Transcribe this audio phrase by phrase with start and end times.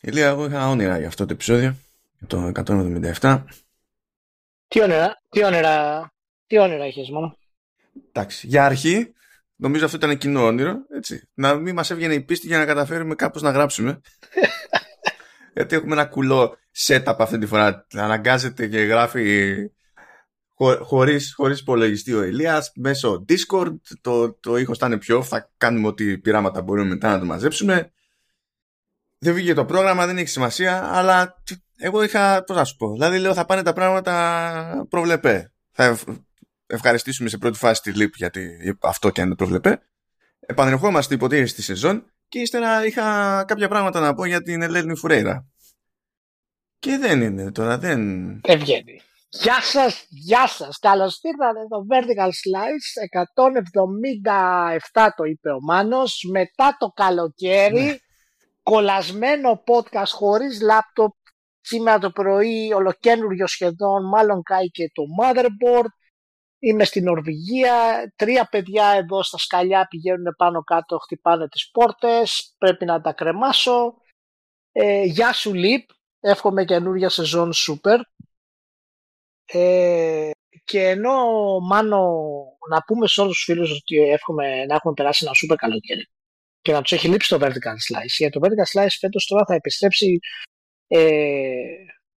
[0.00, 1.76] Ηλία, εγώ είχα όνειρα για αυτό το επεισόδιο,
[2.26, 2.52] το
[3.20, 3.44] 177.
[4.68, 6.08] Τι όνειρα, τι όνειρα,
[6.46, 7.38] τι όνειρα είχες μόνο.
[8.08, 9.12] Εντάξει, για αρχή,
[9.56, 11.28] νομίζω αυτό ήταν κοινό όνειρο, έτσι.
[11.34, 14.00] Να μην μας έβγαινε η πίστη για να καταφέρουμε κάπως να γράψουμε.
[15.54, 17.86] Γιατί έχουμε ένα κουλό setup αυτή τη φορά.
[17.92, 19.54] Αναγκάζεται και γράφει
[20.54, 23.74] χω, χωρίς, χωρίς υπολογιστή ο Ηλίας μέσω Discord.
[24.00, 27.92] Το, το ήχος θα είναι πιο θα κάνουμε ό,τι πειράματα μπορούμε μετά να το μαζέψουμε
[29.18, 31.42] δεν βγήκε το πρόγραμμα, δεν έχει σημασία, αλλά
[31.76, 35.52] εγώ είχα, πώς να σου πω, δηλαδή λέω θα πάνε τα πράγματα προβλεπέ.
[35.70, 35.98] Θα
[36.66, 39.80] ευχαριστήσουμε σε πρώτη φάση τη ΛΥΠ γιατί αυτό και αν είναι προβλεπέ.
[40.40, 45.46] Επανερχόμαστε υποτίθεση στη σεζόν και ύστερα είχα κάποια πράγματα να πω για την Ελένη Φουρέιρα.
[46.78, 48.00] Και δεν είναι τώρα, δεν...
[48.40, 49.00] Δεν βγαίνει.
[49.30, 50.78] Γεια σας, γεια σας.
[50.78, 52.90] Καλώς ήρθατε στο Vertical Slice
[54.92, 56.24] 177 το είπε ο Μάνος.
[56.30, 57.96] Μετά το καλοκαίρι ναι
[58.68, 61.12] κολλασμένο podcast χωρίς λάπτοπ
[61.60, 65.90] σήμερα το πρωί ολοκένουργιο σχεδόν μάλλον κάει και το motherboard.
[66.58, 67.72] Είμαι στην Νορβηγία.
[68.16, 72.54] Τρία παιδιά εδώ στα σκαλιά πηγαίνουν πάνω κάτω χτυπάνε τις πόρτες.
[72.58, 73.94] Πρέπει να τα κρεμάσω.
[74.72, 75.88] Ε, γεια σου Λιπ.
[76.20, 78.00] Εύχομαι καινούργια σεζόν super
[79.44, 80.30] ε,
[80.64, 81.24] και ενώ
[81.60, 82.14] μάλλον
[82.70, 86.08] να πούμε σε όλους τους φίλους ότι εύχομαι να έχουμε περάσει ένα super καλοκαίρι
[86.62, 88.16] και να τους έχει λείψει το vertical slice.
[88.18, 90.18] Γιατί το vertical slice φέτος τώρα θα επιστρέψει
[90.86, 91.52] ε,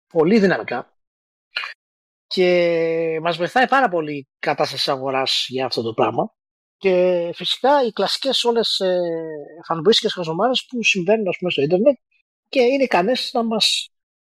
[0.08, 0.98] πολύ δυναμικά
[2.26, 6.32] και μας βοηθάει πάρα πολύ η κατάσταση αγοράς για αυτό το πράγμα.
[6.76, 8.98] Και φυσικά οι κλασικές όλες ε,
[9.66, 10.14] φανμπούιστικες
[10.68, 11.96] που συμβαίνουν ας πούμε, στο ίντερνετ
[12.48, 13.90] και είναι ικανές να μας,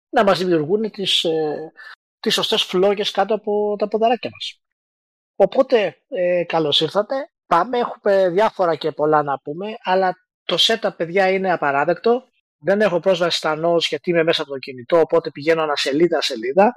[0.09, 1.71] να μας δημιουργούν τις, ε,
[2.19, 4.61] τις σωστές φλόγες κάτω από τα ποδαράκια μας.
[5.35, 7.77] Οπότε, ε, καλώς ήρθατε πάμε.
[7.77, 12.23] Έχουμε διάφορα και πολλά να πούμε, αλλά το setup, παιδιά, είναι απαράδεκτο.
[12.57, 16.21] Δεν έχω πρόσβαση στα notes γιατί είμαι μέσα από το κινητό, οπότε πηγαίνω ένα σελίδα
[16.21, 16.73] σελίδα.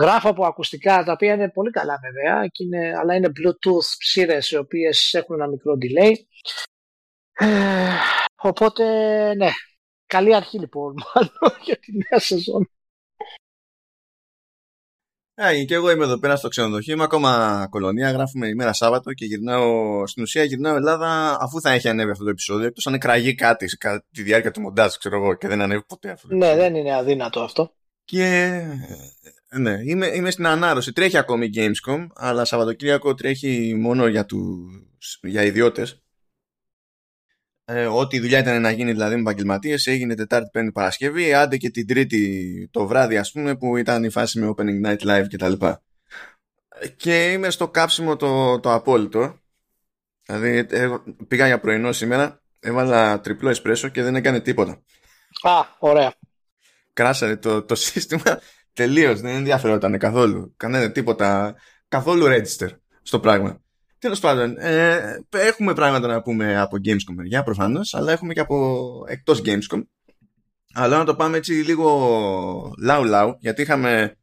[0.00, 4.50] Γράφω από ακουστικά, τα οποία είναι πολύ καλά βέβαια, και είναι, αλλά είναι Bluetooth ψήρες
[4.50, 6.12] οι οποίες έχουν ένα μικρό delay.
[7.32, 7.90] Ε,
[8.36, 8.84] οπότε,
[9.34, 9.50] ναι,
[10.06, 12.70] καλή αρχή λοιπόν, μάλλον για τη νέα σεζόν.
[15.42, 19.24] Ε, και εγώ είμαι εδώ πέρα στο ξενοδοχείο, είμαι ακόμα κολονία, γράφουμε ημέρα Σάββατο και
[19.24, 23.34] γυρνάω, στην ουσία γυρνάω Ελλάδα αφού θα έχει ανέβει αυτό το επεισόδιο, εκτός αν εκραγεί
[23.34, 26.34] κάτι κατά τη διάρκεια του μοντάζ, ξέρω εγώ, και δεν ανέβει ποτέ αυτό.
[26.34, 27.72] Ναι, δεν είναι αδύνατο αυτό.
[28.04, 28.24] Και
[29.48, 30.92] ε, ναι, είμαι, είμαι στην ανάρρωση.
[30.92, 35.99] Τρέχει ακόμη η Gamescom, αλλά Σαββατοκύριακο τρέχει μόνο για, τους, για ιδιώτες
[37.72, 41.70] ε, ό,τι δουλειά ήταν να γίνει δηλαδή με επαγγελματίες έγινε Τετάρτη, Πέμπτη, Παρασκευή, άντε και
[41.70, 45.52] την Τρίτη το βράδυ, ας πούμε, που ήταν η φάση με Opening Night Live κτλ.
[46.96, 49.38] Και είμαι στο κάψιμο το, το απόλυτο.
[50.26, 50.66] Δηλαδή,
[51.28, 54.82] πήγα για πρωινό σήμερα, έβαλα τριπλό εσπρέσο και δεν έκανε τίποτα.
[55.42, 56.14] Α, ωραία.
[56.92, 58.40] Κράσαρε το, το σύστημα
[58.72, 59.20] τελείως.
[59.20, 60.54] Δεν ενδιαφέρονταν καθόλου.
[60.56, 61.56] Κανένα τίποτα.
[61.88, 62.68] Καθόλου register
[63.02, 63.60] στο πράγμα.
[64.00, 69.04] Τέλος πάντων, ε, έχουμε πράγματα να πούμε από Gamescom μεριά προφανώς, αλλά έχουμε και από
[69.08, 69.82] εκτός Gamescom.
[70.74, 74.16] Αλλά να το πάμε έτσι λίγο λαου-λαου, γιατί είχαμε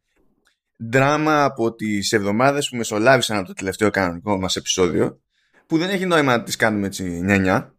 [0.77, 5.21] δράμα από τις εβδομάδες που μεσολάβησαν από το τελευταίο κανονικό μας επεισόδιο,
[5.67, 7.77] που δεν έχει νόημα να τις κάνουμε έτσι νιά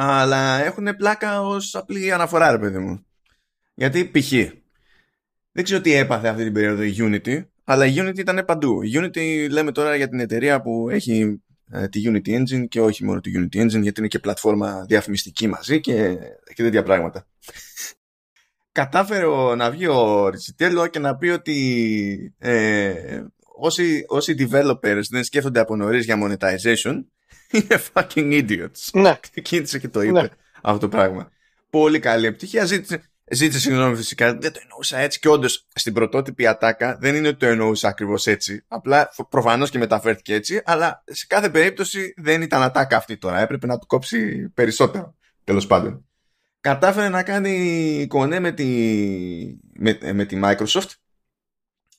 [0.00, 3.06] αλλά έχουν πλάκα ως απλή αναφορά, ρε παιδί μου.
[3.74, 4.32] Γιατί π.χ.
[5.52, 8.82] δεν ξέρω τι έπαθε αυτή την περίοδο η Unity, αλλά η Unity ήταν παντού.
[8.82, 13.04] Η Unity λέμε τώρα για την εταιρεία που έχει ε, τη Unity Engine και όχι
[13.04, 16.16] μόνο τη Unity Engine γιατί είναι και πλατφόρμα διαφημιστική μαζί και,
[16.54, 17.26] και τέτοια πράγματα.
[18.72, 23.22] Κατάφερε να βγει ο Ριτσιτέλο και να πει ότι ε,
[23.56, 27.04] όσοι, όσοι developers δεν σκέφτονται από νωρίς για monetization
[27.52, 28.90] είναι fucking idiots.
[28.92, 29.18] Ναι.
[29.42, 30.28] Κίνησε και το είπε ναι.
[30.62, 31.30] αυτό το πράγμα.
[31.70, 32.64] Πολύ καλή επιτυχία.
[32.64, 37.28] Ζήτησε, Ζήτησε συγγνώμη φυσικά, δεν το εννοούσα έτσι και όντως στην πρωτότυπη ατάκα δεν είναι
[37.28, 38.64] ότι το εννοούσα ακριβώς έτσι.
[38.68, 43.40] Απλά προφανώς και μεταφέρθηκε έτσι, αλλά σε κάθε περίπτωση δεν ήταν ατάκα αυτή τώρα.
[43.40, 45.14] Έπρεπε να του κόψει περισσότερο.
[45.44, 46.06] Τέλος πάντων.
[46.60, 48.66] Κατάφερε να κάνει κονέ με τη,
[49.72, 50.90] με, με τη Microsoft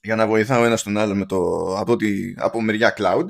[0.01, 1.37] για να βοηθάω ένα τον άλλο με το,
[1.77, 3.25] από, τη, από μεριά cloud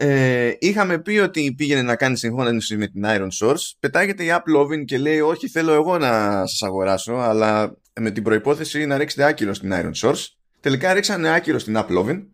[0.00, 3.72] ε, είχαμε πει ότι πήγαινε να κάνει συγχώνευση με την Iron Source.
[3.80, 8.86] Πετάγεται η Lovin και λέει: Όχι, θέλω εγώ να σας αγοράσω, αλλά με την προπόθεση
[8.86, 10.26] να ρίξετε άκυρο στην Iron Source.
[10.60, 12.26] Τελικά ρίξανε άκυρο στην Lovin.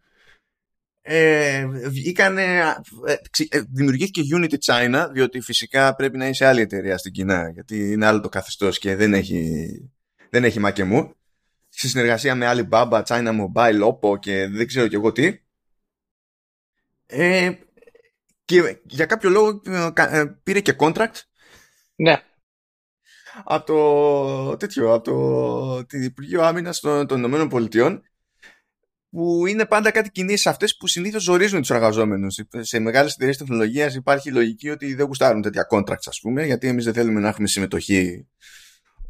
[1.03, 2.43] Ε, βγήκανε,
[3.07, 3.13] ε,
[3.49, 8.07] ε, δημιουργήθηκε Unity China, διότι φυσικά πρέπει να είσαι άλλη εταιρεία στην Κίνα, γιατί είναι
[8.07, 9.69] άλλο το καθεστώς και δεν έχει,
[10.31, 11.15] δεν έχει μακεμού.
[11.69, 15.44] Σε συνεργασία με Alibaba, China Mobile, Oppo και δεν ξέρω και εγώ τι.
[17.17, 17.59] Ε,
[18.45, 21.15] και για κάποιο λόγο ε, ε, πήρε και contract.
[21.97, 22.23] Ναι.
[23.45, 28.03] από το τέτοιο, από το την Υπουργείο Άμυνας των, των Ηνωμένων Πολιτειών
[29.11, 32.39] που είναι πάντα κάτι κινήσεις αυτές που συνήθως ζορίζουν τους εργαζόμενους.
[32.61, 36.69] Σε μεγάλες εταιρείες τεχνολογίας υπάρχει η λογική ότι δεν γουστάρουν τέτοια contracts, ας πούμε, γιατί
[36.69, 38.27] εμείς δεν θέλουμε να έχουμε συμμετοχή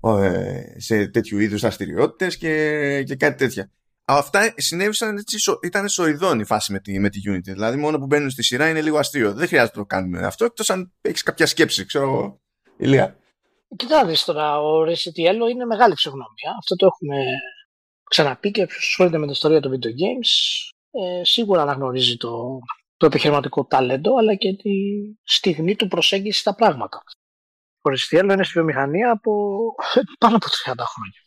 [0.03, 3.71] ε, σε τέτοιου είδους δραστηριότητες και, και κάτι τέτοια.
[4.05, 7.53] Αυτά συνέβησαν έτσι, ήταν σοειδών η φάση με τη, με τη Unity.
[7.53, 9.33] Δηλαδή, μόνο που μπαίνουν στη σειρά είναι λίγο αστείο.
[9.33, 12.41] Δεν χρειάζεται να το κάνουμε αυτό, εκτός αν έχεις κάποια σκέψη, ξέρω εγώ.
[12.77, 13.19] Ηλία.
[13.77, 16.51] Κοιτάξτε τώρα, ο Resident είναι μεγάλη ψυχονομία.
[16.59, 17.17] Αυτό το έχουμε
[18.11, 20.31] ξαναπεί και ποιο ασχολείται με την ιστορία των video games
[20.91, 22.59] ε, σίγουρα αναγνωρίζει το,
[22.97, 24.71] το επιχειρηματικό ταλέντο αλλά και τη
[25.23, 27.03] στιγμή του προσέγγισης στα πράγματα.
[27.81, 29.61] Ο Ριστιέλο είναι στη βιομηχανία από
[30.21, 31.21] πάνω από 30 χρόνια.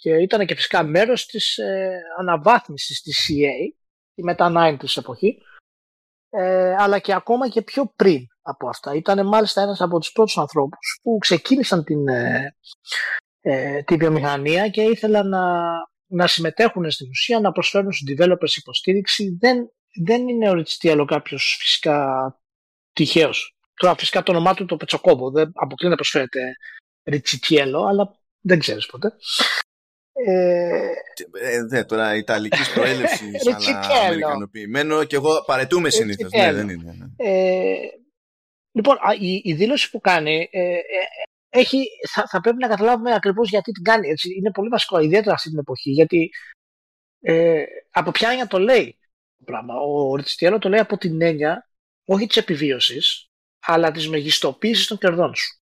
[0.00, 3.76] Και ήταν και φυσικά μέρος της ε, αναβάθμισης της CA,
[4.14, 5.42] τη μετά 90 εποχή,
[6.30, 8.94] ε, αλλά και ακόμα και πιο πριν από αυτά.
[8.94, 12.56] Ήταν μάλιστα ένας από τους πρώτους ανθρώπους που ξεκίνησαν την, ε,
[13.40, 15.68] ε, τη βιομηχανία και ήθελαν να
[16.10, 19.36] να συμμετέχουν στην ουσία, να προσφέρουν στους developers υποστήριξη.
[19.40, 19.70] Δεν,
[20.04, 22.38] δεν είναι ο Ριτσιτιέλο κάποιος φυσικά
[22.92, 23.56] τυχαίος.
[23.74, 26.56] Τώρα φυσικά το όνομά του το Πετσοκόβο δεν αποκλεί να προσφέρεται
[27.04, 29.16] Ριτσιτιέλο, αλλά δεν ξέρεις ποτέ.
[30.26, 30.92] Ε,
[31.40, 36.32] ε, ναι, τώρα Ιταλικής προέλευσης, αλλά Αμερικανοποιημένο και εγώ παρετούμε συνήθως.
[36.32, 36.94] Ναι, δεν είναι.
[36.98, 37.06] Ναι.
[37.16, 37.76] Ε,
[38.72, 40.78] λοιπόν, η, η, δήλωση που κάνει ε, ε
[41.52, 44.08] έχει, θα, θα πρέπει να καταλάβουμε ακριβώς γιατί την κάνει.
[44.08, 44.34] Έτσι.
[44.34, 46.30] Είναι πολύ βασικό, ιδιαίτερα αυτή την εποχή, γιατί
[47.20, 48.98] ε, από ποια έννοια το λέει
[49.36, 49.74] το πράγμα.
[49.74, 51.68] Ο Ριτσιτιέλο το λέει από την έννοια
[52.04, 53.26] όχι της επιβίωσης,
[53.66, 55.60] αλλά της μεγιστοποίησης των κερδών σου.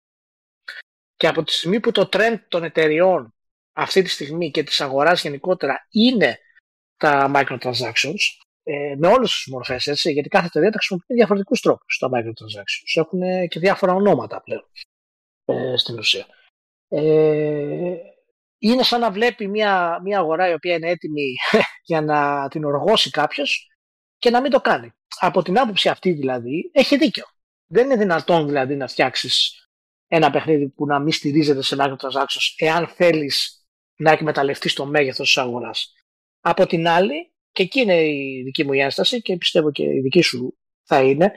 [1.16, 3.34] Και από τη στιγμή που το trend των εταιριών
[3.78, 6.38] αυτή τη στιγμή και της αγοράς γενικότερα είναι
[6.96, 8.20] τα microtransactions,
[8.62, 12.92] ε, με όλες τις μορφές, έτσι, γιατί κάθε εταιρεία τα χρησιμοποιεί διαφορετικούς τρόπους τα microtransactions.
[12.94, 14.70] Έχουν και διάφορα ονόματα πλέον
[15.44, 16.26] ε, στην ουσία.
[16.88, 17.96] Ε,
[18.58, 21.34] είναι σαν να βλέπει μια, μια αγορά η οποία είναι έτοιμη
[21.88, 23.68] για να την οργώσει κάποιος
[24.18, 24.92] και να μην το κάνει.
[25.18, 27.24] Από την άποψη αυτή δηλαδή έχει δίκιο.
[27.66, 29.66] Δεν είναι δυνατόν δηλαδή να φτιάξεις
[30.06, 33.58] ένα παιχνίδι που να μην στηρίζεται σε microtransactions εάν θέλεις
[33.98, 35.94] να εκμεταλλευτείς το μέγεθος της αγοράς.
[36.40, 40.20] Από την άλλη, και εκεί είναι η δική μου ένσταση και πιστεύω και η δική
[40.20, 41.32] σου θα είναι,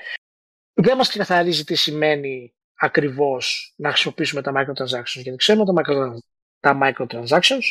[0.73, 5.21] δεν μας ξεκαθαρίζει τι σημαίνει ακριβώς να χρησιμοποιήσουμε τα microtransactions.
[5.21, 6.21] Γιατί ξέρουμε ότι
[6.59, 7.63] τα microtransactions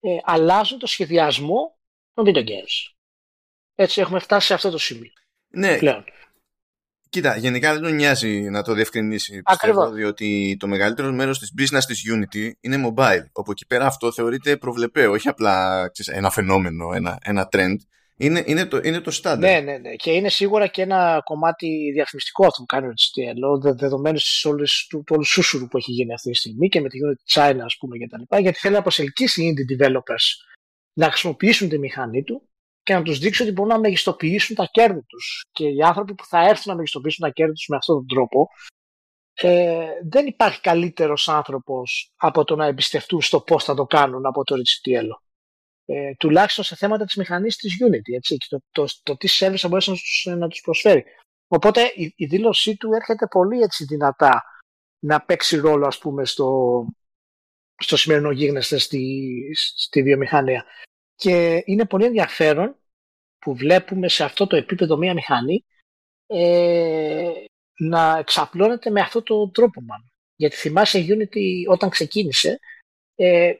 [0.00, 1.78] ε, αλλάζουν το σχεδιασμό
[2.12, 2.92] των video games.
[3.74, 5.12] Έτσι έχουμε φτάσει σε αυτό το σημείο.
[5.48, 5.78] Ναι.
[5.78, 6.04] Πλέον.
[7.12, 9.42] Κοίτα, γενικά δεν τον νοιάζει να το διευκρινίσει.
[9.42, 13.24] Πιστεύω, διότι το μεγαλύτερο μέρος της business της Unity είναι mobile.
[13.32, 17.76] Όπου εκεί πέρα αυτό θεωρείται προβλεπαίο, όχι απλά ξέρεις, ένα φαινόμενο, ένα, ένα trend.
[18.16, 19.50] Είναι, είναι, το, είναι το στάνταρ.
[19.50, 19.94] Ναι, ναι, ναι.
[19.94, 24.56] Και είναι σίγουρα και ένα κομμάτι διαφημιστικό αυτό που κάνει ο HTML, δεδομένου του,
[24.88, 27.76] του όλου σούσουρου που έχει γίνει αυτή τη στιγμή και με τη Unity China, ας
[27.78, 28.36] πούμε, κτλ.
[28.36, 30.26] Γιατί θέλει να προσελκύσει οι indie developers
[30.92, 32.48] να χρησιμοποιήσουν τη μηχανή του
[32.82, 35.44] και να τους δείξει ότι μπορούν να μεγιστοποιήσουν τα κέρδη τους.
[35.52, 38.48] Και οι άνθρωποι που θα έρθουν να μεγιστοποιήσουν τα κέρδη τους με αυτόν τον τρόπο,
[39.34, 44.44] ε, δεν υπάρχει καλύτερος άνθρωπος από το να εμπιστευτούν στο πώς θα το κάνουν από
[44.44, 45.08] το HTML
[45.84, 49.56] ε, τουλάχιστον σε θέματα της μηχανής της Unity έτσι, και το, το, το, τι service
[49.56, 51.04] θα μπορέσει να τους, να τους προσφέρει.
[51.48, 54.42] Οπότε η, η, δήλωσή του έρχεται πολύ έτσι δυνατά
[54.98, 56.84] να παίξει ρόλο ας πούμε στο,
[57.76, 59.28] στο σημερινό γίγνεσθε στη,
[59.76, 60.64] στη βιομηχανία.
[61.22, 62.76] Και είναι πολύ ενδιαφέρον
[63.38, 65.64] που βλέπουμε σε αυτό το επίπεδο μία μηχανή
[66.26, 67.30] ε,
[67.78, 70.12] να εξαπλώνεται με αυτό το τρόπο μάλλον.
[70.36, 72.58] Γιατί θυμάσαι η Unity όταν ξεκίνησε
[73.14, 73.52] ε,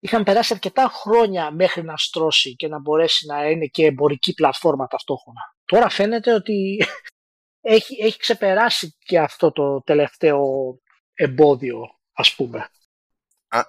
[0.00, 4.86] είχαν περάσει αρκετά χρόνια μέχρι να στρώσει και να μπορέσει να είναι και εμπορική πλατφόρμα
[4.86, 5.40] ταυτόχρονα.
[5.64, 6.82] Τώρα φαίνεται ότι
[7.76, 10.44] έχει, έχει ξεπεράσει και αυτό το τελευταίο
[11.14, 11.80] εμπόδιο,
[12.12, 12.68] ας πούμε.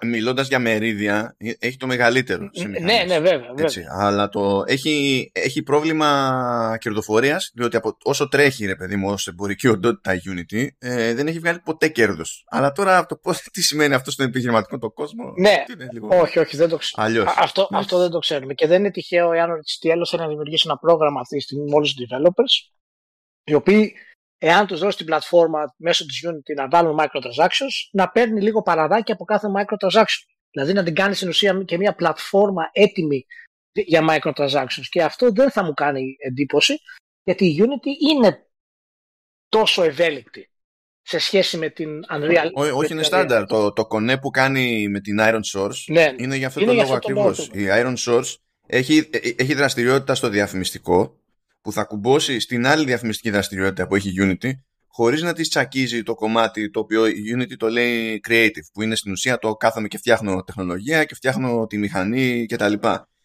[0.05, 2.50] Μιλώντας για μερίδια, ε, έχει το μεγαλύτερο.
[2.67, 3.39] ναι, ναι, βέβαια.
[3.39, 3.53] βέβαια.
[3.57, 9.15] Έτσι, αλλά το, έχει, έχει πρόβλημα κερδοφορίας, διότι από, όσο τρέχει, ρε παιδί μου, ω
[9.25, 12.45] εμπορική οντότητα η Unity, ε, δεν έχει βγάλει ποτέ κέρδος.
[12.47, 16.07] Αλλά τώρα το πώς, τι σημαίνει αυτό στον επιχειρηματικό το κόσμο; Ναι, είναι λίγο...
[16.19, 17.31] όχι, όχι, δεν το ξέρουμε.
[17.38, 17.77] Αυτό, ναι.
[17.77, 18.53] αυτό δεν το ξέρουμε.
[18.53, 21.75] Και δεν είναι τυχαίο εάν ο Ριστιέλο να δημιουργήσει ένα πρόγραμμα αυτή τη στιγμή με
[21.75, 22.71] όλους τους developers,
[23.43, 23.93] οι οποίοι
[24.43, 29.12] εάν τους δώσει την πλατφόρμα μέσω της Unity να βάλουν microtransactions, να παίρνει λίγο παραδάκι
[29.12, 30.24] από κάθε microtransaction.
[30.51, 33.25] Δηλαδή να την κάνει στην ουσία και μια πλατφόρμα έτοιμη
[33.71, 34.86] για microtransactions.
[34.89, 36.77] Και αυτό δεν θα μου κάνει εντύπωση,
[37.24, 38.45] γιατί η Unity είναι
[39.50, 40.50] τόσο ευέλικτη
[41.01, 42.50] σε σχέση με την Unreal.
[42.53, 43.45] Ό, όχι, είναι στάνταρ.
[43.45, 46.93] Το, το κονέ που κάνει με την Iron Source ναι, είναι για αυτό το λόγο
[46.93, 47.48] ακριβώς.
[47.48, 48.36] Η Iron Source
[48.67, 51.21] έχει, ε, ε, έχει δραστηριότητα στο διαφημιστικό
[51.62, 54.51] που θα κουμπώσει στην άλλη διαφημιστική δραστηριότητα που έχει Unity
[54.88, 58.96] χωρίς να της τσακίζει το κομμάτι το οποίο η Unity το λέει creative που είναι
[58.96, 62.74] στην ουσία το κάθομαι και φτιάχνω τεχνολογία και φτιάχνω τη μηχανή κτλ.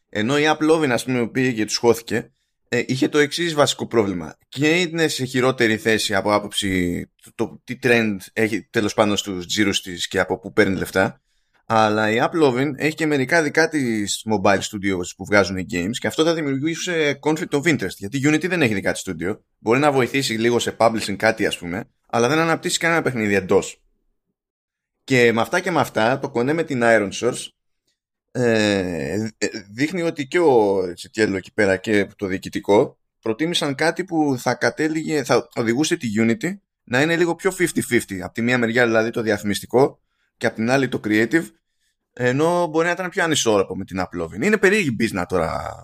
[0.08, 2.30] Ενώ η Uplovin ας πούμε πήγε και τους χώθηκε
[2.68, 7.60] ε, είχε το εξής βασικό πρόβλημα και είναι σε χειρότερη θέση από άποψη το, το
[7.64, 11.20] τι trend έχει τέλος πάντων στους τζίρους της και από πού παίρνει λεφτά
[11.66, 16.24] αλλά η Uplovin έχει και μερικά δικά της mobile studios που βγάζουν games και αυτό
[16.24, 17.96] θα δημιουργήσει conflict of interest.
[17.96, 19.38] Γιατί η Unity δεν έχει δικά της studio.
[19.58, 23.80] Μπορεί να βοηθήσει λίγο σε publishing κάτι, ας πούμε, αλλά δεν αναπτύσσει κανένα παιχνίδι εντός.
[25.04, 27.46] Και με αυτά και με αυτά, το κονέ με την Iron Source
[28.30, 29.28] ε,
[29.72, 35.24] δείχνει ότι και ο Τσιτιέλο εκεί πέρα και το διοικητικό προτίμησαν κάτι που θα κατέληγε,
[35.24, 37.64] θα οδηγούσε τη Unity να είναι λίγο πιο 50-50.
[38.22, 40.00] Από τη μία μεριά δηλαδή το διαφημιστικό
[40.36, 41.44] και απ' την άλλη το creative
[42.18, 44.42] ενώ μπορεί να ήταν πιο ανισόρροπο με την Uplovin.
[44.42, 45.74] Είναι περίεργη business τώρα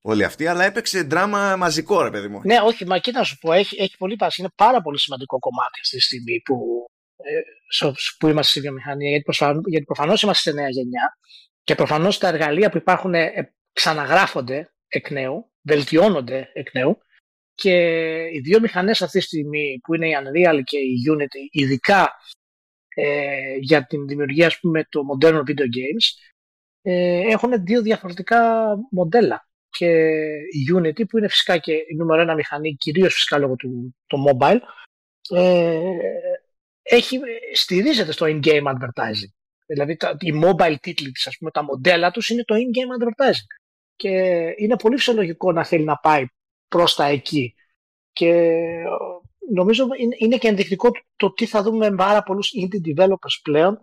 [0.00, 2.40] όλη αυτή, αλλά έπαιξε δράμα μαζικό, ρε παιδί μου.
[2.44, 4.40] Ναι, όχι, μα κοίτα να σου πω, έχει, έχει πολύ πάση.
[4.40, 6.84] Είναι πάρα πολύ σημαντικό κομμάτι αυτή τη στιγμή που,
[7.16, 11.16] ε, που είμαστε στη βιομηχανία, γιατί, προφανώς, γιατί προφανώς είμαστε σε νέα γενιά
[11.62, 16.98] και προφανώς τα εργαλεία που υπάρχουν ε, ξαναγράφονται εκ νέου, βελτιώνονται εκ νέου
[17.54, 17.74] και
[18.32, 22.10] οι δύο μηχανές αυτή τη στιγμή που είναι η Unreal και η Unity, ειδικά
[22.98, 26.32] ε, για την δημιουργία ας πούμε το μοντέρνο video games
[26.82, 29.86] ε, έχουν δύο διαφορετικά μοντέλα και
[30.50, 34.16] η Unity που είναι φυσικά και η νούμερο ένα μηχανή κυρίως φυσικά λόγω του το
[34.28, 34.58] mobile
[35.30, 35.80] ε,
[36.82, 37.20] έχει,
[37.52, 39.32] στηρίζεται στο in-game advertising.
[39.66, 43.46] Δηλαδή τα, οι mobile τίτλοι της ας πούμε τα μοντέλα τους είναι το in-game advertising.
[43.96, 44.10] Και
[44.56, 46.24] είναι πολύ φυσιολογικό να θέλει να πάει
[46.68, 47.54] προς τα εκεί.
[48.12, 48.62] Και
[49.54, 49.86] νομίζω
[50.18, 53.80] είναι και ενδεικτικό το τι θα δούμε με πάρα πολλούς indie developers πλέον.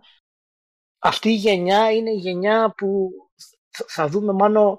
[0.98, 3.10] Αυτή η γενιά είναι η γενιά που
[3.70, 4.78] θα δούμε μάλλον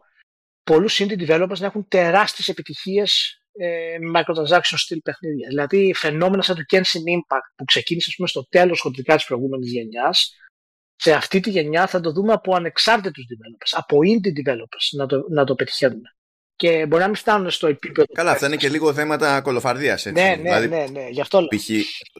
[0.63, 5.47] πολλούς indie developers να έχουν τεράστιες επιτυχίες ε, με microtransaction στυλ παιχνίδια.
[5.47, 10.35] Δηλαδή φαινόμενα σαν το Kenshin Impact που ξεκίνησε πούμε, στο τέλος χοντρικά της προηγούμενης γενιάς
[10.95, 15.25] σε αυτή τη γενιά θα το δούμε από ανεξάρτητους developers, από indie developers να το,
[15.29, 16.15] να το πετυχαίνουμε
[16.55, 18.07] και μπορεί να μην φτάνουν στο επίπεδο.
[18.13, 20.05] Καλά, αυτά είναι και λίγο θέματα κολοφαρδίας.
[20.05, 21.49] Ναι, ναι, δηλαδή, ναι, ναι, γι' αυτό λέω.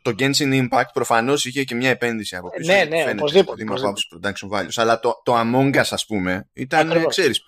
[0.02, 2.72] το Genshin Impact προφανώς είχε και μια επένδυση από πίσω.
[2.72, 3.64] Ναι, ναι, φαίνεται, οπωσδήποτε.
[3.64, 4.74] Δηλαδή, production values.
[4.76, 7.46] Αλλά το, το Among Us, ας πούμε, ήταν, ξέρεις,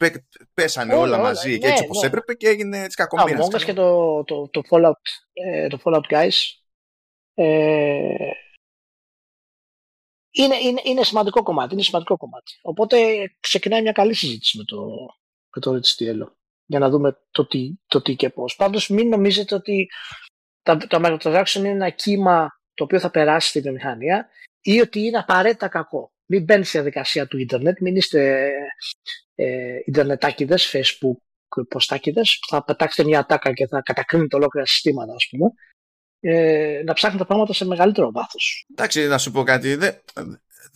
[0.54, 2.08] πέσανε όλα, όλα μαζί ναι, και έτσι όπως ναι.
[2.08, 3.38] έπρεπε και έγινε τη κακομοίρα.
[3.38, 4.92] Το Among Us και το, το, το, Fallout,
[5.34, 6.36] ε, το Fallout Guys.
[7.34, 8.16] Ε,
[10.32, 12.60] είναι, είναι, είναι σημαντικό κομμάτι, είναι σημαντικό κομμάτι.
[12.62, 12.98] Οπότε
[13.40, 14.86] ξεκινάει μια καλή συζήτηση με το,
[15.56, 16.37] με το HTL
[16.68, 18.56] για να δούμε το τι, το τι και πώς.
[18.56, 19.90] Πάντως μην νομίζετε ότι
[20.62, 24.30] τα, τα microtransactions είναι ένα κύμα το οποίο θα περάσει στη βιομηχανία
[24.62, 26.12] ή ότι είναι απαραίτητα κακό.
[26.26, 28.52] Μην μπαίνει στη διαδικασία του ίντερνετ, μην είστε
[29.36, 31.18] ε, ιντερνετάκιδες, facebook
[31.68, 35.52] ποστάκιδες, που θα πετάξετε μια τάκα και θα κατακρίνετε ολόκληρα συστήματα, ας πούμε.
[36.20, 38.66] Ε, να ψάχνετε πράγματα σε μεγαλύτερο βάθος.
[38.72, 39.76] Εντάξει, να σου πω κάτι.
[39.76, 40.02] Δεν,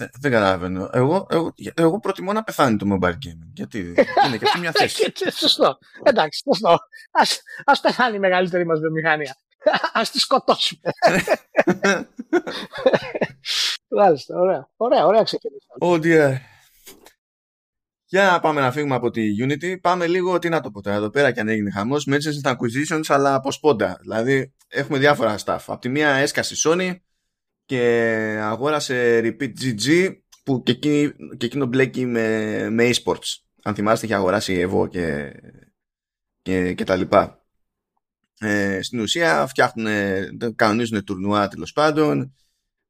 [0.01, 0.89] δεν, δεν καταλαβαίνω.
[0.93, 3.49] Εγώ, εγώ, εγώ προτιμώ να πεθάνει το mobile gaming.
[3.53, 3.79] Γιατί
[4.25, 5.13] είναι και αυτή μια θέση.
[5.31, 5.77] σωστό.
[6.03, 6.77] Εντάξει, σωστό.
[7.11, 9.35] Ας, ας πεθάνει η μεγαλύτερη μας βιομηχανία.
[9.93, 10.91] Ας τη σκοτώσουμε.
[13.97, 14.69] Μάλιστα, ωραία.
[14.77, 15.77] Ωραία, ωραία ξεκινήσαμε.
[15.79, 16.37] Oh dear.
[18.05, 19.81] Για να πάμε να φύγουμε από τη Unity.
[19.81, 22.07] Πάμε λίγο, τι να το πω τώρα, εδώ πέρα και αν έγινε χαμός.
[22.09, 23.97] Merchants acquisitions, αλλά από σπόντα.
[24.01, 25.59] Δηλαδή, έχουμε διάφορα staff.
[25.67, 26.95] Από τη μία έσκασε η Sony,
[27.71, 33.35] και αγόρασε Repeat GG που και, εκείνη, και εκείνο μπλέκει με, με eSports.
[33.63, 35.33] Αν θυμάστε είχε αγοράσει Evo και,
[36.41, 37.45] και, και τα λοιπά.
[38.39, 39.87] Ε, στην ουσία φτιάχνουν,
[40.55, 42.35] κανονίζουν τουρνουά τέλος πάντων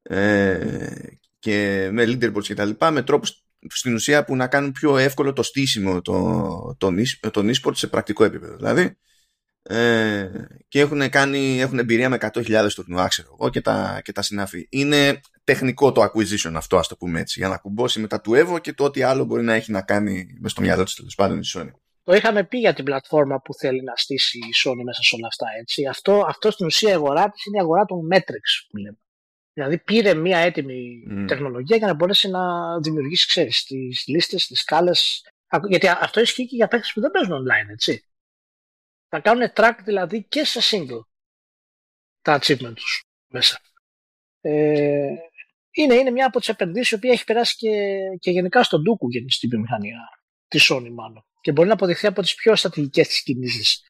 [0.02, 0.96] ε,
[1.40, 5.34] και με leaderboards και τα λοιπά με τρόπους στην ουσία που να κάνουν πιο εύκολο
[5.34, 8.56] το στήσιμο των το, το, e-sport σε πρακτικό επίπεδο.
[8.56, 8.98] Δηλαδή
[9.64, 10.30] ε,
[10.68, 14.68] και έχουν, κάνει, έχουν εμπειρία με 100.000 τουρνουά, ξέρω εγώ, και τα, και τα συνάφη.
[14.70, 18.62] Είναι τεχνικό το acquisition αυτό, ας το πούμε έτσι, για να κουμπώσει μετά του Evo
[18.62, 21.40] και το ό,τι άλλο μπορεί να έχει να κάνει με στο μυαλό της τέλος πάντων
[21.40, 21.72] η Sony.
[22.04, 25.28] Το είχαμε πει για την πλατφόρμα που θέλει να στήσει η Sony μέσα σε όλα
[25.28, 25.46] αυτά.
[25.60, 25.86] Έτσι.
[25.86, 28.98] Αυτό, αυτό στην ουσία η αγορά της είναι η αγορά των Metrics που λέμε.
[29.54, 31.26] Δηλαδή πήρε μια έτοιμη mm.
[31.28, 32.42] τεχνολογία για να μπορέσει να
[32.80, 35.26] δημιουργήσει, ξέρεις, τις λίστες, τις σκάλες.
[35.68, 38.06] Γιατί αυτό ισχύει και για παίχτε που δεν παίζουν online, έτσι.
[39.14, 41.02] Θα κάνουν track δηλαδή και σε single
[42.22, 43.60] τα achievement τους μέσα.
[44.42, 45.16] Ε,
[45.72, 47.70] είναι, είναι μια από τις επενδύσεις η οποία έχει περάσει και,
[48.20, 50.00] και γενικά στον Ντούκου στην βιομηχανία
[50.48, 51.26] τη Sony μάλλον.
[51.42, 53.88] Και μπορεί να αποδειχθεί από τις πιο στρατηγικές της κινήσεις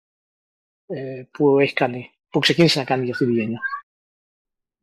[0.85, 3.59] ε, που έχει κάνει, που ξεκίνησε να κάνει για αυτή τη γενιά.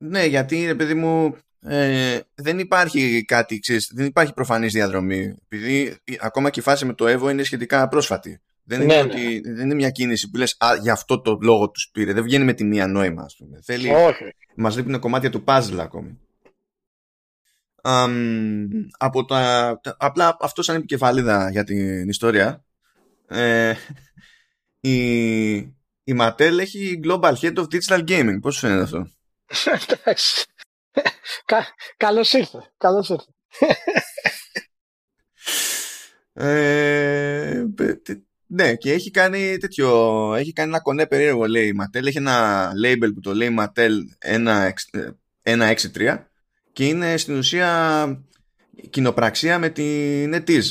[0.04, 5.36] Ναι, γιατί παιδί μου ε, δεν υπάρχει κάτι, ξέρεις, δεν υπάρχει προφανής διαδρομή.
[5.48, 8.40] Επειδή ακόμα και η φάση με το Evo είναι σχετικά πρόσφατη.
[8.68, 11.70] Δεν, είναι, ναι, ότι, δεν είναι μια κίνηση που λες α, για αυτό το λόγο
[11.70, 12.12] τους πήρε.
[12.12, 13.58] Δεν βγαίνει με τη μία νόημα, ας πούμε.
[13.62, 14.24] Θέλει, Όχι.
[14.56, 16.18] Μας λείπουν κομμάτια του puzzle ακόμη.
[17.82, 22.64] Um, από τα, απλά αυτό σαν επικεφαλίδα για την ιστορία
[23.28, 23.74] ε,
[24.80, 25.56] η,
[26.04, 28.38] η Mattel έχει Global Head of Digital Gaming.
[28.40, 29.10] Πώς φαίνεται αυτό;
[29.88, 30.44] Εντάξει.
[31.96, 32.72] Καλώς ήρθες.
[32.76, 33.34] Καλώς ήρθες.
[36.32, 37.64] ε,
[38.50, 39.88] ναι, και έχει κάνει τέτοιο.
[40.34, 42.06] Έχει κάνει ένα κονέ περίεργο, λέει η Mattel.
[42.06, 43.92] Έχει ένα label που το λέει Mattel
[45.44, 46.24] 163
[46.72, 48.22] και είναι στην ουσία
[48.90, 50.70] κοινοπραξία με την NetEase.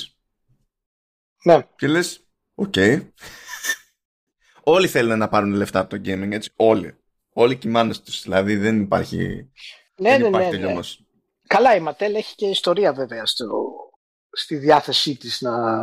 [1.44, 1.68] Ναι.
[1.76, 2.74] Και λες, οκ.
[4.64, 6.52] Όλοι θέλουν να πάρουν λεφτά από το gaming, έτσι.
[6.56, 6.98] Όλοι.
[7.34, 8.22] Όλοι και η μάνα τους.
[8.22, 9.52] Δηλαδή δεν υπάρχει.
[9.96, 10.80] Ναι, δεν ναι, υπάρχει ναι, ναι.
[11.48, 13.48] Καλά, η Mattel έχει και ιστορία βέβαια στο,
[14.32, 15.78] στη διάθεσή της να,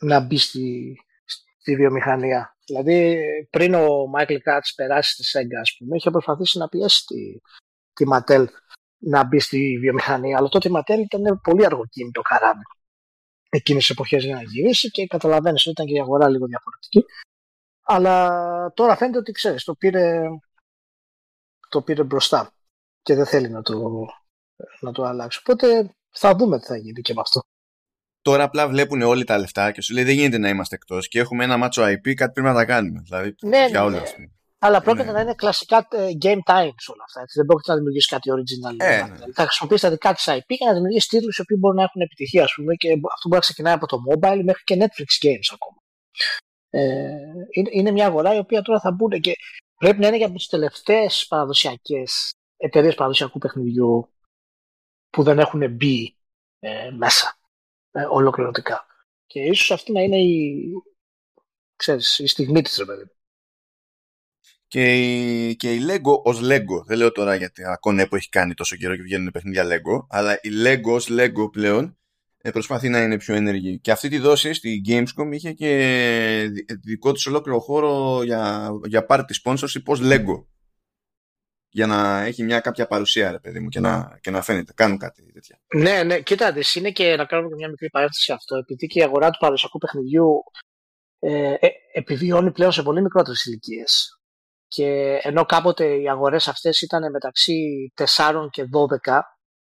[0.00, 0.96] να μπει στη,
[1.66, 2.56] στη βιομηχανία.
[2.66, 3.20] Δηλαδή
[3.50, 7.40] πριν ο Μάικλ Κάτς περάσει στη Sega, ας πούμε, είχε προσπαθήσει να πιέσει τη,
[7.92, 8.44] τη Mattel
[8.98, 10.38] να μπει στη βιομηχανία.
[10.38, 12.62] Αλλά τότε η Mattel ήταν πολύ αργοκίνητο το καράβι.
[13.48, 17.04] Εκείνες τις εποχές για να γυρίσει και καταλαβαίνεις ότι ήταν και η αγορά λίγο διαφορετική.
[17.82, 20.28] Αλλά τώρα φαίνεται ότι ξέρεις, το πήρε,
[21.68, 22.50] το πήρε μπροστά
[23.02, 24.06] και δεν θέλει να το,
[24.80, 25.38] να το αλλάξει.
[25.42, 27.40] Οπότε θα δούμε τι θα γίνει και με αυτό.
[28.26, 31.18] Τώρα απλά βλέπουν όλοι τα λεφτά και σου λέει δεν γίνεται να είμαστε εκτός και
[31.18, 33.00] έχουμε ένα μάτσο IP, κάτι πρέπει να τα κάνουμε.
[33.04, 34.26] Δηλαδή, ναι, για όλα, ναι.
[34.58, 35.12] Αλλά πρόκειται ναι.
[35.12, 37.20] να είναι κλασικά ε, game times όλα αυτά.
[37.20, 37.38] Έτσι.
[37.38, 38.74] Δεν πρόκειται να δημιουργήσει κάτι original.
[38.78, 39.32] Ε, ναι.
[39.32, 42.00] Θα χρησιμοποιήσει τα δικά της IP και να δημιουργήσει τίτλους οι οποίοι μπορούν να έχουν
[42.00, 45.48] επιτυχία, ας πούμε, και αυτό μπορεί να ξεκινάει από το mobile μέχρι και Netflix games
[45.54, 45.78] ακόμα.
[46.70, 46.82] Ε,
[47.50, 49.32] είναι, είναι μια αγορά η οποία τώρα θα μπουν και
[49.76, 54.08] πρέπει να είναι για τις τελευταίες παραδοσιακές εταιρείες παραδοσιακού παιχνιδιού
[55.10, 56.16] που δεν έχουν μπει
[56.58, 57.36] ε, μέσα
[57.96, 58.86] ε, ολοκληρωτικά.
[59.26, 60.68] Και ίσως αυτή να είναι η,
[61.76, 63.10] ξέρεις, η στιγμή της, ρε παιδί.
[64.68, 68.54] Και η, και η Lego ως Lego, δεν λέω τώρα γιατί ακόμα που έχει κάνει
[68.54, 71.98] τόσο καιρό και βγαίνουν παιχνίδια Lego, αλλά η Lego ως Lego πλέον
[72.38, 73.78] ε, προσπαθεί να είναι πιο ενεργή.
[73.78, 76.50] Και αυτή τη δόση στη Gamescom είχε και
[76.82, 80.44] δικό της ολόκληρο χώρο για, για party sponsorship ως Lego.
[81.68, 84.72] Για να έχει μια κάποια παρουσία, ρε παιδί μου, και να, και να φαίνεται.
[84.72, 85.58] Κάνουν κάτι τέτοια.
[85.74, 88.56] Ναι, ναι, κοίτα, είναι και να κάνουμε μια μικρή παρένθεση αυτό.
[88.56, 90.26] Επειδή και η αγορά του παραδοσιακού παιχνιδιού
[91.18, 94.20] ε, ε, επιβιώνει πλέον σε πολύ μικρότερες ηλικίες.
[94.68, 98.64] Και ενώ κάποτε οι αγορές αυτές ήταν μεταξύ 4 και
[99.06, 99.18] 12,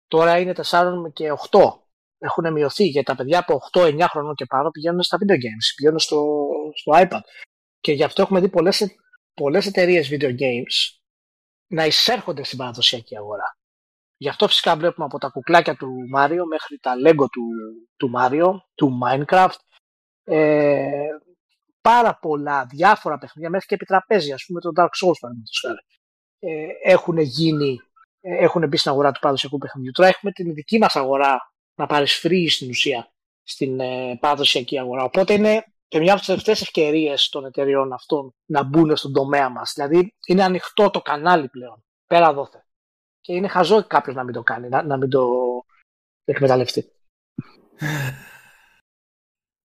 [0.07, 1.59] τώρα είναι 4 και 8
[2.19, 5.99] έχουν μειωθεί γιατί τα παιδιά από 8-9 χρονών και πάνω πηγαίνουν στα video games, πηγαίνουν
[5.99, 7.19] στο, στο iPad.
[7.79, 8.85] Και γι' αυτό έχουμε δει πολλές,
[9.33, 10.96] πολλές εταιρείες video games
[11.67, 13.57] να εισέρχονται στην παραδοσιακή αγορά.
[14.17, 17.43] Γι' αυτό φυσικά βλέπουμε από τα κουκλάκια του Μάριο μέχρι τα Lego του,
[17.97, 19.59] του Mario, του Minecraft,
[20.23, 21.07] ε,
[21.81, 25.63] πάρα πολλά διάφορα παιχνίδια, μέχρι και επιτραπέζια, ας πούμε το Dark Souls παραδείγματος
[26.39, 27.79] ε, έχουν γίνει,
[28.21, 29.91] ε, έχουν μπει στην αγορά του παραδοσιακού παιχνιδιού.
[29.91, 33.11] Τώρα έχουμε την δική μας αγορά να παρισφρεί στην ουσία
[33.43, 35.03] στην ε, παραδοσιακή αγορά.
[35.03, 39.49] Οπότε είναι και μια από τις τελευταίες ευκαιρίες των εταιριών αυτών να μπουν στον τομέα
[39.49, 39.71] μας.
[39.75, 41.83] Δηλαδή είναι ανοιχτό το κανάλι πλέον.
[42.07, 42.65] Πέρα δόθε.
[43.19, 45.27] Και είναι χαζό κάποιος να μην το κάνει, να, να μην το
[46.23, 46.91] εκμεταλλευτεί.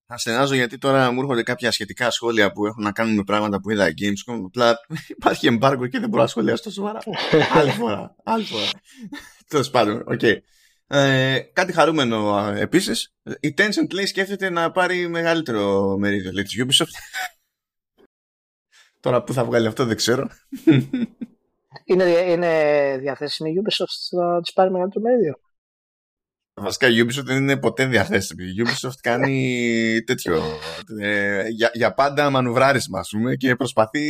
[0.05, 3.61] Θα στενάζω γιατί τώρα μου έρχονται κάποια σχετικά σχόλια που έχουν να κάνουν με πράγματα
[3.61, 4.41] που είδα Gamescom.
[4.45, 4.77] Απλά
[5.17, 6.99] υπάρχει εμπάργκο και δεν μπορώ να σχολιάσω τόσο σοβαρά.
[7.59, 8.15] άλλη φορά.
[8.23, 8.69] Άλλη φορά.
[9.47, 10.21] Τέλος πάντων, οκ.
[10.87, 13.13] Ε, κάτι χαρούμενο επίσης.
[13.39, 17.23] Η Tencent λέει σκέφτεται να πάρει μεγαλύτερο μερίδιο λέει, της Ubisoft.
[18.99, 20.29] Τώρα που θα βγάλει αυτό δεν ξέρω.
[21.85, 25.39] Είναι, είναι διαθέσιμη η Ubisoft να της πάρει μεγαλύτερο μερίδιο;
[26.53, 28.43] Βασικά η Ubisoft δεν είναι ποτέ διαθέσιμη.
[28.43, 30.41] Η Ubisoft κάνει τέτοιο.
[30.99, 34.05] Ε, για, για πάντα μανουβράρισμα, ας πούμε, και προσπαθεί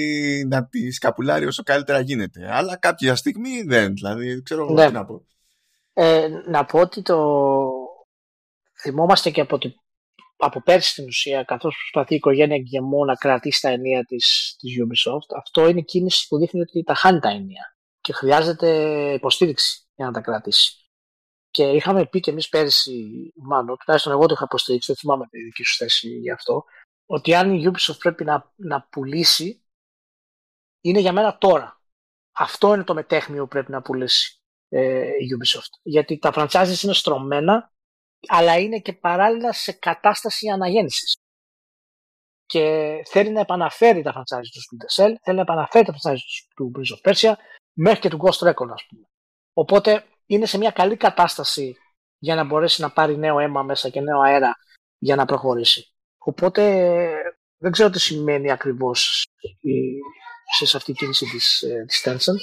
[0.47, 2.47] να τη σκαπουλάρει όσο καλύτερα γίνεται.
[2.51, 3.93] Αλλά κάποια στιγμή δεν.
[3.93, 4.87] Δηλαδή, ξέρω ναι.
[4.87, 5.25] τι να πω.
[5.93, 7.69] Ε, να πω ότι το
[8.81, 9.73] θυμόμαστε και από, το...
[10.37, 14.75] από πέρσι στην ουσία, καθώς προσπαθεί η οικογένεια Γκεμό να κρατήσει τα ενία της, της
[14.79, 18.69] Ubisoft, αυτό είναι κίνηση που δείχνει ότι τα χάνει τα ενία και χρειάζεται
[19.13, 20.77] υποστήριξη για να τα κρατήσει.
[21.49, 25.43] Και είχαμε πει και εμείς πέρσι, μάλλον, τουλάχιστον εγώ το είχα υποστηρίξει, δεν θυμάμαι τη
[25.43, 26.63] δική σου θέση γι' αυτό,
[27.05, 29.65] ότι αν η Ubisoft πρέπει να, να πουλήσει,
[30.81, 31.81] είναι για μένα τώρα.
[32.31, 34.42] Αυτό είναι το μετέχνιο που πρέπει να πουλήσει
[34.73, 35.79] ε, η Ubisoft.
[35.83, 37.71] Γιατί τα franchises είναι στρωμένα,
[38.27, 41.17] αλλά είναι και παράλληλα σε κατάσταση αναγέννησης.
[42.45, 46.71] Και θέλει να επαναφέρει τα franchises του Splinter Cell, θέλει να επαναφέρει τα franchises του
[46.75, 47.33] Prince of Persia,
[47.73, 49.07] μέχρι και του Ghost Recon, ας πούμε.
[49.53, 51.75] Οπότε είναι σε μια καλή κατάσταση
[52.17, 54.55] για να μπορέσει να πάρει νέο αίμα μέσα και νέο αέρα
[54.97, 55.87] για να προχωρήσει.
[56.17, 56.61] Οπότε
[57.63, 59.25] Δεν ξέρω τι σημαίνει ακριβώς
[60.65, 62.41] σε αυτή η κίνηση της, ε, της Tencent.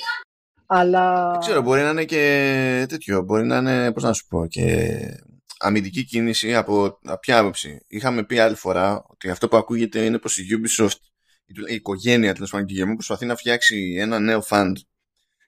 [0.72, 1.30] Αλλά...
[1.30, 3.22] Δεν ξέρω, μπορεί να είναι και τέτοιο.
[3.22, 4.98] Μπορεί να είναι, πώς να σου πω, και
[5.58, 7.84] αμυντική κίνηση από ποια άποψη.
[7.86, 10.98] Είχαμε πει άλλη φορά ότι αυτό που ακούγεται είναι πως η Ubisoft,
[11.68, 14.72] η οικογένεια τέλος πάντων και προσπαθεί να φτιάξει ένα νέο fund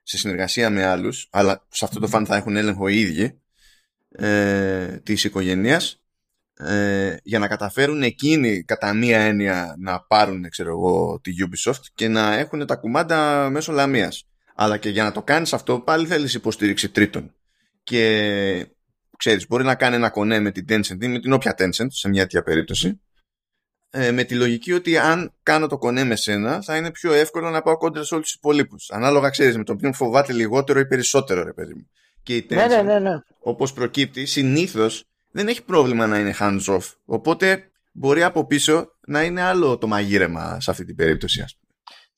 [0.02, 3.40] σε συνεργασία με άλλους, αλλά σε αυτό το fund θα έχουν έλεγχο οι ίδιοι
[4.08, 6.02] ε, της οικογένειας
[6.54, 12.08] ε, για να καταφέρουν εκείνοι κατά μία έννοια να πάρουν ξέρω εγώ, τη Ubisoft και
[12.08, 14.26] να έχουν τα κουμάντα μέσω λαμίας.
[14.54, 17.34] Αλλά και για να το κάνεις αυτό πάλι θέλεις υποστήριξη τρίτων.
[17.82, 18.66] Και
[19.16, 22.08] ξέρεις, μπορεί να κάνει ένα κονέ με την Tencent ή με την όποια Tencent σε
[22.08, 23.00] μια τέτοια περίπτωση
[23.94, 27.50] ε, με τη λογική ότι αν κάνω το κονέ με σένα θα είναι πιο εύκολο
[27.50, 28.90] να πάω κόντρα σε όλους τους υπολείπους.
[28.90, 31.90] Ανάλογα ξέρεις με τον οποίο φοβάται λιγότερο ή περισσότερο ρε παιδί μου.
[32.22, 33.10] Και η ναι, ναι, ναι, ναι.
[33.38, 36.92] όπως προκύπτει συνήθως δεν έχει πρόβλημα να είναι hands off.
[37.04, 41.40] Οπότε μπορεί από πίσω να είναι άλλο το μαγείρεμα σε αυτή την περίπτωση.
[41.40, 41.61] Ας πούμε.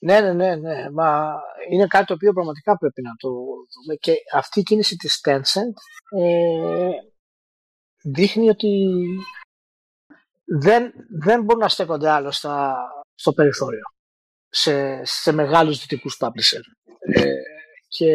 [0.04, 0.90] Ναι, ναι, ναι, ναι.
[0.90, 1.34] Μα
[1.70, 3.94] είναι κάτι το οποίο πραγματικά πρέπει να το δούμε.
[4.00, 5.74] Και αυτή η κίνηση της Tencent
[6.18, 6.90] ε,
[8.02, 8.96] δείχνει ότι
[10.44, 12.76] δεν, δεν μπορούν να στέκονται άλλο στα,
[13.14, 13.82] στο περιθώριο
[14.48, 16.60] σε, σε μεγάλους δυτικούς publisher.
[16.98, 17.34] Ε,
[17.88, 18.12] και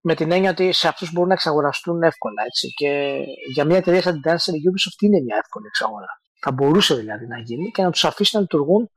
[0.00, 2.42] με την έννοια ότι σε αυτούς μπορούν να εξαγοραστούν εύκολα.
[2.46, 2.68] Έτσι.
[2.68, 3.22] Και
[3.52, 6.20] για μια εταιρεία σαν την Tencent, η Ubisoft είναι μια εύκολη εξαγορά.
[6.40, 8.90] Θα μπορούσε δηλαδή να γίνει και να τους αφήσει να λειτουργούν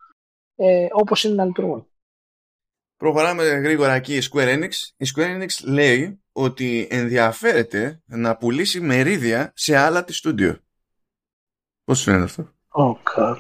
[0.65, 1.87] ε, όπως είναι να λειτουργούν.
[2.97, 4.71] Προχωράμε γρήγορα εκεί η Square Enix.
[4.97, 10.59] Η Square Enix λέει ότι ενδιαφέρεται να πουλήσει μερίδια σε άλλα της στούντιο.
[11.83, 13.39] Πώς φαίνεται αυτό; Oh God.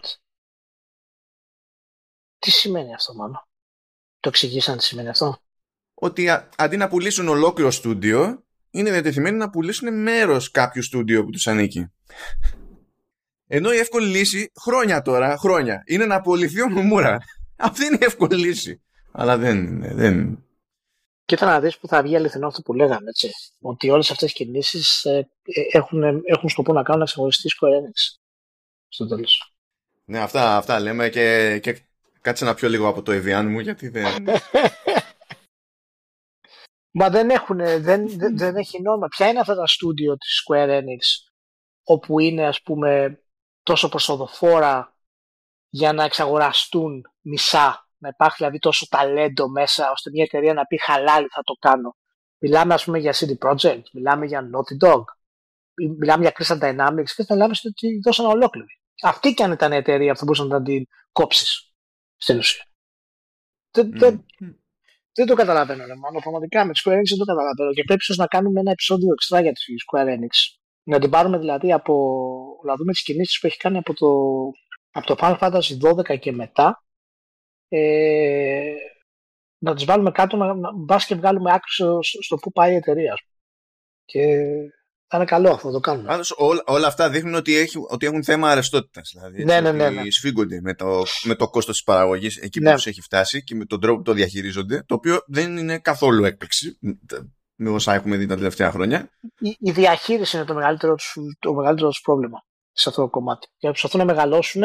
[2.39, 3.47] Τι σημαίνει αυτό μάλλον;
[4.19, 5.37] Το εξηγήσαν τι σημαίνει αυτό;
[5.93, 11.47] Ότι αντί να πουλήσουν ολόκληρο στούντιο, είναι διατεθειμένοι να πουλήσουν μέρος κάποιου στούντιο που τους
[11.47, 11.91] ανήκει.
[13.55, 17.17] Ενώ η εύκολη λύση, χρόνια τώρα, χρόνια, είναι να απολυθεί ο Νομούρα.
[17.55, 18.83] Αυτή είναι η εύκολη λύση.
[19.11, 19.93] Αλλά δεν είναι.
[19.93, 20.43] Δεν...
[21.25, 23.29] Και θα να δεις που θα βγει αληθινό αυτό που λέγαμε, έτσι.
[23.61, 27.89] Ότι όλες αυτές οι κινήσεις ε, ε, έχουν, έχουν σκοπό να κάνουν ξεχωριστή Square
[28.87, 29.53] στο τέλος.
[30.05, 31.81] Ναι, αυτά, αυτά λέμε και, και
[32.21, 34.05] κάτσε να πιω λίγο από το Evian μου γιατί δεν...
[36.99, 39.07] Μα δεν έχουν, δεν, δεν, δεν έχει νόημα.
[39.07, 41.31] Ποια είναι αυτά τα στούντιο της Square Enix
[41.83, 43.17] όπου είναι ας πούμε
[43.63, 44.97] τόσο προσοδοφόρα
[45.69, 47.87] για να εξαγοραστούν μισά.
[47.97, 51.95] Να υπάρχει δηλαδή τόσο ταλέντο μέσα ώστε μια εταιρεία να πει χαλάλι θα το κάνω.
[52.37, 55.03] Μιλάμε ας πούμε για CD Projekt, μιλάμε για Naughty Dog,
[55.97, 58.79] μιλάμε για Crystal Dynamics και θα μιλάμε ότι δώσαν ολόκληρη.
[59.01, 61.73] Αυτή κι αν ήταν η εταιρεία που θα μπορούσε να την κόψεις
[62.17, 62.63] στην ουσία.
[63.71, 63.97] Δεν, mm.
[63.97, 64.25] δεν,
[65.13, 66.21] δεν το καταλαβαίνω, ρε, μάλλον.
[66.21, 67.71] Πραγματικά με τη Square Enix δεν το καταλαβαίνω.
[67.73, 70.35] Και πρέπει να κάνουμε ένα επεισόδιο εξτρά για τη Square Enix.
[70.83, 71.93] Να την πάρουμε δηλαδή από.
[72.65, 74.07] Να δούμε τις κινήσεις που έχει κάνει από το,
[74.91, 76.83] από το Final Fantasy 12 και μετά.
[77.67, 78.73] Ε,
[79.57, 80.53] να τις βάλουμε κάτω, να,
[80.87, 83.13] να και βγάλουμε άκρη στο, στο πού πάει η εταιρεία.
[84.05, 84.45] Και
[85.07, 86.07] θα είναι καλό αυτό, το κάνουμε.
[86.07, 89.11] Πάντως, όλα, όλα αυτά δείχνουν ότι, έχει, ότι έχουν θέμα αρεστότητας.
[89.13, 90.11] Δηλαδή, ναι, ναι, ναι, ναι.
[90.11, 92.69] Σφίγγονται με το, με το κόστος της παραγωγής εκεί ναι.
[92.69, 94.83] που τους έχει φτάσει και με τον τρόπο που το διαχειρίζονται.
[94.85, 96.79] Το οποίο δεν είναι καθόλου έκπληξη
[97.55, 99.09] με όσα έχουμε δει τα τελευταία χρόνια.
[99.39, 103.47] Η, η διαχείριση είναι το μεγαλύτερο του το μεγαλύτερο πρόβλημα σε αυτό το κομμάτι.
[103.57, 104.63] Και προσπαθούν να μεγαλώσουν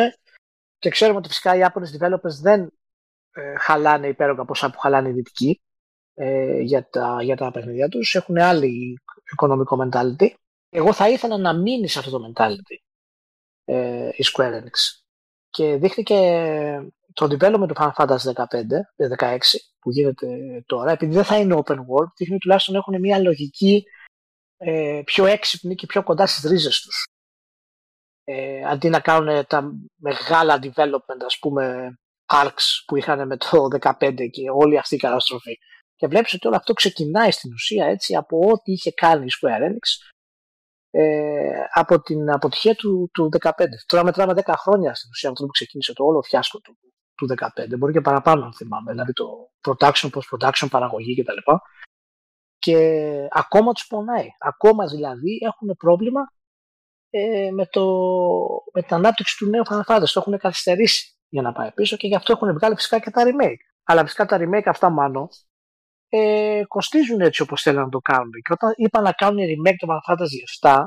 [0.78, 2.72] και ξέρουμε ότι φυσικά οι Japanese developers δεν
[3.32, 5.60] ε, χαλάνε υπέρογκα ποσά που χαλάνε οι δυτικοί
[6.14, 8.14] ε, για, τα, για τα παιχνίδια τους.
[8.14, 8.98] Έχουν άλλη
[9.32, 10.28] οικονομικό mentality.
[10.68, 12.76] Εγώ θα ήθελα να μείνει σε αυτό το mentality
[13.64, 15.02] ε, η Square Enix.
[15.50, 16.18] Και δείχτηκε
[17.12, 18.44] το development του Final Fantasy 15,
[19.18, 19.38] 16 ε,
[19.78, 23.84] που γίνεται τώρα, επειδή δεν θα είναι open world, δείχνει τουλάχιστον έχουν μια λογική
[24.56, 27.06] ε, πιο έξυπνη και πιο κοντά στις ρίζες τους.
[28.30, 31.94] Ε, αντί να κάνουν τα μεγάλα development, ας πούμε,
[32.32, 35.58] arcs που είχαν με το 15 και όλη αυτή η καταστροφή.
[35.96, 39.70] Και βλέπεις ότι όλο αυτό ξεκινάει στην ουσία έτσι από ό,τι είχε κάνει η Square
[39.70, 40.10] Enix
[40.90, 43.50] ε, από την αποτυχία του, του 15.
[43.86, 46.78] Τώρα μετράμε 10 χρόνια στην ουσία αυτό που ξεκίνησε το όλο φιάσκο του,
[47.14, 47.78] του 15.
[47.78, 48.90] Μπορεί και παραπάνω αν θυμάμαι.
[48.90, 51.52] Δηλαδή το production, post-production, παραγωγή κτλ.
[52.58, 54.28] Και ακόμα τους πονάει.
[54.38, 56.20] Ακόμα δηλαδή έχουν πρόβλημα
[57.10, 57.84] ε, με, το,
[58.72, 60.10] με την ανάπτυξη του νέου Final Fantasy.
[60.12, 63.22] Το έχουν καθυστερήσει για να πάει πίσω και γι' αυτό έχουν βγάλει φυσικά και τα
[63.24, 63.62] remake.
[63.84, 65.28] Αλλά φυσικά τα remake αυτά μάλλον
[66.08, 68.30] ε, κοστίζουν έτσι όπως θέλουν να το κάνουν.
[68.30, 70.84] Και όταν είπαν να κάνουν remake το Final Fantasy 7,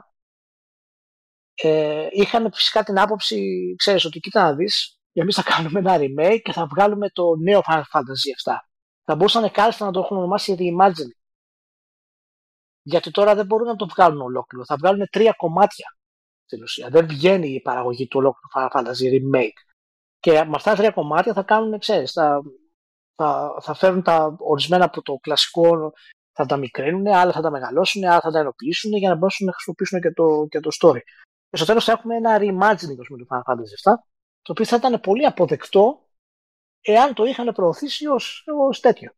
[1.53, 6.39] ε, είχαν φυσικά την άποψη, ξέρεις, ότι κοίτα να δεις, εμείς θα κάνουμε ένα remake
[6.43, 8.53] και θα βγάλουμε το νέο Final Fantasy 7.
[9.03, 11.19] Θα μπορούσαν κάλλιστα να το έχουν ονομάσει Reimagining.
[12.81, 14.65] Γιατί τώρα δεν μπορούν να το βγάλουν ολόκληρο.
[14.65, 15.95] Θα βγάλουν τρία κομμάτια
[16.51, 16.89] στην ουσία.
[16.89, 19.59] Δεν βγαίνει η παραγωγή του ολόκληρου Final Fantasy Remake.
[20.19, 22.41] Και με αυτά τα τρία κομμάτια θα κάνουν, ξέρεις, θα,
[23.15, 25.93] θα, θα φέρουν τα ορισμένα από το κλασικό,
[26.31, 29.53] θα τα μικρύνουν, άλλα θα τα μεγαλώσουν, άλλα θα τα ενοποιήσουν για να μπορέσουν να
[29.53, 31.01] χρησιμοποιήσουν και το, και το story.
[31.49, 33.95] Και στο τέλος θα έχουμε ένα reimagining με το Final Fantasy VII,
[34.41, 36.07] το οποίο θα ήταν πολύ αποδεκτό
[36.81, 39.11] εάν το είχαν προωθήσει ως, ως τέτοιο.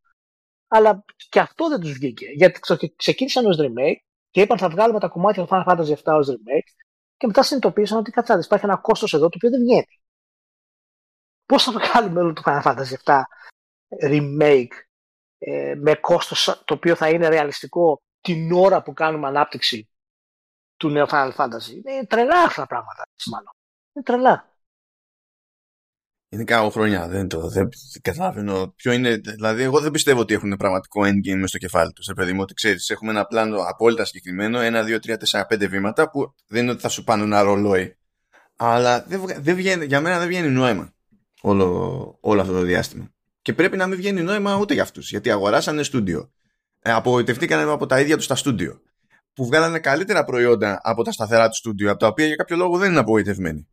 [0.67, 2.59] Αλλά και αυτό δεν τους βγήκε, γιατί
[2.95, 6.71] ξεκίνησαν ως remake και είπαν θα βγάλουμε τα κομμάτια του Final Fantasy VII ως remake
[7.17, 10.01] και μετά συνειδητοποίησαν ότι κατσάδες υπάρχει ένα κόστος εδώ το οποίο δεν βγαίνει.
[11.45, 13.21] Πώς θα βγάλουμε όλο το Final Fantasy VII
[14.03, 14.73] remake
[15.37, 19.89] ε, με κόστος το οποίο θα είναι ρεαλιστικό την ώρα που κάνουμε ανάπτυξη
[20.77, 23.51] του νέου Final Fantasy; Είναι τρελά αυτά τα πράγματα, μάλλον.
[23.93, 24.52] Είναι τρελά.
[26.33, 27.69] Είναι χρόνια, δεν το δεν
[28.01, 29.15] καταλαβαίνω ποιο είναι.
[29.15, 32.05] Δηλαδή, εγώ δεν πιστεύω ότι έχουν πραγματικό endgame στο κεφάλι τους.
[32.05, 35.67] Σε παιδί μου, ότι ξέρεις, έχουμε ένα πλάνο απόλυτα συγκεκριμένο, ένα, δύο, τρία, τέσσερα, πέντε
[35.67, 37.97] βήματα που δεν είναι ότι θα σου πάνε ένα ρολόι.
[38.55, 40.93] Αλλά δεν, δεν βγαίνει, για μένα δεν βγαίνει νόημα
[41.41, 43.09] όλο, όλο αυτό το διάστημα.
[43.41, 45.09] Και πρέπει να μην βγαίνει νόημα ούτε για αυτούς.
[45.09, 46.31] Γιατί αγοράσανε στούντιο.
[46.79, 48.81] Ε, απογοητευτήκαν από τα ίδια τους τα στούντιο.
[49.33, 52.77] Που βγάλανε καλύτερα προϊόντα από τα σταθερά του στούντιο, από τα οποία για κάποιο λόγο
[52.77, 53.67] δεν είναι απογοητευμένοι.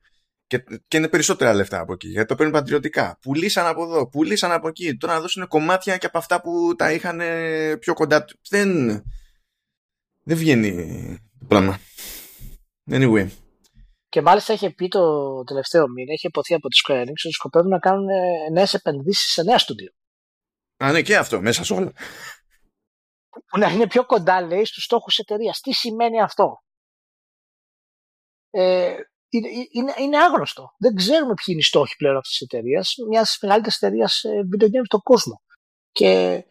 [0.51, 2.09] Και, και είναι περισσότερα λεφτά από εκεί.
[2.09, 3.19] Γιατί το παίρνουν πατριωτικά.
[3.21, 4.97] Πουλήσαν από εδώ, πουλήσαν από εκεί.
[4.97, 7.21] Τώρα να δώσουν κομμάτια και από αυτά που τα είχαν
[7.79, 8.39] πιο κοντά του.
[8.49, 9.03] Δεν.
[10.23, 10.73] Δεν βγαίνει
[11.39, 11.79] το πράγμα.
[12.91, 13.29] Anyway.
[14.09, 17.71] Και μάλιστα είχε πει το τελευταίο μήνα, είχε υποθεί από τη Square Enix ότι σκοπεύουν
[17.71, 18.07] να κάνουν
[18.53, 19.93] νέες επενδύσεις σε νέα στούντιο.
[20.77, 21.93] Α, ναι, και αυτό μέσα σε όλα.
[23.47, 25.61] Που να είναι πιο κοντά, λέει, στους στόχους εταιρείας.
[25.61, 26.63] Τι σημαίνει αυτό;
[28.51, 28.97] Ε,
[29.31, 30.75] είναι, είναι, είναι άγνωστο.
[30.79, 34.65] Δεν ξέρουμε ποιοι είναι οι στόχοι πλέον αυτής της εταιρείας, μιας μεγαλύτερης εταιρείας ε, video
[34.65, 35.43] games στον κόσμο.
[35.93, 36.45] Και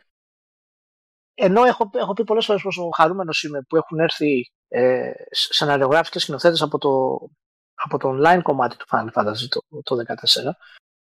[1.33, 6.19] ενώ έχω, έχω πει πολλές φορές πόσο χαρούμενος είμαι που έχουν έρθει ε, σεναριογράφοι και
[6.19, 7.19] σκηνοθέτες από το,
[7.73, 10.51] από το online κομμάτι του Final Fantasy το, το 2014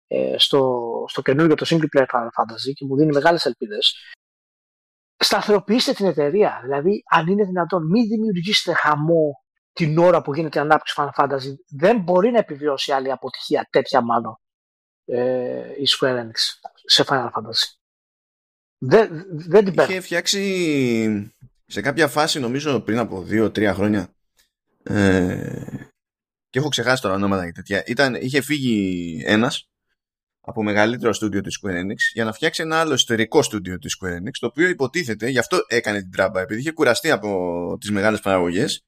[0.07, 3.95] ε, στο, στο καινούργιο το single player Final Fantasy και μου δίνει μεγάλες ελπίδες
[5.15, 10.61] σταθεροποιήστε την εταιρεία δηλαδή αν είναι δυνατόν μην δημιουργήσετε χαμό την ώρα που γίνεται η
[10.61, 14.39] ανάπτυξη Final Fantasy δεν μπορεί να επιβιώσει άλλη αποτυχία τέτοια μάλλον
[15.05, 16.33] ε, η Square Enix
[16.85, 17.77] σε Final Fantasy.
[18.77, 21.33] Δεν, δεν την Είχε φτιάξει
[21.65, 24.13] σε κάποια φάση νομίζω πριν από 2-3 χρόνια.
[24.83, 25.81] Ε,
[26.49, 27.83] και έχω ξεχάσει τώρα ονόματα και τέτοια.
[27.85, 29.69] Ήταν, είχε φύγει ένας
[30.41, 34.15] από μεγαλύτερο στούντιο της Square Enix για να φτιάξει ένα άλλο εσωτερικό στούντιο της Square
[34.15, 38.19] Enix το οποίο υποτίθεται, γι' αυτό έκανε την τράμπα επειδή είχε κουραστεί από τις μεγάλες
[38.19, 38.83] παραγωγές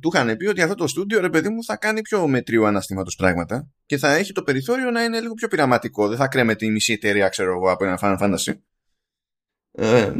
[0.00, 3.16] του είχαν πει ότι αυτό το στούντιο ρε παιδί μου θα κάνει πιο μετρίου αναστήματος
[3.16, 6.08] πράγματα και θα έχει το περιθώριο να είναι λίγο πιο πειραματικό.
[6.08, 8.52] Δεν θα κρέμεται η μισή εταιρεία, ξέρω εγώ, από ένα Final Fantasy.
[9.72, 10.12] Ε,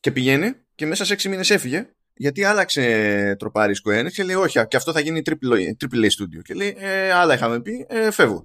[0.00, 4.34] και πηγαίνει και μέσα σε 6 μήνες έφυγε γιατί άλλαξε τροπάρι Square Enix και λέει
[4.34, 7.86] όχι και αυτό θα γίνει triple, triple A studio και λέει ε, άλλα είχαμε πει
[7.88, 8.44] ε, φεύγω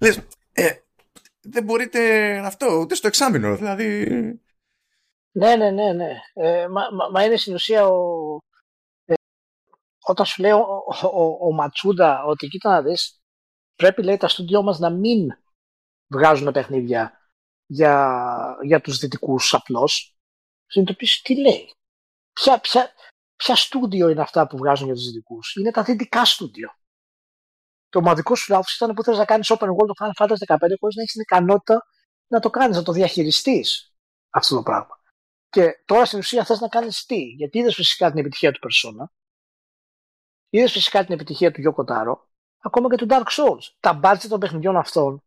[0.00, 0.20] λες
[0.52, 0.70] ε,
[1.40, 2.00] δεν μπορείτε
[2.38, 4.06] αυτό ούτε στο εξάμεινο δηλαδή
[5.32, 8.51] ναι ναι ναι ναι ε, μα, μα, μα, είναι στην ουσία ο, ε,
[10.02, 13.22] όταν σου λέει ο, ο, ο, Ματσούντα ότι κοίτα να δεις
[13.74, 15.28] πρέπει λέει τα στούντιό μας να μην
[16.06, 17.22] βγάζουν παιχνίδια
[17.66, 20.16] για, για τους δυτικούς απλώς
[20.66, 21.70] συνειδητοποιήσει τι λέει;
[22.32, 22.92] Ποια, ποια,
[23.36, 26.70] ποια στούντιο είναι αυτά που βγάζουν για τους δυτικούς; Είναι τα δυτικά στούντιο.
[27.88, 30.58] Το ομαδικό σου λάθο ήταν που θες να κάνεις open world το Final Fantasy 15
[30.80, 31.86] χωρίς να έχεις την ικανότητα
[32.26, 33.94] να το κάνεις, να το διαχειριστείς
[34.30, 35.00] αυτό το πράγμα.
[35.48, 39.04] Και τώρα στην ουσία θες να κάνεις τι; Γιατί είδες φυσικά την επιτυχία του Persona,
[40.52, 42.14] είδε φυσικά την επιτυχία του Yoko Taro,
[42.58, 43.74] ακόμα και του Dark Souls.
[43.80, 45.22] Τα budget των παιχνιδιών αυτών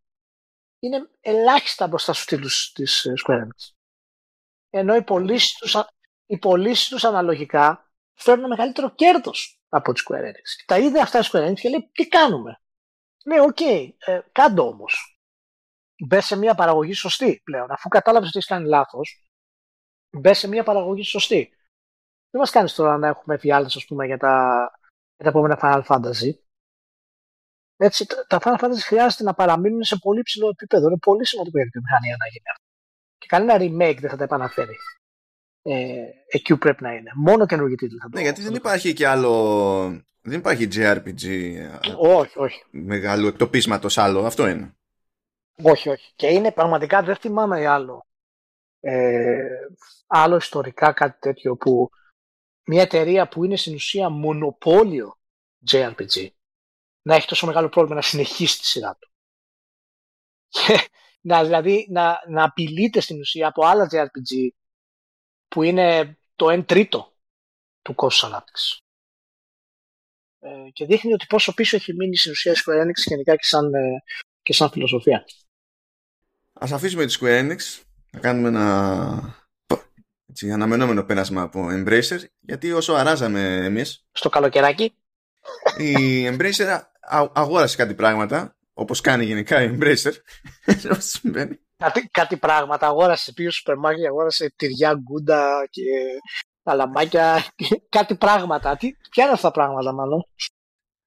[0.80, 3.74] είναι ελάχιστα μπροστά στους τίτλους της Square Enix.
[4.70, 5.78] Ενώ οι πωλήσεις τους
[6.26, 10.48] οι πωλήσεις τους αναλογικά φέρνουν μεγαλύτερο κέρδος από τη Square Enix.
[10.58, 12.62] Και τα είδε αυτά η Square Enix και λέει: Τι κάνουμε;
[13.26, 15.20] Λέει: OK, okay, ε, κάντο όμως.
[16.06, 17.72] Μπες σε μια παραγωγή σωστή πλέον.
[17.72, 19.30] Αφού κατάλαβες ότι έχεις κάνει λάθος,
[20.10, 21.50] μπες σε μια παραγωγή σωστή.
[22.30, 24.72] Δεν μας κάνεις τώρα να έχουμε εφιάλτες, ας πούμε, για τα,
[25.18, 26.30] για τα επόμενα Final Fantasy.
[27.78, 30.88] Έτσι, τα Final Fantasy χρειάζεται να παραμείνουν σε πολύ ψηλό επίπεδο.
[30.88, 32.64] Είναι πολύ σημαντικό για τη βιομηχανία να γίνει αυτό.
[33.18, 34.76] Και κανένα remake δεν θα τα επαναφέρει
[35.68, 37.12] ε, εκεί που πρέπει να είναι.
[37.16, 40.04] Μόνο καινούργιοι τίτλοι θα Ναι, γιατί δεν υπάρχει και άλλο.
[40.22, 41.24] Δεν υπάρχει JRPG.
[41.98, 42.64] Όχι, όχι.
[42.72, 44.26] Μεγάλου εκτοπίσματος άλλο.
[44.26, 44.76] Αυτό είναι.
[45.62, 46.14] Όχι, όχι.
[46.16, 48.06] Και είναι πραγματικά δεν θυμάμαι άλλο.
[48.80, 49.48] Ε,
[50.08, 51.90] άλλο ιστορικά κάτι τέτοιο που
[52.66, 55.18] μια εταιρεία που είναι στην ουσία μονοπόλιο
[55.72, 56.28] JRPG
[57.02, 59.10] να έχει τόσο μεγάλο πρόβλημα να συνεχίσει τη σειρά του.
[60.48, 60.90] Και
[61.22, 64.50] να, δηλαδή να, να απειλείται στην ουσία από άλλα JRPG
[65.48, 67.14] που είναι το 1 τρίτο
[67.82, 68.80] του κόστους ανάπτυξης.
[70.40, 73.74] Ε, και δείχνει ότι πόσο πίσω έχει μείνει στην ουσία Square Enix γενικά και σαν,
[73.74, 74.04] ε,
[74.42, 75.26] και σαν φιλοσοφία.
[76.54, 79.45] Ας αφήσουμε τη Square Enix να κάνουμε ένα
[80.36, 84.94] έτσι, αναμενόμενο πέρασμα από Embracer γιατί όσο αράζαμε εμείς Στο καλοκαιράκι.
[85.78, 90.12] η Embracer α- αγόρασε κάτι πράγματα όπως κάνει γενικά η Embracer
[90.92, 91.60] Όσο συμβαίνει.
[91.78, 92.88] Κάτι, κάτι πράγματα.
[92.88, 95.82] Αγόρασε, πήγε στο σούπερ μάρκετ, αγόρασε τυριά, γκούντα και
[96.64, 97.46] καλαμάκια.
[97.56, 98.76] και κάτι πράγματα.
[98.78, 100.22] Τι, ποια είναι αυτά τα πράγματα, μάλλον;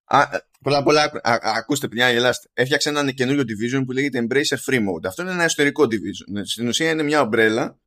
[0.04, 2.48] Α, ε, πολλά, πολλά, α, α, ακούστε παιδιά, γελάστε.
[2.54, 5.06] Έφτιαξε ένα καινούριο division που λέγεται Embracer Free Mode.
[5.06, 6.40] Αυτό είναι ένα εσωτερικό division.
[6.44, 7.78] Στην ουσία είναι μια ομπρέλα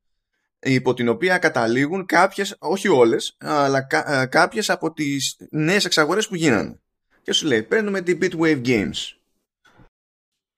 [0.61, 6.27] υπό την οποία καταλήγουν κάποιες, όχι όλες, αλλά κα, ε, κάποιες από τις νέες εξαγορές
[6.27, 6.79] που γίνανε.
[7.21, 9.15] Και σου λέει, παίρνουμε την Bitwave Games.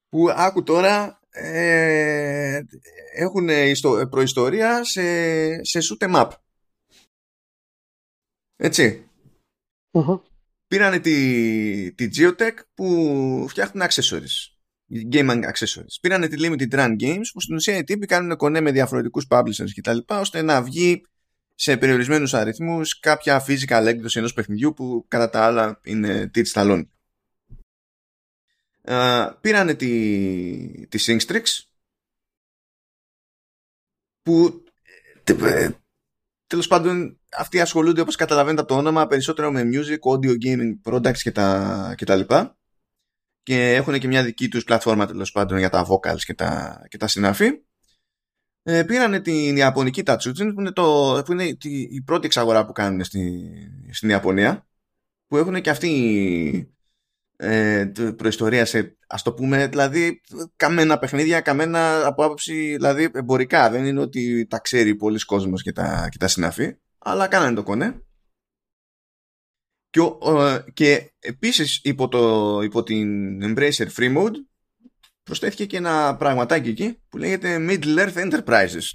[0.10, 2.62] Που άκου τώρα, ε,
[3.16, 6.30] έχουν ιστο- προϊστορία σε, σε shoot 'em up.
[8.56, 9.08] Έτσι.
[9.94, 10.18] Μμμ.
[10.68, 14.63] Πήρανε τη, τη Geotech που φτιάχνουν accessories.
[15.12, 15.96] Game accessories.
[16.02, 19.70] Πήρανε τη Limited Run Games που στην ουσία οι τύποι κάνουν κονέ με διαφορετικούς publishers
[19.76, 19.98] κτλ.
[20.08, 21.06] ώστε να βγει
[21.56, 26.88] σε περιορισμένους αριθμούς κάποια physical έκδοση ενός παιχνιδιού που κατά τα άλλα είναι digital only.
[28.82, 31.44] Ε, πήρανε τη, τη Singstrix
[34.22, 34.64] που
[35.24, 35.70] ε,
[36.48, 41.18] τέλος πάντων αυτοί ασχολούνται όπως καταλαβαίνετε από το όνομα περισσότερο με music, audio gaming products
[41.18, 42.58] και τα, και τα λοιπά
[43.44, 46.98] και έχουν και μια δική τους πλατφόρμα τέλος πάντων για τα vocals και τα, και
[46.98, 47.50] τα συναφή.
[48.64, 52.72] Ε, πήρανε την Ιαπωνική Tatsujin που είναι, το, που είναι τη, η πρώτη εξαγορά που
[52.72, 53.52] κάνουν στη,
[53.92, 54.68] στην Ιαπωνία
[55.28, 56.74] που έχουν και αυτή
[57.36, 60.22] ε, τε- προϊστορία σε ας το πούμε δηλαδή
[60.56, 63.70] καμένα παιχνίδια καμένα από άποψη δηλαδή εμπορικά.
[63.70, 67.64] Δεν είναι ότι τα ξέρει πολλοί κόσμος και τα, και τα συναφή αλλά κάνανε το
[67.64, 68.02] κονέ
[69.94, 74.34] και, ο- ε, και επίσης υπό, το, υπό την Embracer Free Mode
[75.24, 78.92] προσθέθηκε και ένα πραγματάκι εκεί που λέγεται Middle Earth Enterprises.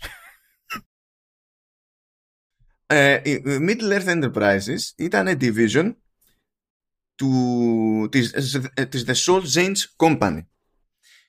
[2.86, 5.96] ε, η Middle Earth Enterprises ήταν division
[7.14, 8.32] του, της,
[8.74, 10.46] ε, της The Soul Zanes Company.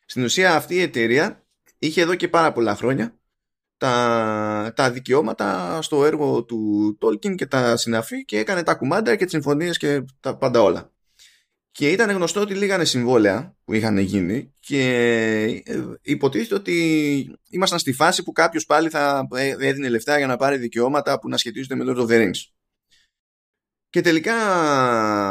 [0.05, 1.47] Στην ουσία αυτή η εταιρεία
[1.79, 3.18] είχε εδώ και πάρα πολλά χρόνια
[3.79, 9.23] τα, τα δικαιώματα στο έργο του Tolkien και τα συναφή και έκανε τα κουμάντα και
[9.23, 10.91] τις συμφωνίες και τα πάντα όλα.
[11.71, 14.81] Και ήταν γνωστό ότι λίγανε συμβόλαια που είχαν γίνει και
[15.65, 20.37] ε, υποτίθεται ότι ήμασταν στη φάση που κάποιος πάλι θα ε, έδινε λεφτά για να
[20.37, 22.39] πάρει δικαιώματα που να σχετίζονται με Lord of the Rings.
[23.89, 24.35] Και τελικά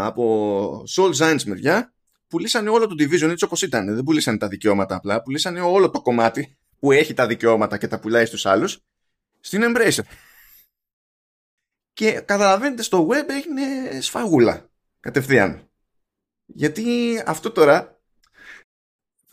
[0.07, 1.95] από Soul Giants μεριά
[2.29, 3.95] πουλήσανε όλο το division έτσι όπως ήταν.
[3.95, 8.01] Δεν πουλήσανε τα δικαιώματα απλά, πουλήσανε όλο το κομμάτι που έχει τα δικαιώματα και τα
[8.01, 8.79] πουλάει στους άλλους
[9.41, 10.03] στην Embracer.
[11.93, 15.69] Και καταλαβαίνετε στο web έγινε σφαγούλα κατευθείαν.
[16.47, 18.01] Γιατί αυτό τώρα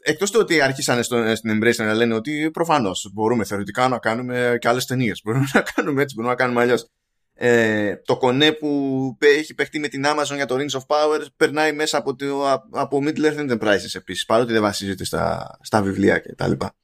[0.01, 4.57] εκτός του ότι άρχισαν στο, στην Embracer να λένε ότι προφανώς μπορούμε θεωρητικά να κάνουμε
[4.59, 5.21] και άλλες ταινίες.
[5.23, 6.89] Μπορούμε να κάνουμε έτσι, μπορούμε να κάνουμε αλλιώς.
[7.37, 11.73] Ε, το κονέ που έχει παιχτεί με την Amazon για το Rings of Power περνάει
[11.73, 16.35] μέσα από, το, από Middle Earth Enterprises επίσης παρότι δεν βασίζεται στα, στα βιβλία και
[16.35, 16.75] τα λοιπά.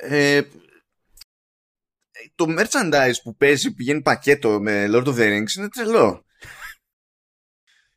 [0.00, 0.42] Ε,
[2.34, 6.24] το merchandise που παίζει πηγαίνει πακέτο με Lord of the Rings είναι τρελό.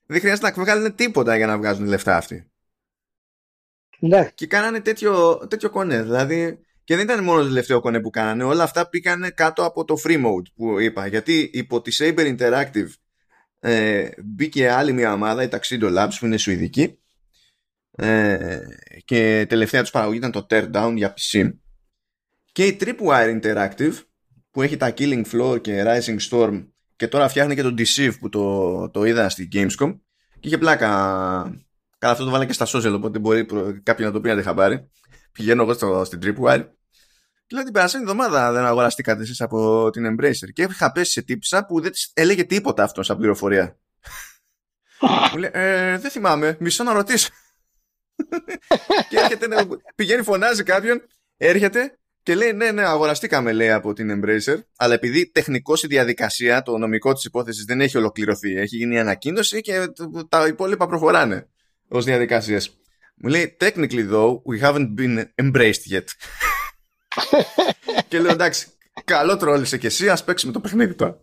[0.05, 2.51] Δεν χρειάζεται να βγάλουν τίποτα για να βγάζουν λεφτά αυτοί.
[3.99, 4.29] Ναι.
[4.35, 6.03] Και κάνανε τέτοιο, τέτοιο κονέ.
[6.03, 9.85] Δηλαδή, και δεν ήταν μόνο το τελευταίο κονέ που κάνανε, όλα αυτά πήγανε κάτω από
[9.85, 11.07] το free mode που είπα.
[11.07, 12.89] Γιατί υπό τη Saber Interactive
[13.59, 16.97] ε, μπήκε άλλη μια ομάδα, η Tuxedo Labs, που είναι σουηδική.
[17.91, 18.59] Ε,
[19.05, 21.51] και τελευταία τους παραγωγή ήταν το Teardown για PC.
[22.53, 23.93] Και η Tripwire Interactive,
[24.51, 28.29] που έχει τα Killing Floor και Rising Storm, και τώρα φτιάχνει και το Deceive που
[28.29, 29.99] το, το είδα στη Gamescom.
[30.39, 30.87] Και είχε πλάκα
[32.03, 34.35] Καλά, αυτό το βάλα και στα social, οπότε μπορεί προ- κάποιοι να το πει να
[34.35, 34.89] δεν χαμπάρει.
[35.31, 36.67] Πηγαίνω εγώ στο, στην Tripwire.
[37.45, 40.53] Και λέω την περασμένη εβδομάδα δεν αγοραστήκατε εσείς από την Embracer.
[40.53, 43.79] Και είχα πέσει σε τύψα που δεν της έλεγε τίποτα αυτός σαν πληροφορία.
[45.31, 47.29] Μου λέει, ε, δεν θυμάμαι, μισό να ρωτήσω.
[49.09, 49.55] και έρχεται, ναι,
[49.95, 51.01] πηγαίνει, φωνάζει κάποιον,
[51.37, 54.58] έρχεται και λέει, ναι, ναι, αγοραστήκαμε, λέει, από την Embracer.
[54.77, 59.00] Αλλά επειδή τεχνικώς η διαδικασία, το νομικό της υπόθεσης δεν έχει ολοκληρωθεί, έχει γίνει η
[59.00, 59.87] ανακοίνωση και
[60.29, 61.48] τα υπόλοιπα προχωράνε
[61.87, 62.77] ως διαδικασίες.
[63.15, 66.04] Μου λέει, technically though, we haven't been embraced yet.
[68.08, 68.67] και λέω, εντάξει,
[69.06, 71.21] καλό τρόλισε και εσύ, ας παίξουμε το παιχνίδι τώρα.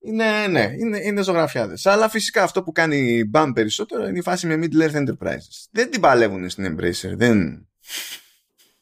[0.00, 1.86] Είναι, ναι, είναι, είναι ζωγραφιάδες.
[1.86, 5.66] Αλλά φυσικά αυτό που κάνει BAM περισσότερο είναι η φάση με Middle Earth Enterprises.
[5.70, 7.16] Δεν την παλεύουν στην Embracer.
[7.16, 7.66] Δεν...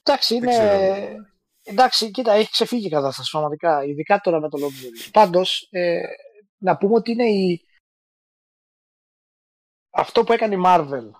[0.03, 1.34] Εντάξει, Δεν είναι.
[1.65, 1.81] Ξέρω.
[1.81, 3.85] Εντάξει, κοίτα, έχει ξεφύγει η κατάσταση πραγματικά.
[3.85, 6.01] Ειδικά τώρα με το Lord Πάντως, ε,
[6.59, 7.67] να πούμε ότι είναι η...
[9.91, 11.11] αυτό που έκανε η Marvel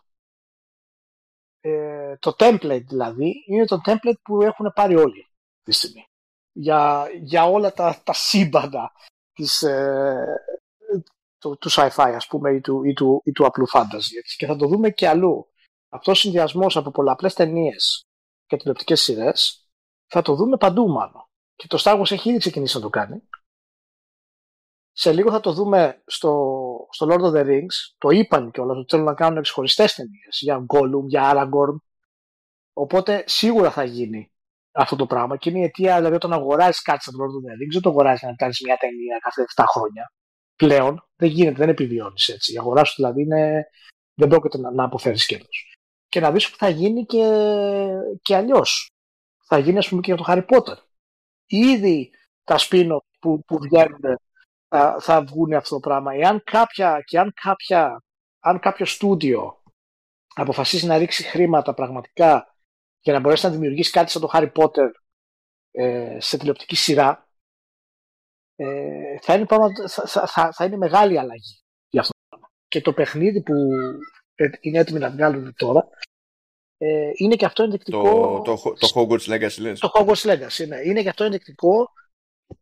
[1.65, 5.27] ε, το template δηλαδή είναι το template που έχουν πάρει όλοι
[5.63, 6.07] τη στιγμή.
[6.53, 8.93] Για, για όλα τα, τα σύμπαντα
[9.33, 10.37] της, ε,
[11.39, 14.37] του, του sci-fi ας πούμε ή του, ή του, ή του απλού fantasy.
[14.37, 15.49] Και θα το δούμε και αλλού.
[15.89, 18.07] Αυτός ο συνδυασμός από πολλαπλές ταινίες
[18.47, 19.64] και τηλεοπτικές σειρές
[20.07, 21.29] θα το δούμε παντού μάλλον.
[21.57, 23.23] Και το Star Wars έχει ήδη ξεκινήσει να το κάνει.
[24.93, 26.55] Σε λίγο θα το δούμε στο,
[26.91, 27.95] στο Lord of the Rings.
[27.99, 31.77] Το είπαν και όλα, ότι θέλουν να κάνουν ξεχωριστές ταινίες για Gollum, για Aragorn.
[32.73, 34.33] Οπότε σίγουρα θα γίνει
[34.73, 35.37] αυτό το πράγμα.
[35.37, 37.89] Και είναι η αιτία, δηλαδή, όταν αγοράζεις κάτι στο Lord of the Rings, δεν το
[37.89, 40.13] αγοράζεις να κάνεις μια ταινία κάθε 7 χρόνια.
[40.57, 42.53] Πλέον δεν γίνεται, δεν επιβιώνεις έτσι.
[42.53, 43.65] Η αγορά σου δηλαδή είναι,
[44.15, 45.77] δεν πρόκειται να, να αποφέρεις κέρδος.
[46.09, 47.27] Και να δεις που θα γίνει και,
[48.23, 48.94] και αλλιώς.
[49.47, 50.77] Θα γίνει, ας πούμε, και για το Harry Potter.
[51.47, 52.11] Ήδη
[52.45, 54.19] τα σπίνο που, που βγαίνουν
[54.69, 56.15] θα, θα βγουν αυτό το πράγμα.
[56.15, 58.03] Εάν κάποια, και αν, κάποια,
[58.41, 59.63] αν κάποιο στούντιο
[60.35, 62.55] αποφασίσει να ρίξει χρήματα πραγματικά
[63.01, 64.91] για να μπορέσει να δημιουργήσει κάτι σαν το Harry Potter
[65.71, 67.29] ε, σε τηλεοπτική σειρά,
[68.57, 69.47] ε, θα, είναι
[69.87, 72.51] θα, θα, θα, είναι μεγάλη αλλαγή για αυτό το πράγμα.
[72.69, 73.53] Και το παιχνίδι που
[74.35, 75.89] ε, είναι έτοιμοι να βγάλουν τώρα,
[76.79, 78.43] ε, είναι και αυτό ενδεικτικό.
[78.45, 79.81] Το, το, το Hogwarts Legacy, λες.
[79.81, 80.81] Το Hogwarts Legacy, ναι.
[80.85, 81.93] Είναι και αυτό ενδεικτικό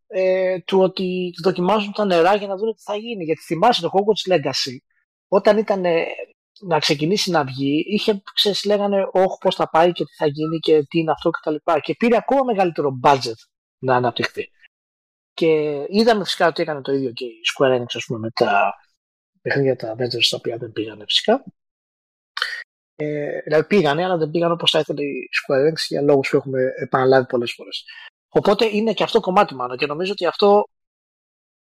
[0.06, 3.24] ε, του ότι δοκιμάζουν τα νερά για να δουν τι θα γίνει.
[3.24, 4.76] Γιατί θυμάσαι το Hogwarts Legacy,
[5.28, 6.04] όταν ήταν ε,
[6.60, 10.58] να ξεκινήσει να βγει, είχε, ξέρεις, λέγανε όχι πώς θα πάει και τι θα γίνει
[10.58, 11.54] και τι είναι αυτό κτλ.
[11.54, 13.40] Και, και πήρε ακόμα μεγαλύτερο budget
[13.78, 14.50] να αναπτυχθεί.
[15.34, 18.74] Και είδαμε φυσικά ότι έκανε το ίδιο και η Square Enix ας πούμε, με τα
[19.42, 21.44] παιχνίδια τα Avengers τα οποία δεν πήγανε φυσικά.
[22.96, 26.36] Ε, δηλαδή πήγανε, αλλά δεν πήγαν όπως θα ήθελε η Square Enix για λόγους που
[26.36, 27.84] έχουμε επαναλάβει πολλές φορές.
[28.28, 30.64] Οπότε είναι και αυτό κομμάτι μάλλον και νομίζω ότι αυτό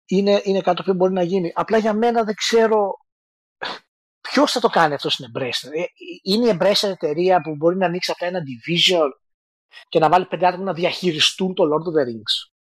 [0.05, 1.51] είναι, είναι κάτι που μπορεί να γίνει.
[1.55, 2.97] Απλά για μένα δεν ξέρω
[4.21, 5.69] ποιος θα το κάνει αυτό στην Embracer.
[5.71, 5.83] Ε,
[6.23, 9.09] είναι η Embracer εταιρεία που μπορεί να ανοίξει αυτά ένα division
[9.89, 12.51] και να βάλει πέντε άτομα να διαχειριστούν το Lord of the Rings.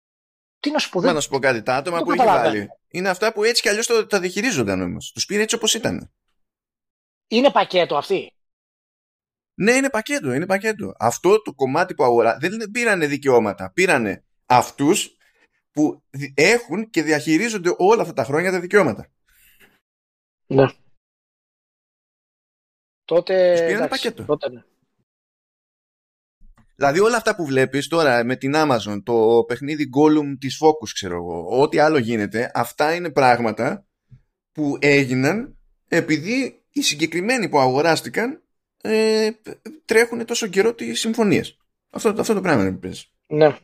[0.60, 1.14] Τι να σου πω, δεν...
[1.14, 1.62] να σου πω κάτι.
[1.62, 5.12] Τα άτομα που έχει βάλει είναι αυτά που έτσι κι αλλιώς τα διαχειρίζονταν όμως.
[5.12, 6.12] Τους πήρε έτσι όπως ήταν.
[7.28, 8.34] Είναι πακέτο αυτή.
[9.60, 10.94] Ναι, είναι πακέτο, είναι πακέτο.
[10.98, 13.72] Αυτό το κομμάτι που αγορά δεν πήρανε δικαιώματα.
[13.72, 15.16] Πήρανε αυτούς
[15.70, 16.02] που
[16.34, 19.10] έχουν και διαχειρίζονται όλα αυτά τα χρόνια τα δικαιώματα.
[20.46, 20.66] Ναι.
[23.04, 23.52] Τότε.
[23.52, 24.24] Τους πήρανε πακέτο.
[24.24, 24.62] Τότε ναι.
[26.74, 31.14] Δηλαδή όλα αυτά που βλέπεις τώρα με την Amazon, το παιχνίδι Gollum της Focus ξέρω
[31.14, 33.86] εγώ, ό,τι άλλο γίνεται, αυτά είναι πράγματα
[34.52, 35.58] που έγιναν
[35.88, 38.44] επειδή οι συγκεκριμένοι που αγοράστηκαν
[38.82, 39.30] ε,
[39.84, 41.56] τρέχουν τόσο καιρό τις συμφωνίες.
[41.90, 42.90] Αυτό, αυτό το πράγμα είναι που
[43.26, 43.56] Ναι.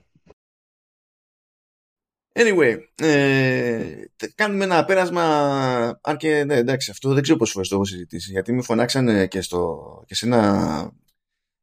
[2.38, 4.04] Anyway, ε,
[4.34, 5.24] κάνουμε ένα πέρασμα,
[6.02, 9.26] αν και ναι, εντάξει, αυτό δεν ξέρω πόσες φορές το έχω συζητήσει, γιατί με φωνάξανε
[9.26, 10.92] και, στο, και σε ένα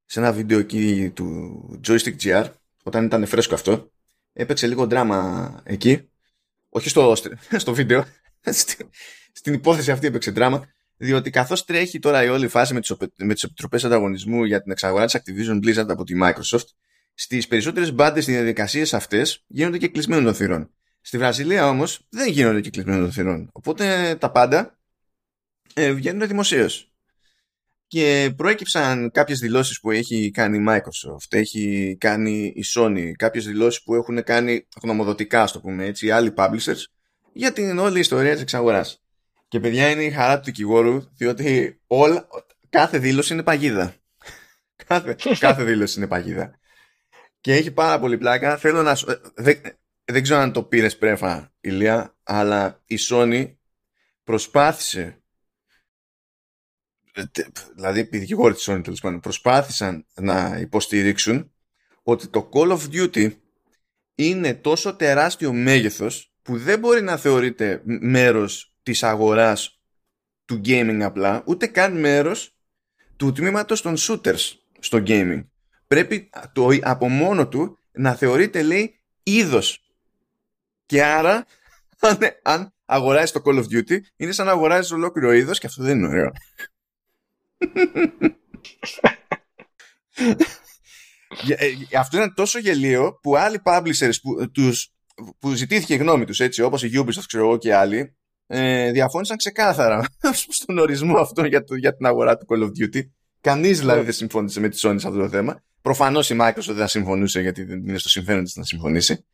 [0.06, 2.46] σε ένα βίντεο εκεί του Joystick GR,
[2.84, 3.92] όταν ήταν φρέσκο αυτό,
[4.34, 6.10] έπαιξε λίγο δράμα εκεί.
[6.70, 7.16] Όχι στο,
[7.58, 8.06] στο βίντεο,
[9.34, 10.68] στην υπόθεση αυτή έπαιξε δράμα,
[11.04, 14.72] διότι καθώς τρέχει τώρα η όλη φάση με τις, με τις επιτροπές ανταγωνισμού για την
[14.72, 16.68] εξαγορά της Activision Blizzard από τη Microsoft,
[17.14, 20.74] στις περισσότερες μπάντες οι διαδικασίες αυτές γίνονται και κλεισμένων των θυρών.
[21.02, 23.50] Στη Βραζιλία όμως δεν γίνονται και κλεισμένων των θυρών.
[23.52, 24.80] Οπότε τα πάντα
[25.74, 26.94] ε, βγαίνουν δημοσίως
[27.88, 33.84] και προέκυψαν κάποιες δηλώσεις που έχει κάνει η Microsoft, έχει κάνει η Sony, κάποιες δηλώσεις
[33.84, 36.84] που έχουν κάνει γνωμοδοτικά, στο πούμε έτσι, άλλοι publishers,
[37.34, 39.03] για την όλη ιστορία της εξαγοράς.
[39.54, 42.28] Και παιδιά είναι η χαρά του δικηγόρου, διότι όλα,
[42.70, 43.96] κάθε δήλωση είναι παγίδα.
[44.86, 46.60] κάθε, κάθε δήλωση είναι παγίδα.
[47.40, 48.58] Και έχει πάρα πολύ πλάκα.
[48.58, 49.08] Θέλω να σου...
[49.36, 49.62] Δεν,
[50.04, 53.56] δεν ξέρω αν το πήρες πρέφα, Ηλία, αλλά η Sony
[54.24, 55.24] προσπάθησε
[57.76, 61.54] δηλαδή οι δικηγόροι της Sony τέλος πάντων, προσπάθησαν να υποστηρίξουν
[62.04, 63.32] ότι το Call of Duty
[64.16, 69.82] είναι τόσο τεράστιο μέγεθος που δεν μπορεί να θεωρείται μέρος της αγοράς
[70.46, 72.56] του gaming απλά, ούτε καν μέρος
[73.16, 75.46] του τμήματος των shooters στο gaming.
[75.88, 79.94] Πρέπει το, από μόνο του να θεωρείται λέει είδος.
[80.86, 81.46] Και άρα
[82.00, 85.84] αν, αν αγοράζεις το Call of Duty είναι σαν να αγοράζεις ολόκληρο είδος και αυτό
[85.84, 86.32] δεν είναι ωραίο.
[91.48, 94.94] Ε, αυτό είναι τόσο γελίο που άλλοι publishers που, τους,
[95.40, 98.16] που ζητήθηκε γνώμη τους έτσι όπως η Ubisoft ξέρω εγώ και άλλοι
[98.56, 100.06] ε, διαφώνησαν ξεκάθαρα
[100.58, 103.02] στον ορισμό αυτό για, το, για την αγορά του Call of Duty
[103.42, 104.06] κανείς δηλαδή ναι.
[104.06, 107.42] δεν συμφώνησε με τη Sony σε αυτό το θέμα προφανώς η Microsoft δεν θα συμφωνούσε
[107.42, 109.26] γιατί δεν είναι στο συμφέρον της να συμφωνήσει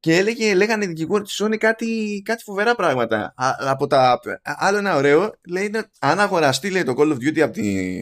[0.00, 3.34] και έλεγε, λέγανε οι δικηγόροι της Sony κάτι, κάτι φοβερά πράγματα.
[3.58, 7.98] από τα, άλλο ένα ωραίο, λέει, αν αγοραστεί λέει, το Call of Duty από τη,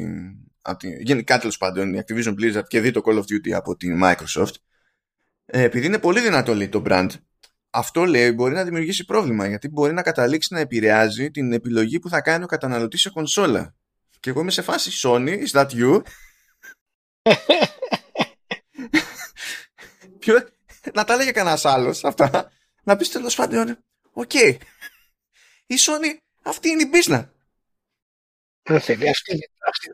[0.61, 3.77] από τη, γενικά τέλος πάντων η Activision Blizzard και δει το Call of Duty από
[3.77, 4.55] τη Microsoft
[5.45, 7.09] ε, επειδή είναι πολύ δυνατό λέει το brand
[7.77, 12.09] αυτό λέει μπορεί να δημιουργήσει πρόβλημα γιατί μπορεί να καταλήξει να επηρεάζει την επιλογή που
[12.09, 13.75] θα κάνει ο καταναλωτής σε κονσόλα
[14.21, 16.03] και εγώ είμαι σε φάση Sony, is that you?
[20.19, 20.49] Ποιο,
[20.95, 22.51] να τα λέγε κανένας άλλος αυτά
[22.83, 23.79] να πεις τέλος πάντων
[24.13, 24.57] OK okay.
[25.67, 27.29] η Sony αυτή είναι η business
[28.63, 28.99] αυτή,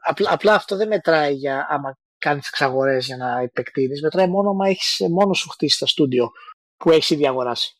[0.00, 4.02] απλά, απλά, αυτό δεν μετράει για άμα κάνεις εξαγορές για να επεκτείνεις.
[4.02, 6.30] Μετράει μόνο άμα έχεις μόνος σου χτίσει τα στούντιο
[6.80, 7.74] που έχει ήδη αγοράσει.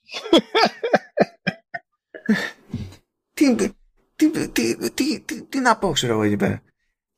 [3.35, 3.71] τι, τι,
[4.17, 4.91] τι,
[5.21, 6.63] τι, τι, να πω, ξέρω εγώ εκεί πέρα.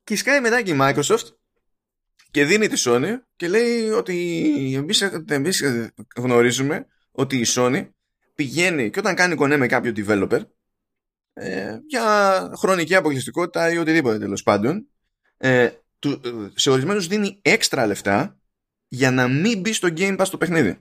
[0.04, 1.26] Και σκάει μετά και η Microsoft
[2.30, 5.64] και δίνει τη Sony και λέει ότι εμείς, εμείς
[6.16, 7.88] γνωρίζουμε ότι η Sony
[8.34, 10.40] πηγαίνει και όταν κάνει κονέ με κάποιο developer
[11.32, 12.04] ε, για
[12.56, 14.86] χρονική αποκλειστικότητα ή οτιδήποτε τέλος πάντων
[15.36, 16.20] ε, του,
[16.54, 18.40] σε ορισμένους δίνει έξτρα λεφτά
[18.88, 20.78] για να μην μπει στο Game Pass το παιχνίδι.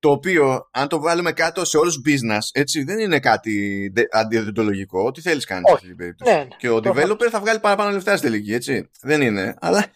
[0.00, 5.04] Το οποίο, αν το βάλουμε κάτω σε όλους business, έτσι, δεν είναι κάτι αντιδιοντολογικό.
[5.04, 6.30] Ό,τι θέλεις κάνεις αυτή την περίπτωση.
[6.30, 8.90] Ναι, ναι, και ο developer θα βγάλει παραπάνω λεφτά στη τελική, έτσι.
[9.00, 9.86] Δεν είναι, αλλά...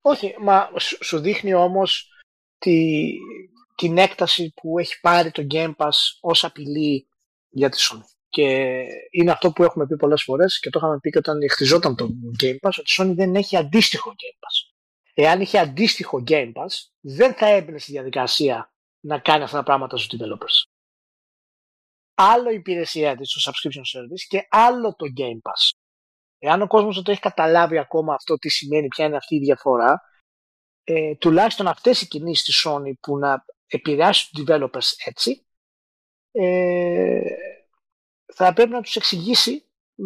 [0.00, 2.08] Όχι, μα σου δείχνει όμως
[2.58, 3.08] τη,
[3.74, 7.08] την έκταση που έχει πάρει το Game Pass ως απειλή
[7.48, 8.04] για τη Sony.
[8.28, 8.44] Και
[9.10, 12.08] είναι αυτό που έχουμε πει πολλές φορές και το είχαμε πει και όταν χτιζόταν το
[12.42, 14.74] Game Pass, ότι η Sony δεν έχει αντίστοιχο Game Pass.
[15.14, 18.69] Εάν είχε αντίστοιχο Game Pass, δεν θα έμπαινε στη διαδικασία
[19.00, 20.70] να κάνει αυτά τα πράγματα στους developers.
[22.14, 25.78] Άλλο η υπηρεσία της στο subscription service και άλλο το Game Pass.
[26.38, 29.38] Εάν ο κόσμος δεν το έχει καταλάβει ακόμα αυτό τι σημαίνει, ποια είναι αυτή η
[29.38, 30.00] διαφορά,
[30.84, 35.46] ε, τουλάχιστον αυτές οι κινήσεις της Sony που να επηρεάσουν τους developers έτσι,
[36.30, 37.20] ε,
[38.34, 39.64] θα πρέπει να τους εξηγήσει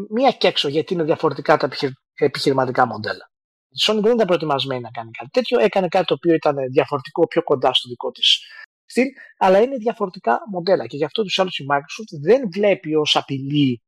[0.08, 1.68] μία και έξω γιατί είναι διαφορετικά τα
[2.14, 3.30] επιχειρηματικά μοντέλα.
[3.68, 7.26] Η Sony δεν ήταν προετοιμασμένη να κάνει κάτι τέτοιο, έκανε κάτι το οποίο ήταν διαφορετικό,
[7.26, 8.40] πιο κοντά στο δικό της
[8.84, 9.06] στυλ,
[9.38, 13.82] αλλά είναι διαφορετικά μοντέλα και γι' αυτό τους άλλους η Microsoft δεν βλέπει ως απειλή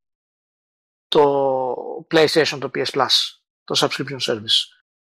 [1.09, 1.75] το
[2.11, 3.07] PlayStation, το PS Plus,
[3.65, 4.59] το subscription service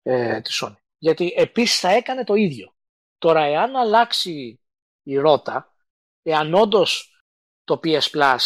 [0.03, 0.75] ε, της Sony.
[0.99, 2.75] Γιατί επίσης θα έκανε το ίδιο.
[3.19, 4.61] Τώρα, εάν αλλάξει
[5.03, 5.75] η ρότα,
[6.23, 7.21] εάν όντως
[7.65, 8.39] το PS Plus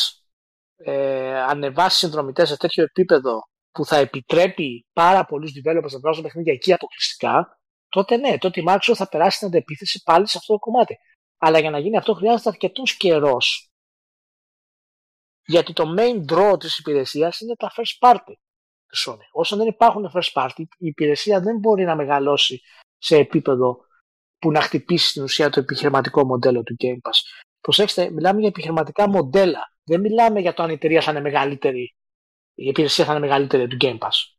[0.76, 6.52] ε, ανεβάσει συνδρομητές σε τέτοιο επίπεδο που θα επιτρέπει πάρα πολλούς developers να βγάζουν παιχνίδια
[6.52, 10.58] εκεί αποκλειστικά, τότε ναι, τότε η Microsoft θα περάσει την αντεπίθεση πάλι σε αυτό το
[10.58, 10.98] κομμάτι.
[11.42, 13.70] Αλλά για να γίνει αυτό χρειάζεται αρκετός καιρός.
[15.46, 18.32] Γιατί το main draw της υπηρεσίας είναι τα first party
[18.86, 19.28] της Sony.
[19.32, 22.60] Όσο δεν υπάρχουν first party, η υπηρεσία δεν μπορεί να μεγαλώσει
[22.98, 23.84] σε επίπεδο
[24.38, 27.20] που να χτυπήσει στην ουσία το επιχειρηματικό μοντέλο του Game Pass.
[27.60, 29.72] Προσέξτε, μιλάμε για επιχειρηματικά μοντέλα.
[29.84, 31.94] Δεν μιλάμε για το αν η εταιρεία θα είναι μεγαλύτερη,
[32.54, 34.36] η υπηρεσία θα είναι μεγαλύτερη του Game Pass.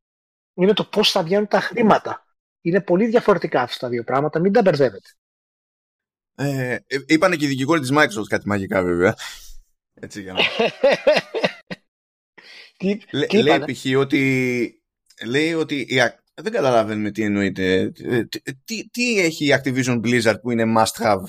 [0.54, 2.26] Είναι το πώς θα βγαίνουν τα χρήματα.
[2.62, 5.10] Είναι πολύ διαφορετικά αυτά τα δύο πράγματα, μην τα μπερδεύετε.
[6.36, 9.16] Ε, ε είπανε και οι δικηγόροι της Microsoft κάτι μαγικά βέβαια.
[9.94, 10.40] Έτσι για να.
[12.78, 13.86] τι, τι λέει π.χ.
[13.98, 14.82] ότι,
[15.26, 15.96] λέει ότι η,
[16.34, 17.92] δεν καταλαβαίνουμε τι εννοείται.
[18.04, 18.24] Ε,
[18.66, 21.24] τι, τι έχει η Activision Blizzard που είναι must have.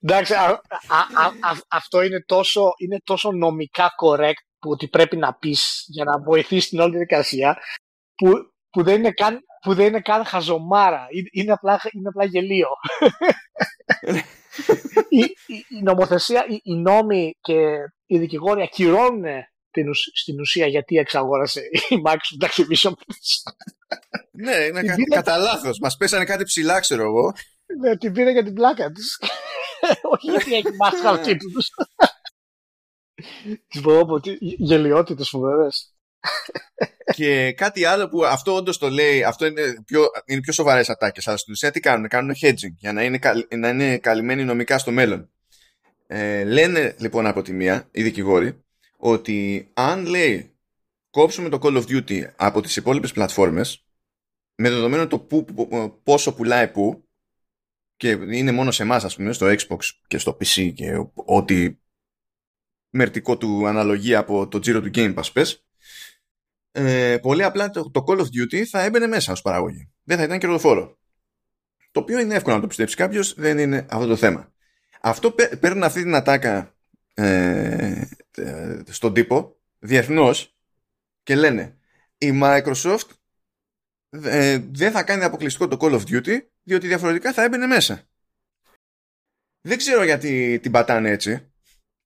[0.00, 0.34] Εντάξει,
[1.68, 6.68] αυτό είναι τόσο, είναι τόσο νομικά correct που ότι πρέπει να πεις για να βοηθήσει
[6.68, 7.58] την όλη διαδικασία
[8.14, 8.28] που,
[8.70, 11.06] που, δεν είναι καν, που δεν είναι καν χαζομάρα.
[11.30, 12.68] Είναι, απλά, είναι απλά γελίο.
[15.08, 19.24] η, η, η, νομοθεσία, οι, οι νόμοι και οι δικηγόροι ακυρώνουν
[19.70, 22.92] την, στην ουσία γιατί εξαγόρασε η Microsoft Activision
[24.40, 25.78] ναι, είναι κα, κατά λάθος.
[25.78, 27.32] Μας πέσανε κάτι ψηλά, ξέρω εγώ.
[27.80, 29.20] Ναι, την πήρε για την πλάκα της.
[30.12, 31.50] Όχι γιατί έχει μάθει τίτλου.
[33.68, 35.94] Της πω από γελιότητες φοβερές.
[37.14, 41.28] Και κάτι άλλο που αυτό όντως το λέει, αυτό είναι πιο, είναι πιο σοβαρές ατάκες.
[41.28, 43.18] Αλλά στην ουσία τι κάνουν, κάνουν hedging για να είναι,
[43.56, 45.30] να είναι καλυμμένοι νομικά στο μέλλον.
[46.06, 48.64] Ε, λένε λοιπόν από τη μία οι δικηγόροι
[48.96, 50.56] ότι αν λέει
[51.10, 53.84] κόψουμε το Call of Duty από τις υπόλοιπες πλατφόρμες
[54.54, 55.44] με δεδομένο το που,
[56.02, 57.08] πόσο πουλάει που
[57.96, 61.76] και είναι μόνο σε εμάς, ας πούμε, στο Xbox και στο PC και ό,τι
[62.90, 65.67] μερτικό του αναλογεί από το τζίρο του Game Pass πες,
[66.78, 69.90] ε, πολύ απλά το, το, Call of Duty θα έμπαινε μέσα ως παραγωγή.
[70.02, 70.98] Δεν θα ήταν κερδοφόρο.
[71.90, 74.52] Το οποίο είναι εύκολο να το πιστέψει κάποιος, δεν είναι αυτό το θέμα.
[75.00, 76.74] Αυτό παίρνουν αυτή την ατάκα
[77.14, 80.56] ε, ε, στον τύπο διεθνώς
[81.22, 81.78] και λένε
[82.18, 83.08] η Microsoft
[84.10, 88.02] ε, δεν θα κάνει αποκλειστικό το Call of Duty διότι διαφορετικά θα έμπαινε μέσα.
[89.60, 91.52] Δεν ξέρω γιατί την πατάνε έτσι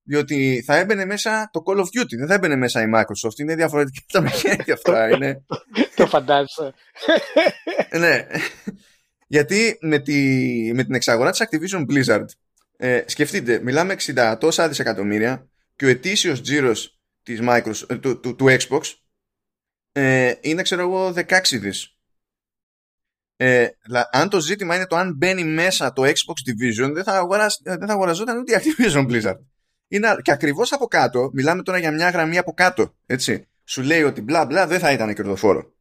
[0.05, 3.39] Διότι θα έμπαινε μέσα το Call of Duty, δεν θα έμπαινε μέσα η Microsoft.
[3.39, 5.09] Είναι διαφορετικά τα μεγέθη αυτά.
[5.15, 5.45] Είναι...
[5.95, 6.75] το φαντάζεσαι.
[7.99, 8.27] ναι.
[9.27, 10.19] Γιατί με, τη,
[10.75, 12.25] με την εξαγορά της Activision Blizzard,
[12.77, 18.37] ε, σκεφτείτε, μιλάμε 60 τόσα δισεκατομμύρια και ο ετήσιος τζίρος της Microsoft, ε, του, του,
[18.37, 18.81] του, Xbox
[19.93, 21.97] ε, είναι, ξέρω εγώ, 16 δις.
[23.37, 23.69] Ε,
[24.11, 27.87] αν το ζήτημα είναι το αν μπαίνει μέσα το Xbox Division, δεν θα, αγορασ, δεν
[27.87, 29.39] θα αγοραζόταν ούτε η Activision Blizzard.
[29.93, 33.49] Είναι, και ακριβώς από κάτω, μιλάμε τώρα για μια γραμμή από κάτω, έτσι.
[33.65, 35.73] Σου λέει ότι μπλα μπλα δεν θα ήταν κερδοφόρο.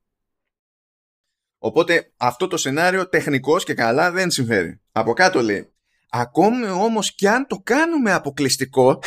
[1.58, 4.82] Οπότε αυτό το σενάριο τεχνικός και καλά δεν συμφέρει.
[4.92, 5.74] Από κάτω λέει,
[6.10, 9.00] ακόμη όμως και αν το κάνουμε αποκλειστικό,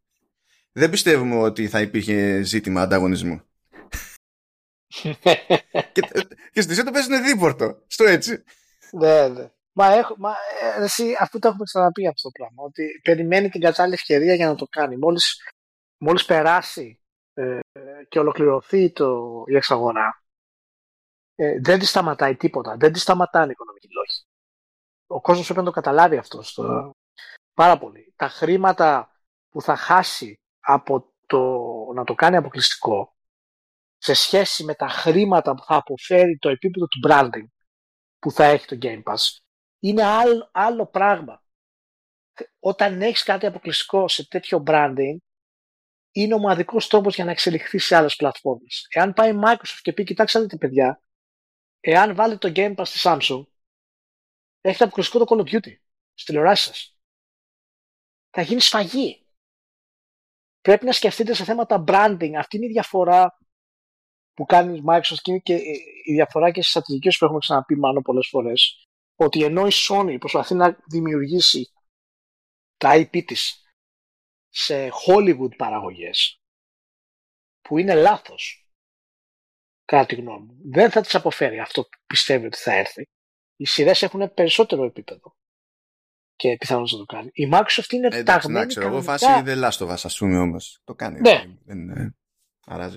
[0.80, 3.42] δεν πιστεύουμε ότι θα υπήρχε ζήτημα ανταγωνισμού.
[5.92, 6.00] και,
[6.52, 7.82] και στη το παίζουν δίπορτο.
[7.86, 8.42] Στο έτσι.
[8.90, 9.50] Ναι, ναι.
[9.78, 13.60] Μα, έχω, μα ε, εσύ, αφού το έχουμε ξαναπεί αυτό το πράγμα, ότι περιμένει την
[13.60, 14.96] κατάλληλη ευκαιρία για να το κάνει.
[14.96, 15.50] Μόλις,
[15.98, 17.00] μόλις περάσει
[17.34, 17.60] ε,
[18.08, 20.22] και ολοκληρωθεί το, η εξαγορά,
[21.34, 22.76] ε, δεν της σταματάει τίποτα.
[22.76, 24.24] Δεν της σταματάνε οι οικονομικοί λόγοι.
[25.06, 26.90] Ο κόσμος πρέπει να το καταλάβει αυτό στο...
[27.54, 28.12] πάρα πολύ.
[28.16, 29.10] Τα χρήματα
[29.48, 31.58] που θα χάσει από το
[31.94, 33.16] να το κάνει αποκλειστικό
[33.96, 37.46] σε σχέση με τα χρήματα που θα αποφέρει το επίπεδο του branding
[38.18, 39.44] που θα έχει το Game Pass
[39.78, 41.44] είναι άλλο, άλλο πράγμα.
[42.58, 45.16] Όταν έχεις κάτι αποκλειστικό σε τέτοιο branding
[46.12, 48.86] είναι ο μοναδικός τρόπος για να εξελιχθείς σε άλλες πλατφόρμες.
[48.90, 51.00] Εάν πάει η Microsoft και πει κοιτάξτε δείτε παιδιά
[51.80, 53.44] εάν βάλετε το Game Pass στη Samsung
[54.60, 55.76] έχετε αποκλειστικό το Call of Duty
[56.14, 56.98] στη τηλεοράση σας.
[58.30, 59.26] Θα γίνει σφαγή.
[60.60, 62.32] Πρέπει να σκεφτείτε σε θέματα branding.
[62.38, 63.38] Αυτή είναι η διαφορά
[64.34, 65.54] που κάνει η Microsoft και είναι και
[66.04, 68.85] η διαφορά και στις στρατηγικές που έχουμε ξαναπεί μάλλον πολλές φορές.
[69.16, 71.70] Ότι ενώ η Sony προσπαθεί να δημιουργήσει
[72.76, 73.64] τα IP της
[74.48, 76.40] σε Hollywood παραγωγές
[77.60, 78.70] που είναι λάθος
[79.84, 80.56] κατά τη γνώμη μου.
[80.70, 83.08] Δεν θα τις αποφέρει αυτό που πιστεύει ότι θα έρθει.
[83.56, 85.36] Οι σειρές έχουν περισσότερο επίπεδο
[86.36, 87.30] και πιθανόν να το κάνει.
[87.32, 88.58] Η Microsoft είναι ε, ταγμένη.
[88.58, 90.80] Εντάξει, εγώ φάση δεν λάστο ας πούμε όμως.
[90.84, 91.20] Το κάνει.
[91.20, 91.44] Ναι.
[91.64, 92.12] Δεν, δεν,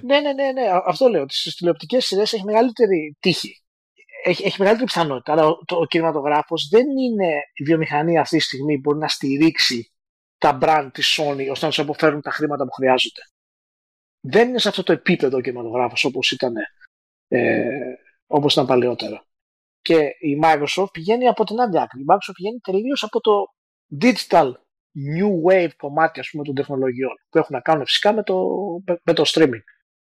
[0.02, 0.70] ναι, ναι, ναι, ναι.
[0.86, 1.22] Αυτό λέω.
[1.22, 3.64] Ότι στις τηλεοπτικές σειρές έχει μεγαλύτερη τύχη.
[4.24, 5.32] Έχει, έχει μεγαλύτερη πιθανότητα.
[5.32, 9.92] Αλλά ο, ο κινηματογράφος δεν είναι η βιομηχανία αυτή τη στιγμή που μπορεί να στηρίξει
[10.38, 13.22] τα brand της Sony ώστε να τους αποφέρουν τα χρήματα που χρειάζονται.
[14.20, 16.54] Δεν είναι σε αυτό το επίπεδο ο κινηματογράφος όπως ήταν,
[17.28, 17.70] ε,
[18.28, 19.26] όπως ήταν παλαιότερα.
[19.82, 22.02] Και η Microsoft πηγαίνει από την άλλη άκρη.
[22.02, 23.46] Η Microsoft πηγαίνει τελείως από το
[24.02, 24.52] digital
[25.18, 28.46] new wave κομμάτι ας πούμε, των τεχνολογιών που έχουν να κάνουν φυσικά με το,
[29.04, 29.64] με το streaming.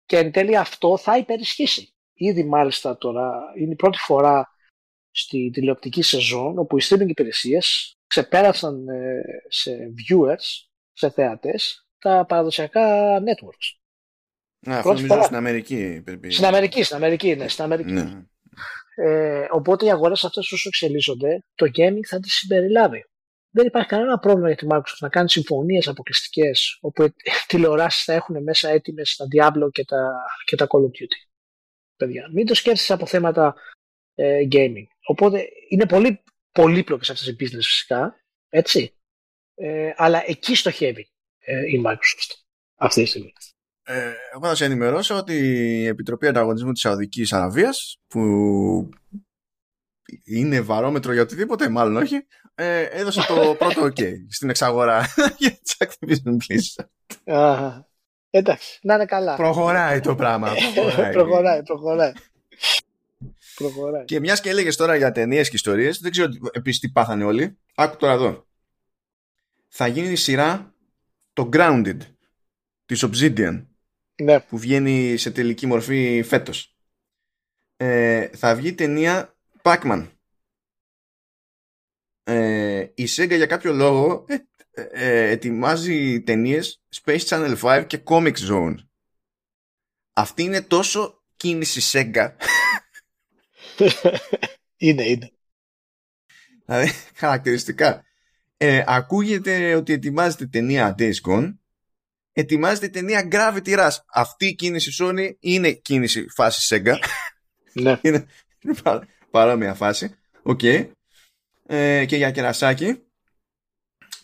[0.05, 1.93] Και εν τέλει αυτό θα υπερισχύσει.
[2.23, 4.55] Ήδη μάλιστα τώρα είναι η πρώτη φορά
[5.11, 13.17] στη τηλεοπτική σεζόν όπου οι streaming υπηρεσίες ξεπέρασαν ε, σε viewers, σε θεατές, τα παραδοσιακά
[13.19, 13.77] networks.
[14.67, 16.03] Ναι, αυτό νομίζω στην Αμερική.
[16.27, 17.47] Στην Αμερική, στην Αμερική, ναι.
[17.47, 17.91] Στην Αμερική.
[17.91, 18.25] Ναι.
[18.95, 23.05] Ε, οπότε οι αγορές αυτές όσο εξελίσσονται, το gaming θα τις συμπεριλάβει
[23.55, 27.13] δεν υπάρχει κανένα πρόβλημα για τη Microsoft να κάνει συμφωνίες αποκλειστικές όπου οι
[27.47, 30.11] τηλεοράσεις θα έχουν μέσα έτοιμες τα Diablo και τα,
[30.45, 31.32] και τα Call of Duty.
[31.95, 33.55] Παιδιά, μην το σκέφτεσαι από θέματα
[34.15, 34.87] ε, gaming.
[35.05, 38.15] Οπότε είναι πολύ πολύπλοκες αυτές οι business φυσικά,
[38.49, 38.93] έτσι.
[39.55, 42.43] Ε, αλλά εκεί στοχεύει ε, η Microsoft
[42.75, 43.33] αυτή τη στιγμή.
[43.83, 45.33] Ε, εγώ θα σε ενημερώσω ότι
[45.81, 48.89] η Επιτροπή Ανταγωνισμού της Σαουδικής Αραβίας που
[50.23, 55.05] είναι βαρόμετρο για οτιδήποτε, μάλλον όχι, ε, έδωσε το πρώτο OK στην εξαγορά
[55.37, 57.83] για τις Activision Blizzard.
[58.37, 59.35] Εντάξει, να είναι καλά.
[59.35, 60.51] Προχωράει το πράγμα.
[61.13, 62.11] προχωράει, προχωράει.
[63.55, 64.05] προχωράει.
[64.05, 67.57] Και μιας και έλεγες τώρα για ταινίες και ιστορίες, δεν ξέρω επίσης τι πάθανε όλοι.
[67.75, 68.45] Άκου τώρα εδώ.
[69.67, 70.73] Θα γίνει η σειρά
[71.33, 71.97] το Grounded
[72.85, 73.65] της Obsidian
[74.23, 74.39] ναι.
[74.39, 76.75] που βγαίνει σε τελική μορφή φέτος.
[77.77, 80.07] Ε, θα βγει ταινία Pac-Man.
[82.23, 84.35] Ε, η Sega για κάποιο λόγο ε,
[84.73, 88.75] ε, ετοιμάζει ταινίες Space Channel 5 και Comic Zone.
[90.13, 92.29] Αυτή είναι τόσο κίνηση Sega.
[94.77, 95.31] είναι, είναι.
[96.65, 98.03] Δηλαδή, χαρακτηριστικά.
[98.57, 101.53] Ε, ακούγεται ότι ετοιμάζεται ταινία Days Gone.
[102.31, 103.97] Ετοιμάζεται ταινία Gravity Rush.
[104.13, 106.95] Αυτή η κίνηση Sony είναι κίνηση φάση Sega.
[107.73, 107.99] ναι.
[108.01, 108.25] είναι,
[109.31, 110.15] παρόμοια φάση.
[110.43, 110.59] OK.
[110.63, 110.91] Okay.
[111.65, 113.03] Ε, και για κερασάκι.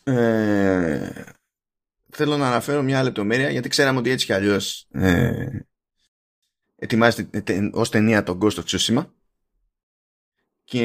[0.10, 1.24] Ε,
[2.10, 5.46] θέλω να αναφέρω μια λεπτομέρεια γιατί ξέραμε ότι έτσι κι αλλιώς ε,
[6.76, 9.06] ετοιμάζεται ως ταινία το Ghost of Tsushima
[10.64, 10.84] και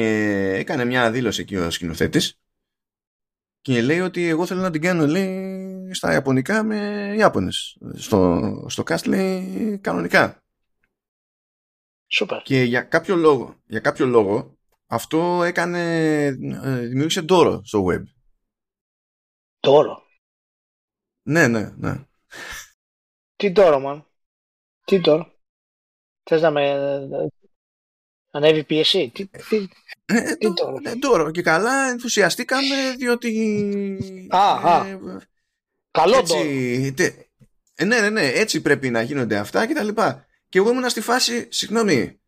[0.55, 2.39] έκανε μια δήλωση εκεί ο σκηνοθέτης
[3.61, 7.77] και λέει ότι εγώ θέλω να την κάνω λέει στα Ιαπωνικά με Ιάπωνες.
[7.93, 10.43] Στο, στο cast λέει κανονικά.
[12.07, 12.41] Σούπερ.
[12.41, 14.57] Και για κάποιο λόγο, για κάποιο λόγο
[14.87, 16.31] αυτό έκανε, ε,
[16.87, 18.03] δημιούργησε ντόρο στο web.
[19.65, 20.03] Τόρο.
[21.27, 22.05] Ναι, ναι, ναι.
[23.35, 24.03] Τι τόρο, man.
[24.85, 25.33] Τι τόρο.
[26.23, 26.71] Θες να με
[28.31, 29.67] ανέβει πίεση; Τι, τι,
[30.05, 34.87] Ε, Τι το- τώρα; ναι, τώρα και καλά ενθουσιαστήκαμε διότι Α, α.
[34.87, 34.99] ε,
[35.91, 36.93] καλό έτσι, τόρο.
[36.93, 37.29] τε-
[37.75, 40.25] ε, ναι, ναι, ναι, έτσι πρέπει να γίνονται αυτά και τα λοιπά.
[40.49, 42.19] Και εγώ ήμουν στη φάση, συγγνώμη,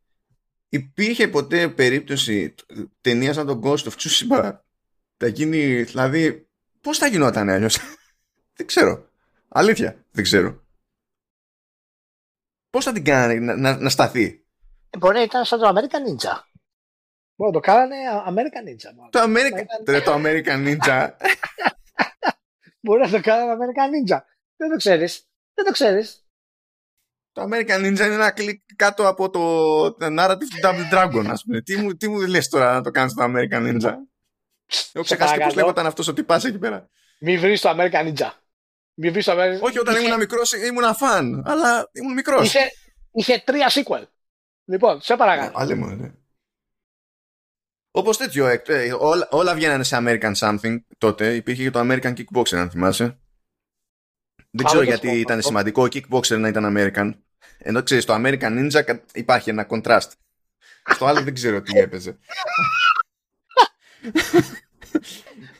[0.69, 2.55] υπήρχε ποτέ περίπτωση
[3.01, 4.59] ταινίας σαν τον Ghost of Tsushima
[5.17, 6.46] θα γίνει, δηλαδή,
[6.87, 7.77] πώς θα γινόταν αλλιώς;
[8.57, 9.09] δεν ξέρω.
[9.47, 10.63] Αλήθεια, δεν ξέρω.
[12.69, 14.45] Πώς θα την κάνανε να, να, να σταθεί;
[14.99, 16.33] Μπορεί να ήταν σαν το American Ninja.
[17.35, 17.95] Μπορεί να το κάνανε
[18.27, 18.93] American Ninja.
[18.95, 19.11] μάλλον.
[19.11, 21.09] Το Θα American, ήταν- Ρε, το American Ninja
[22.83, 24.19] Μπορεί να το κάνανε American Ninja.
[24.55, 25.29] Δεν το ξέρεις.
[25.53, 26.25] Δεν το ξέρεις.
[27.31, 29.39] Το American Ninja είναι ένα κλικ κάτω από το
[29.93, 31.61] το narrative του Double Dragon, ας πούμε.
[31.61, 33.93] Τι μου, τι μου λες τώρα να το κάνεις το American Ninja;
[34.93, 35.53] Έχω ξεχάσει και πώς παρακαλώ.
[35.55, 36.89] λέγονταν αυτός ο τυπάς εκεί πέρα.
[37.19, 38.31] Μη βρεις το American Ninja.
[38.93, 42.47] Μη βρεις το American Όχι, όταν είχε, ήμουν μικρός ήμουν φαν, αλλά ήμουν μικρός.
[42.47, 42.59] Είχε,
[43.11, 44.03] είχε τρία sequel.
[44.65, 45.51] Λοιπόν, σε παρακαλώ.
[45.55, 46.11] Άλλε μου, ναι.
[47.91, 51.35] Όπως τέτοιο, ε, ε, όλα, όλα βγαίνανε σε American something τότε.
[51.35, 53.19] Υπήρχε και το American Kickboxer, αν θυμάσαι.
[54.51, 55.47] Δεν Α, ξέρω δεν το γιατί θυμάμαι ήταν αυτό.
[55.47, 57.13] σημαντικό ο Kickboxer να ήταν American.
[57.57, 58.39] Ενώ ξέρεις, το American
[58.69, 60.09] Ninja κα- υπάρχει ένα contrast.
[60.89, 62.17] Στο άλλο δεν ξέρω τι έπαιζε.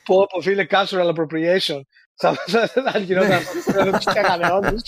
[0.06, 1.82] Πω, πω, φίλε, cultural appropriation.
[2.16, 3.72] Θα θα- θα γινόταν αυτό.
[3.84, 4.82] Δεν τους έκανε όντως.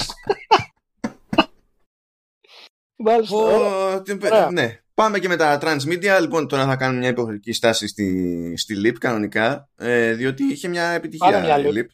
[2.95, 3.35] Μάλιστα.
[3.35, 3.95] ωραία.
[3.95, 4.51] Ω, τι- Ωραία.
[4.51, 4.79] ναι.
[4.93, 6.17] Πάμε και με τα transmedia.
[6.21, 9.69] Λοιπόν, τώρα θα κάνουμε μια υποχρεωτική στάση στη, στη LIP κανονικά.
[9.77, 11.85] Ε, διότι είχε μια επιτυχία Πάμε μια η LIP.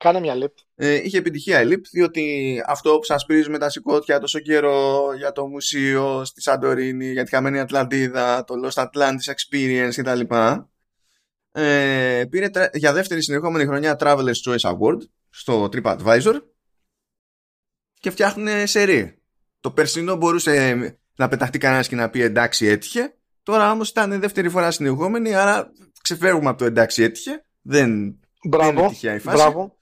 [0.00, 0.04] LIP.
[0.04, 0.52] Κάνε μια λίπ.
[0.74, 5.32] Ε, είχε επιτυχία η LIP, διότι αυτό που σας πρίζουμε τα σηκώτια τόσο καιρό για
[5.32, 10.20] το μουσείο στη Σαντορίνη, για τη χαμένη Ατλαντίδα, το Lost Atlantis Experience κτλ.
[11.52, 14.98] Ε, πήρε τρα- για δεύτερη συνεχόμενη χρονιά Traveler's Choice Award
[15.30, 16.34] στο TripAdvisor
[18.00, 19.18] και φτιάχνουν σερί.
[19.60, 20.76] Το περσινό μπορούσε
[21.16, 23.14] να πεταχτεί κανένας και να πει εντάξει έτυχε.
[23.42, 25.72] Τώρα όμως ήταν δεύτερη φορά συνεχόμενη, άρα
[26.02, 27.30] ξεφεύγουμε από το εντάξει έτυχε.
[27.62, 28.88] Δεν, δεν είναι Μπράβο.
[28.88, 29.36] τυχαία η φάση.
[29.36, 29.78] Μπράβο.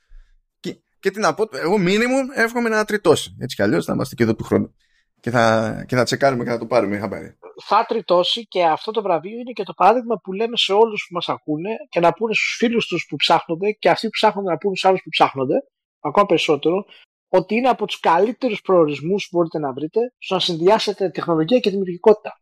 [1.01, 3.37] Και, και τι να πω, εγώ minimum εύχομαι να τριτώσει.
[3.41, 4.75] Έτσι κι αλλιώς θα είμαστε και εδώ του χρόνου.
[5.21, 7.39] Και θα, και θα τσεκάρουμε και θα το πάρουμε χαμπάρι.
[7.65, 11.15] θα τριτώσει και αυτό το βραβείο είναι και το παράδειγμα που λέμε σε όλους που
[11.15, 14.57] μας ακούνε και να πούνε στους φίλους τους που ψάχνονται και αυτοί που ψάχνονται να
[14.57, 15.55] πούνε στους άλλους που ψάχνονται
[16.01, 16.85] ακόμα περισσότερο
[17.29, 21.71] ότι είναι από τους καλύτερους προορισμούς που μπορείτε να βρείτε στο να συνδυάσετε τεχνολογία και
[21.71, 22.41] δημιουργικότητα.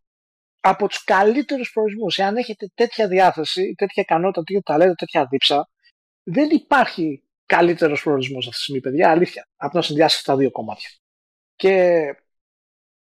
[0.61, 2.19] Από τους καλύτερους προορισμούς.
[2.19, 5.69] Εάν έχετε τέτοια διάθεση, τέτοια ικανότητα, τέτοια ταλέντα, τέτοια δίψα,
[6.23, 10.39] δεν υπάρχει καλύτερος προορισμός αυτή τη στιγμή, παιδιά, αλήθεια, από το να συνδυάσετε αυτά τα
[10.39, 10.89] δύο κομμάτια.
[11.57, 12.05] Και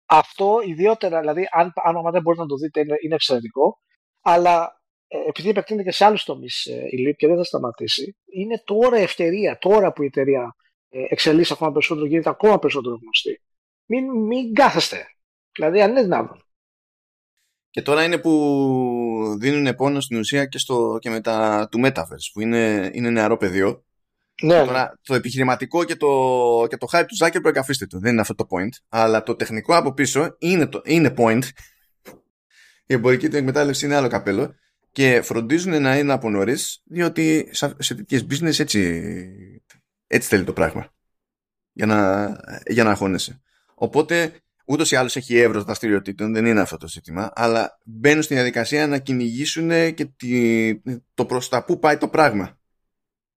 [0.05, 3.79] αυτό ιδιότερα, δηλαδή, αν, αν άμα δεν μπορείτε να το δείτε, είναι, είναι εξαιρετικό.
[4.21, 8.17] Αλλά ε, επειδή επεκτείνεται και σε άλλους τομείς ε, η ΛΥΠ και δεν θα σταματήσει,
[8.25, 10.55] είναι τώρα ευκαιρία, τώρα που η εταιρεία
[10.89, 13.41] ε, εξελίσσεται ακόμα περισσότερο, γίνεται ακόμα περισσότερο γνωστή.
[13.85, 15.05] Μην, μην κάθεστε.
[15.55, 16.43] Δηλαδή, αν είναι δυνατόν.
[17.69, 22.29] Και τώρα είναι που δίνουν πόνο στην ουσία και, στο, και με τα του Metaverse,
[22.33, 23.83] που είναι, είναι νεαρό πεδίο.
[24.41, 26.07] Ναι, Τώρα, το επιχειρηματικό και το,
[26.69, 27.99] και το hype του Zuckerberg αφήστε το.
[27.99, 28.77] Δεν είναι αυτό το point.
[28.89, 31.43] Αλλά το τεχνικό από πίσω είναι, το, είναι point.
[32.85, 34.55] Η εμπορική του εκμετάλλευση είναι άλλο καπέλο.
[34.91, 39.03] Και φροντίζουν να είναι από νωρίς, διότι σε, σε τέτοιες business έτσι,
[40.07, 40.93] έτσι θέλει το πράγμα.
[41.71, 42.27] Για να,
[42.67, 43.41] για να αγχώνεσαι.
[43.73, 44.31] Οπότε,
[44.65, 48.87] ούτως ή άλλως έχει εύρος δραστηριοτήτων, δεν είναι αυτό το ζήτημα, αλλά μπαίνουν στη διαδικασία
[48.87, 50.75] να κυνηγήσουν και τη,
[51.13, 52.57] το προς τα πού πάει το πράγμα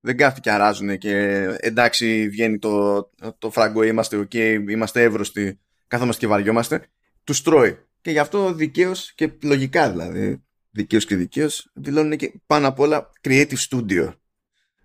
[0.07, 1.12] δεν κάθεται και αράζουν και
[1.61, 3.02] εντάξει βγαίνει το,
[3.38, 4.34] το φράγκο είμαστε ok,
[4.68, 6.86] είμαστε εύρωστοι κάθομαστε και βαριόμαστε.
[7.24, 7.78] Τους τρώει.
[8.00, 13.11] Και γι' αυτό δικαίως και λογικά δηλαδή δικαίως και δικαίως δηλώνουν και πάνω απ' όλα
[13.20, 14.12] creative studio.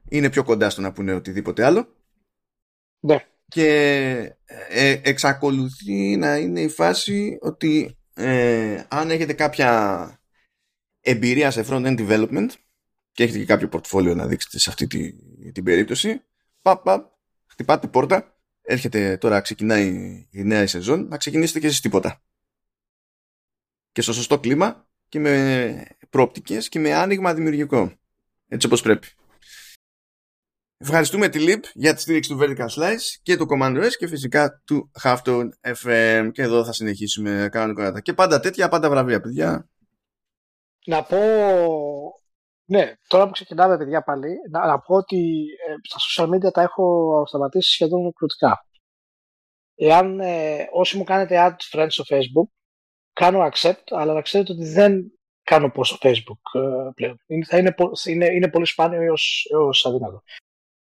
[0.09, 1.95] Είναι πιο κοντά στο να πούνε οτιδήποτε άλλο.
[2.99, 3.25] Ναι.
[3.47, 3.67] και
[4.69, 10.19] ε, εξακολουθεί να είναι η φάση ότι ε, αν έχετε κάποια
[11.01, 12.49] εμπειρία σε front-end development
[13.11, 15.13] και έχετε και κάποιο πορτφόλιο να δείξετε σε αυτή τη,
[15.51, 16.21] την περίπτωση,
[16.61, 17.11] παπ, παπ,
[17.45, 19.87] χτυπάτε πόρτα, έρχεται τώρα, ξεκινάει
[20.31, 22.21] η νέα σεζόν, να ξεκινήσετε και εσείς τίποτα.
[23.91, 27.93] Και στο σωστό κλίμα και με προοπτικές και με άνοιγμα δημιουργικό.
[28.47, 29.07] Έτσι όπως πρέπει.
[30.77, 34.61] Ευχαριστούμε τη LIP για τη στήριξη του Vertical Slice και του Command OS και φυσικά
[34.65, 35.49] του Halftone
[35.83, 36.29] FM.
[36.31, 38.01] Και εδώ θα συνεχίσουμε κανονικότατα.
[38.01, 39.69] Και πάντα τέτοια, πάντα βραβεία, παιδιά.
[40.85, 41.17] Να πω
[42.71, 46.61] Ναι, τώρα που ξεκινάμε, παιδιά, πάλι, να, να πω ότι ε, στα social media τα
[46.61, 48.65] έχω σταματήσει σχεδόν εκπληκτικά.
[49.75, 52.49] Εάν ε, όσοι μου κάνετε add friends στο facebook,
[53.13, 55.11] κάνω accept, αλλά να ξέρετε ότι δεν
[55.43, 57.17] κάνω post στο facebook ε, πλέον.
[57.27, 60.23] Είναι, θα είναι, είναι, είναι πολύ σπάνιο έως, έως αδύνατο.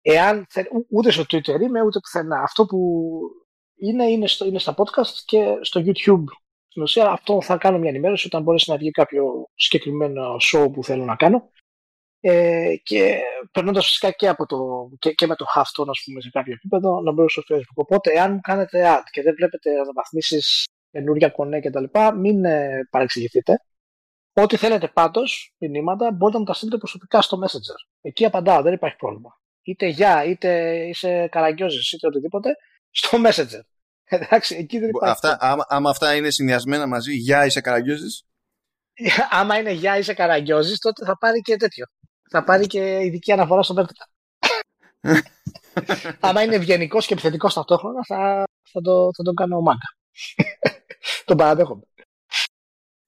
[0.02, 0.46] Εάν,
[0.90, 2.40] ούτε στο Twitter είμαι, ούτε πουθενά.
[2.42, 2.78] Αυτό που
[3.76, 6.24] είναι, είναι, στο, είναι στα podcast και στο YouTube.
[6.68, 10.84] Στην ουσία αυτό θα κάνω μια ενημέρωση όταν μπορέσει να βγει κάποιο συγκεκριμένο show που
[10.84, 11.50] θέλω να κάνω.
[12.28, 13.18] Ε, και
[13.52, 17.00] περνώντας φυσικά και, από το, και, και με το Hafton, ας πούμε, σε κάποιο επίπεδο,
[17.00, 17.74] να μπω στο Facebook.
[17.74, 21.84] Οπότε, εάν μου κάνετε ad και δεν βλέπετε αναβαθμίσεις, καινούργια κονέ κτλ.,
[22.16, 23.56] μην ε, παρεξηγηθείτε.
[24.32, 27.78] Ό,τι θέλετε πάντως, μηνύματα, μπορείτε να μου τα στείλετε προσωπικά στο Messenger.
[28.00, 29.40] Εκεί απαντάω, δεν υπάρχει πρόβλημα.
[29.62, 32.50] Είτε γεια, είτε είσαι καραγκιόζης, είτε οτιδήποτε,
[32.90, 33.60] στο Messenger.
[34.16, 35.12] Εντάξει, εκεί δεν υπάρχει.
[35.12, 38.24] Αυτά, άμα, άμα αυτά είναι συνδυασμένα μαζί, γεια, είσαι καραγκιόζης.
[39.40, 41.86] άμα είναι γεια, είσαι καραγκιόζης, τότε θα πάρει και τέτοιο
[42.30, 44.10] θα πάρει και ειδική αναφορά στο Vertical.
[46.20, 49.96] Άμα είναι ευγενικός και επιθετικός ταυτόχρονα, θα, θα, το, θα τον κάνω μάγκα.
[51.24, 51.82] τον παραδέχομαι.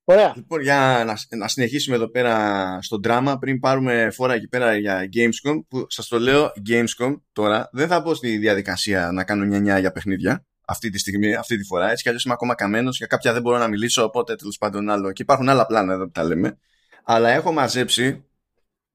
[0.05, 0.33] Ωραία.
[0.37, 5.09] Λοιπόν, για να, να συνεχίσουμε εδώ πέρα στο δράμα, πριν πάρουμε φόρα εκεί πέρα για
[5.15, 9.79] Gamescom, που σας το λέω Gamescom τώρα, δεν θα πω στη διαδικασία να κάνω νιά
[9.79, 11.91] για παιχνίδια αυτή τη στιγμή, αυτή τη φορά.
[11.91, 14.91] Έτσι κι αλλιώς είμαι ακόμα καμένος, για κάποια δεν μπορώ να μιλήσω, οπότε τέλος πάντων
[14.91, 15.13] άλλο.
[15.13, 16.59] Και υπάρχουν άλλα πλάνα εδώ που τα λέμε.
[17.05, 18.25] Αλλά έχω μαζέψει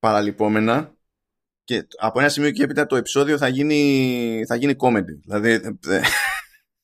[0.04, 0.96] παραλυπόμενα
[1.64, 5.20] και από ένα σημείο και έπειτα το επεισόδιο θα γίνει, θα γίνει comedy.
[5.26, 5.50] Δηλαδή
[5.88, 6.02] ε,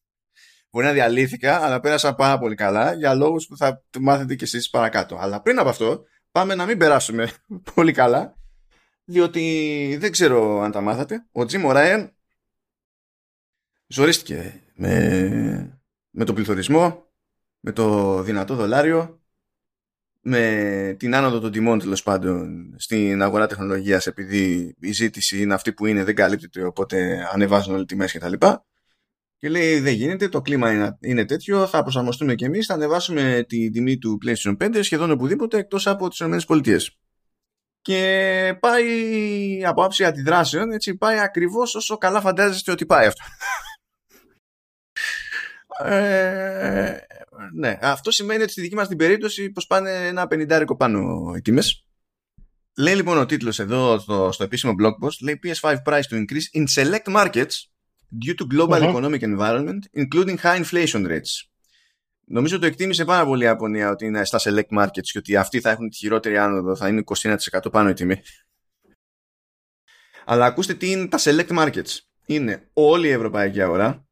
[0.72, 4.70] μπορεί να διαλύθηκα αλλά πέρασα πάρα πολύ καλά για λόγους που θα μάθετε και εσείς
[4.70, 5.18] παρακάτω.
[5.20, 7.32] Αλλά πριν από αυτό πάμε να μην περάσουμε
[7.74, 8.38] πολύ καλά
[9.04, 11.28] διότι δεν ξέρω αν τα μάθατε.
[11.32, 12.10] Ο Τζιμ O'Ryan
[13.88, 17.12] ζορίστηκε με, με τον πληθωρισμό,
[17.60, 19.19] με το δυνατό δολάριο
[20.22, 25.74] με την άνοδο των τιμών τέλος πάντων στην αγορά τεχνολογίας επειδή η ζήτηση είναι αυτή
[25.74, 28.66] που είναι, δεν καλύπτεται οπότε ανεβάζουν όλοι τιμές και τα λοιπά.
[29.38, 33.46] Και λέει δεν γίνεται, το κλίμα είναι, είναι τέτοιο, θα προσαρμοστούμε και εμείς, θα ανεβάσουμε
[33.48, 36.78] τη τιμή του PlayStation 5 σχεδόν οπουδήποτε εκτός από τις ΗΠΑ.
[37.82, 38.86] Και πάει
[39.66, 43.24] από άψη αντιδράσεων, έτσι πάει ακριβώς όσο καλά φαντάζεστε ότι πάει αυτό.
[45.84, 46.98] Ε,
[47.54, 51.42] ναι, αυτό σημαίνει ότι στη δική μας την περίπτωση πως πάνε ένα πενιντάρικο πάνω οι
[51.42, 51.84] τιμές.
[52.78, 56.60] Λέει λοιπόν ο τίτλος εδώ στο, στο επίσημο blog post, λέει PS5 price to increase
[56.60, 57.70] in select markets
[58.26, 58.94] due to global uh-huh.
[58.94, 61.50] economic environment, including high inflation rates.
[62.26, 65.60] Νομίζω το εκτίμησε πάρα πολύ η Ιαπωνία ότι είναι στα select markets και ότι αυτοί
[65.60, 67.38] θα έχουν τη χειρότερη άνοδο, θα είναι 21%
[67.72, 68.22] πάνω η τιμή.
[70.26, 71.98] Αλλά ακούστε τι είναι τα select markets.
[72.26, 74.09] Είναι όλη η ευρωπαϊκή αγορά,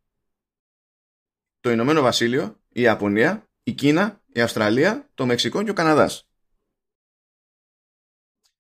[1.68, 6.28] το Ηνωμένο Βασίλειο, η Ιαπωνία, η Κίνα, η Αυστραλία, το Μεξικό και ο Καναδάς.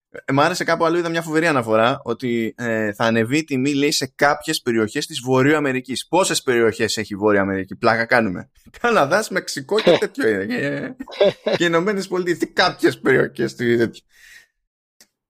[0.10, 3.74] Ε, μ' άρεσε κάπου αλλού είδα μια φοβερή αναφορά ότι ε, θα ανεβεί η τιμή
[3.74, 6.08] λέει σε κάποιες περιοχές της Βορείου Αμερικής.
[6.08, 8.49] Πόσες περιοχές έχει η Βόρεια Αμερική, πλάκα κάνουμε.
[8.82, 10.95] Καναδάς, Μεξικό και τέτοιο είναι.
[11.41, 13.55] και οι Ηνωμένες Πολιτείες, κάποιες περιοχές.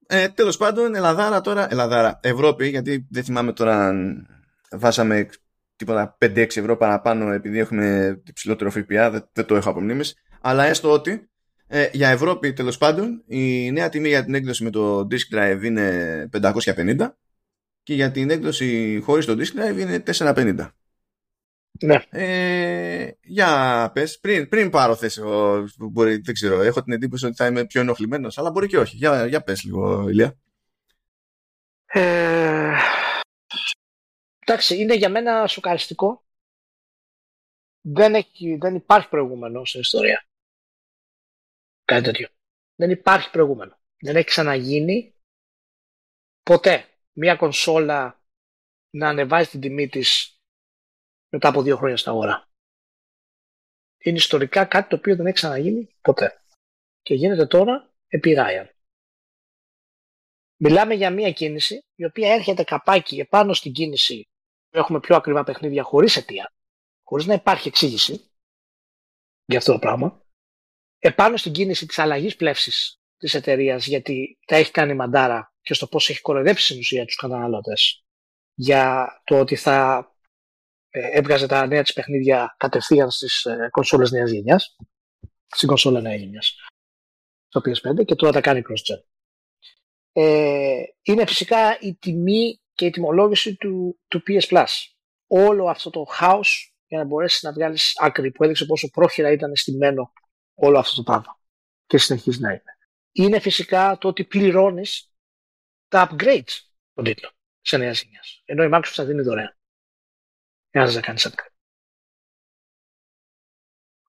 [0.08, 4.28] Ε, τέλος πάντων, Ελλαδάρα τώρα, Ελλαδάρα, Ευρώπη, γιατί δεν θυμάμαι τώρα αν
[4.72, 5.30] βάσαμε
[5.78, 10.64] τίποτα 5-6 ευρώ παραπάνω επειδή έχουμε υψηλότερο ΦΠΑ, δεν, δεν το έχω από μνήμης, αλλά
[10.64, 11.30] έστω ότι
[11.68, 15.64] ε, για Ευρώπη τέλος πάντων η νέα τιμή για την έκδοση με το disk drive
[15.64, 17.10] είναι 550
[17.84, 20.70] και για την έκδοση χωρίς το disk drive είναι 450.
[21.80, 21.98] Ναι.
[22.10, 25.22] Ε, για πες, πριν, πριν πάρω θέση,
[25.78, 28.96] μπορεί, δεν ξέρω, έχω την εντύπωση ότι θα είμαι πιο ενοχλημένος, αλλά μπορεί και όχι.
[28.96, 30.38] Για, για πες λίγο, Ηλία.
[31.86, 32.67] Ε,
[34.50, 36.26] Εντάξει, είναι για μένα σοκαριστικό.
[37.82, 40.28] Δεν, έχει, δεν υπάρχει προηγούμενο στην ιστορία.
[41.84, 42.28] Κάτι τέτοιο.
[42.76, 43.80] Δεν υπάρχει προηγούμενο.
[44.00, 45.16] Δεν έχει ξαναγίνει
[46.44, 48.24] ποτέ μια κονσόλα
[48.90, 50.40] να ανεβάζει την τιμή της
[51.30, 52.50] μετά από δύο χρόνια στην αγορά.
[53.98, 56.42] Είναι ιστορικά κάτι το οποίο δεν έχει ξαναγίνει ποτέ.
[57.02, 58.70] Και γίνεται τώρα επί Ryan.
[60.60, 64.28] Μιλάμε για μια κίνηση η οποία έρχεται καπάκι επάνω στην κίνηση
[64.78, 66.54] έχουμε πιο ακριβά παιχνίδια χωρίς αιτία,
[67.04, 68.32] χωρίς να υπάρχει εξήγηση
[69.46, 70.22] για αυτό το πράγμα,
[71.00, 75.88] επάνω στην κίνηση της αλλαγής πλεύσης της εταιρείας γιατί τα έχει κάνει μαντάρα και στο
[75.88, 78.06] πώς έχει κοροϊδέψει στην ουσία τους καταναλώτες
[78.54, 80.08] για το ότι θα
[80.90, 84.76] ε, έβγαζε τα νέα της παιχνίδια κατευθείαν στις ε, κονσόλες νέας γενιάς,
[85.48, 86.56] στην κονσόλα νέα γενιάς,
[87.48, 89.04] στο PS5 και τώρα τα κάνει cross-gen.
[90.12, 94.66] Ε, είναι φυσικά η τιμή και η τιμολόγηση του, του PS Plus.
[95.28, 99.56] Όλο αυτό το χάος για να μπορέσεις να βγάλεις άκρη που έδειξε πόσο πρόχειρα ήταν
[99.56, 100.14] στημένο
[100.54, 101.40] όλο αυτό το πράγμα
[101.86, 102.78] και συνεχίζει να είναι.
[103.12, 105.14] είναι φυσικά το ότι πληρώνεις
[105.88, 106.54] τα upgrades
[106.94, 108.42] των τίτλων σε νέας γενιάς.
[108.46, 109.58] Ενώ η Microsoft θα δίνει δωρεάν.
[110.70, 111.54] Εάν δεν κάνεις upgrade.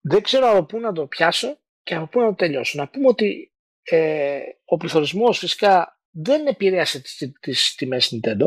[0.00, 2.78] Δεν ξέρω από πού να το πιάσω και από πού να το τελειώσω.
[2.78, 3.52] Να πούμε ότι
[3.82, 8.46] ε, ο πληθωρισμός φυσικά δεν επηρέασε τις, τις τιμές Nintendo,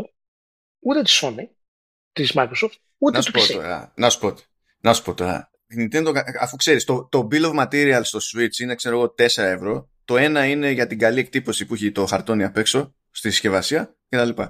[0.78, 1.46] ούτε της Sony,
[2.12, 3.52] της Microsoft, ούτε να του PC.
[3.52, 4.34] Τώρα, να σου πω,
[4.80, 5.50] να σου πω τώρα.
[5.66, 9.26] Η Nintendo, αφού ξέρεις, το, το Bill of Materials στο Switch είναι, ξέρω εγώ, 4
[9.36, 9.90] ευρώ.
[10.04, 13.96] Το ένα είναι για την καλή εκτύπωση που έχει το χαρτόνι απ' έξω στη συσκευασία
[14.08, 14.42] κτλ.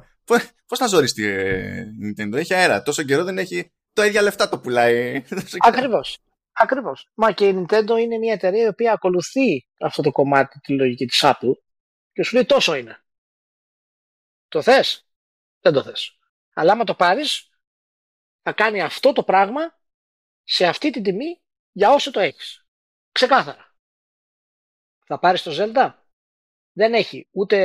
[0.66, 2.82] Πώς να ζοριστεί ε, η Nintendo, έχει αέρα.
[2.82, 5.22] Τόσο καιρό δεν έχει το ίδια λεφτά το πουλάει.
[5.68, 6.18] Ακριβώς.
[6.52, 7.10] Ακριβώς.
[7.14, 11.06] Μα και η Nintendo είναι μια εταιρεία η οποία ακολουθεί αυτό το κομμάτι τη λογική
[11.06, 11.52] της Apple
[12.12, 13.01] και σου λέει τόσο είναι.
[14.53, 15.07] Το θες;
[15.61, 16.18] Δεν το θες.
[16.55, 17.50] Αλλά άμα το πάρεις
[18.42, 19.78] θα κάνει αυτό το πράγμα
[20.42, 21.42] σε αυτή την τιμή
[21.72, 22.66] για όσο το έχεις.
[23.12, 23.76] Ξεκάθαρα.
[25.07, 25.94] Θα πάρεις το Zelda?
[26.72, 27.57] Δεν έχει ούτε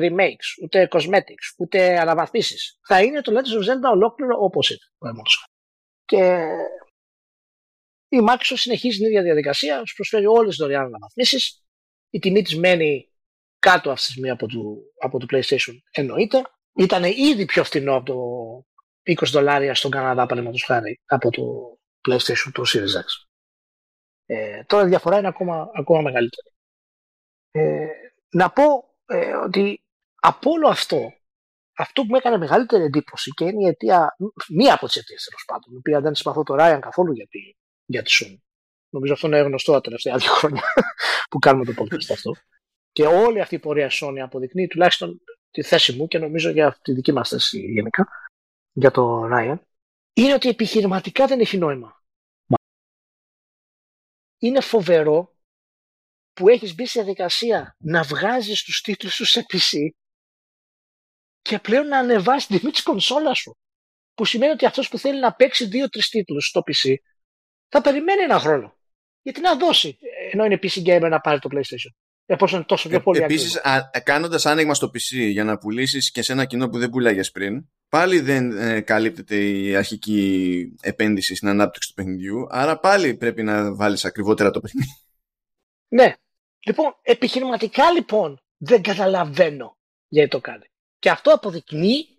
[0.00, 2.78] remakes, ούτε cosmetics, ούτε αναβαθμίσεις.
[2.82, 5.22] Θα είναι το Legend of Zelda ολόκληρο όπως είναι.
[6.04, 6.46] Και
[8.08, 11.62] η Microsoft συνεχίζει την ίδια διαδικασία, σου προσφέρει όλες τις δωρεάν αναβαθμίσεις.
[12.10, 13.12] Η τιμή της μένει
[13.58, 14.58] κάτω αυτή τη στιγμή από το,
[14.98, 16.42] από το PlayStation εννοείται.
[16.76, 18.18] Ήταν ήδη πιο φθηνό από το
[19.14, 21.42] 20 δολάρια στον Καναδά, παραδείγματος χάρη, από το
[22.08, 23.26] PlayStation το Series X.
[24.26, 26.48] Ε, τώρα η διαφορά είναι ακόμα, ακόμα μεγαλύτερη.
[27.50, 27.86] Ε,
[28.30, 28.62] να πω
[29.06, 29.82] ε, ότι
[30.20, 31.12] από όλο αυτό,
[31.76, 34.16] αυτό που μου έκανε μεγαλύτερη εντύπωση και είναι η αιτία,
[34.48, 37.38] μία από τις αιτίες τέλος πάντων, η οποία δεν συμπαθώ το Ryan καθόλου για τη,
[37.84, 38.36] για τη Sony.
[38.88, 40.62] Νομίζω αυτό είναι γνωστό τα τελευταία δύο χρόνια
[41.30, 42.32] που κάνουμε το podcast αυτό.
[42.98, 45.20] Και όλη αυτή η πορεία Sony αποδεικνύει τουλάχιστον
[45.50, 48.08] τη θέση μου και νομίζω για τη δική μας θέση γενικά,
[48.72, 49.58] για το Ryan,
[50.12, 52.02] είναι ότι επιχειρηματικά δεν έχει νόημα.
[54.38, 55.36] Είναι φοβερό
[56.32, 59.88] που έχεις μπει σε διαδικασία να βγάζεις τους τίτλους σου σε PC
[61.40, 63.56] και πλέον να ανεβάσεις την τιμή της κονσόλας σου.
[64.14, 66.94] Που σημαίνει ότι αυτός που θέλει να παίξει δύο-τρεις τίτλους στο PC
[67.68, 68.76] θα περιμένει ένα χρόνο.
[69.22, 69.98] Γιατί να δώσει,
[70.32, 72.07] ενώ είναι PC gamer να πάρει το PlayStation.
[72.30, 73.22] Εφόσον τόσο πιο πολύ.
[73.22, 73.60] Επίσης,
[74.02, 77.68] κάνοντας άνοιγμα στο PC για να πουλήσεις και σε ένα κοινό που δεν πουλάγες πριν,
[77.88, 82.46] πάλι δεν ε, καλύπτεται η αρχική επένδυση στην ανάπτυξη του παιχνιδιού.
[82.50, 84.88] Άρα πάλι πρέπει να βάλεις ακριβότερα το παιχνίδι.
[85.88, 86.14] Ναι.
[86.66, 89.76] Λοιπόν, επιχειρηματικά λοιπόν δεν καταλαβαίνω
[90.08, 90.64] γιατί το κάνει.
[90.98, 92.16] Και αυτό αποδεικνύει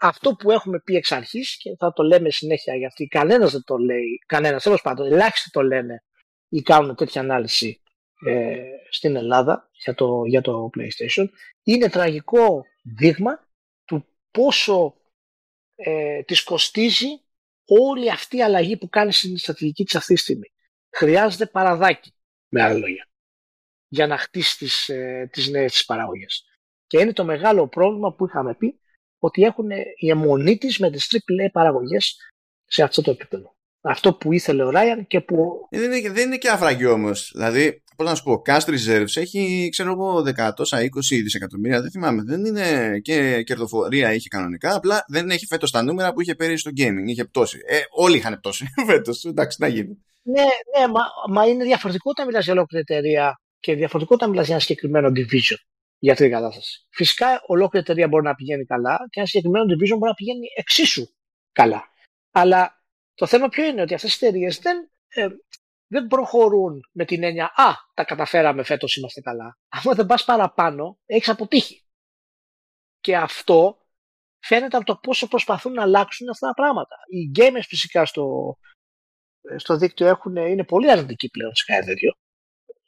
[0.00, 3.76] αυτό που έχουμε πει εξ αρχής και θα το λέμε συνέχεια γιατί κανένας δεν το
[3.76, 6.04] λέει, κανένας τέλος πάντων, ελάχιστοι το λένε
[6.48, 7.79] ή κάνουν τέτοια ανάλυση
[8.26, 11.26] ε, στην Ελλάδα για το, για το PlayStation
[11.62, 13.48] είναι τραγικό δείγμα
[13.84, 14.94] του πόσο
[15.74, 17.08] ε, της κοστίζει
[17.64, 20.52] όλη αυτή η αλλαγή που κάνει στην στρατηγική της αυτή τη στιγμή.
[20.90, 22.12] Χρειάζεται παραδάκι,
[22.48, 23.08] με άλλα λόγια,
[23.88, 26.44] για να χτίσει τις, ε, τις νέες τις παραγωγές.
[26.86, 28.80] Και είναι το μεγάλο πρόβλημα που είχαμε πει
[29.18, 32.16] ότι έχουν η αιμονή της με τις AAA παραγωγές
[32.64, 33.54] σε αυτό το επίπεδο.
[33.80, 35.66] Αυτό που ήθελε ο Ράιαν και που...
[35.70, 37.30] Δεν είναι, δεν είναι και αφραγή όμως.
[37.34, 40.88] Δηλαδή, πώς να σου πω, Cast Reserves έχει, ξέρω εγώ, δεκατόσα, 20
[41.22, 42.22] δισεκατομμύρια, δεν θυμάμαι.
[42.22, 46.58] Δεν είναι και κερδοφορία είχε κανονικά, απλά δεν έχει φέτος τα νούμερα που είχε πέρυσι
[46.58, 47.06] στο gaming.
[47.06, 47.58] Είχε πτώση.
[47.66, 49.24] Ε, όλοι είχαν πτώση φέτος.
[49.24, 50.04] Εντάξει, να γίνει.
[50.22, 54.44] Ναι, ναι, μα, μα είναι διαφορετικό όταν μιλάς για ολόκληρη εταιρεία και διαφορετικό όταν μιλάς
[54.44, 55.60] για ένα συγκεκριμένο division
[55.98, 56.86] για αυτή την κατάσταση.
[56.90, 61.06] Φυσικά, ολόκληρη εταιρεία μπορεί να πηγαίνει καλά και ένα συγκεκριμένο division μπορεί να πηγαίνει εξίσου
[61.52, 61.82] καλά.
[62.30, 62.82] Αλλά
[63.14, 64.76] το θέμα ποιο είναι ότι αυτές οι εταιρείες δεν,
[65.08, 65.28] ε,
[65.90, 69.58] δεν προχωρούν με την έννοια «Α, τα καταφέραμε φέτος, είμαστε καλά».
[69.68, 71.84] Αν δεν πας παραπάνω, έχεις αποτύχει.
[73.00, 73.86] Και αυτό
[74.38, 76.96] φαίνεται από το πόσο προσπαθούν να αλλάξουν αυτά τα πράγματα.
[77.08, 78.56] Οι gamers φυσικά στο,
[79.56, 82.12] στο δίκτυο έχουν, είναι πολύ αρνητικοί πλέον σε κάτι τέτοιο.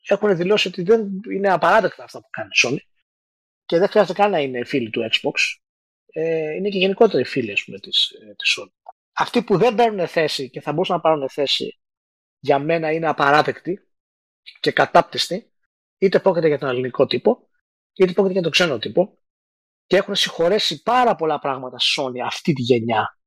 [0.06, 2.92] Έχουν δηλώσει ότι δεν είναι απαράδεκτα αυτά που κάνει η Sony
[3.64, 5.32] και δεν χρειάζεται καν να είναι φίλοι του Xbox.
[6.06, 8.82] Ε, είναι και γενικότεροι φίλοι ας πούμε, της, ε, της Sony
[9.12, 11.78] αυτοί που δεν παίρνουν θέση και θα μπορούσαν να πάρουν θέση
[12.42, 13.88] για μένα είναι απαράδεκτοι
[14.60, 15.52] και κατάπτυστοι
[15.98, 17.48] είτε πρόκειται για τον ελληνικό τύπο
[17.92, 19.18] είτε πρόκειται για τον ξένο τύπο
[19.86, 23.18] και έχουν συγχωρέσει πάρα πολλά πράγματα Sony αυτή τη γενιά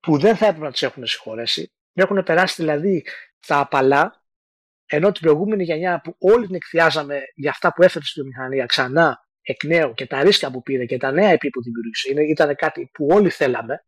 [0.00, 3.04] που δεν θα έπρεπε να του έχουν συγχωρέσει έχουν περάσει δηλαδή
[3.46, 4.24] τα απαλά
[4.86, 9.28] ενώ την προηγούμενη γενιά που όλοι την εκθιάζαμε για αυτά που έφερε στη βιομηχανία ξανά
[9.40, 12.90] εκ νέου και τα ρίσκα που πήρε και τα νέα επί που δημιούργησε ήταν κάτι
[12.92, 13.84] που όλοι θέλαμε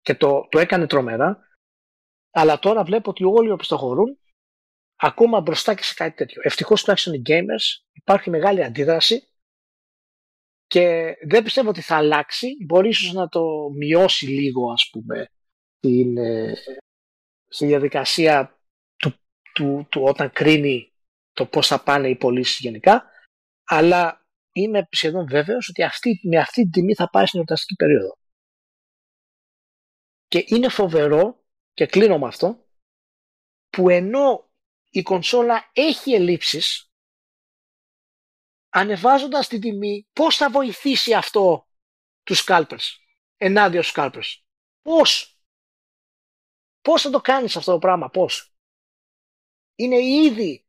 [0.00, 1.47] και το, το έκανε τρομερά.
[2.38, 4.18] Αλλά τώρα βλέπω ότι όλοι οπισθοχωρούν
[4.96, 6.40] ακόμα μπροστά και σε κάτι τέτοιο.
[6.44, 9.28] Ευτυχώς τουλάχιστον οι gamers υπάρχει μεγάλη αντίδραση
[10.66, 12.56] και δεν πιστεύω ότι θα αλλάξει.
[12.66, 15.26] Μπορεί ίσως να το μειώσει λίγο, ας πούμε,
[15.80, 16.54] την, ε,
[17.48, 18.58] στη διαδικασία
[18.96, 19.14] του,
[19.54, 20.92] του, του, όταν κρίνει
[21.32, 23.10] το πώς θα πάνε οι πωλήσεις γενικά,
[23.64, 28.18] αλλά είμαι σχεδόν βέβαιος ότι αυτή, με αυτή την τιμή θα πάει στην εορταστική περίοδο.
[30.28, 31.37] Και είναι φοβερό,
[31.78, 32.66] και κλείνω με αυτό,
[33.68, 34.50] που ενώ
[34.90, 36.92] η κονσόλα έχει ελλείψεις,
[38.68, 41.68] ανεβάζοντας την τιμή, πώς θα βοηθήσει αυτό
[42.22, 42.86] τους scalpers,
[43.36, 44.42] ενάντια στους scalpers;
[44.82, 45.40] Πώς;
[46.80, 48.54] Πώς θα το κάνεις αυτό το πράγμα, πώς;
[49.74, 50.66] Είναι ήδη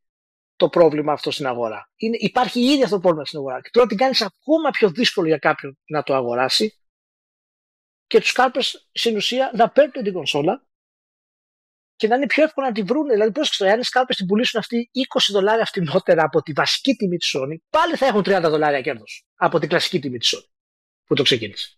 [0.56, 1.92] το πρόβλημα αυτό στην αγορά.
[1.96, 3.62] Είναι, υπάρχει ήδη αυτό το πρόβλημα στην αγορά.
[3.62, 6.80] Και τώρα την κάνεις ακόμα πιο δύσκολο για κάποιον να το αγοράσει
[8.08, 10.69] και τους scalpers στην ουσία να παίρνουν την κονσόλα
[12.00, 13.08] και να είναι πιο εύκολο να τη βρουν.
[13.08, 17.18] Δηλαδή, πρόσεξε, αν οι scalpers την πουλήσουν αυτή 20 δολάρια φτηνότερα από τη βασική τιμή
[17.18, 20.50] της Sony, πάλι θα έχουν 30 δολάρια κέρδος από την κλασική τιμή της Sony
[21.06, 21.78] που το ξεκίνησε.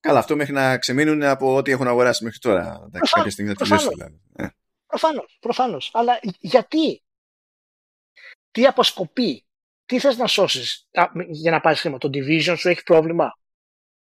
[0.00, 2.82] Καλά, αυτό μέχρι να ξεμείνουν από ό,τι έχουν αγοράσει μέχρι τώρα.
[2.86, 4.20] Εντάξει, κάποια στιγμή θα τελειώσει δηλαδή.
[4.36, 4.46] Ε.
[4.86, 5.90] Προφανώς, προφανώς.
[5.92, 7.02] Αλλά γιατί,
[8.50, 9.46] τι αποσκοπεί,
[9.84, 10.88] τι θες να σώσεις
[11.28, 11.98] για να πάρεις χρήμα.
[11.98, 13.38] Το division σου έχει πρόβλημα,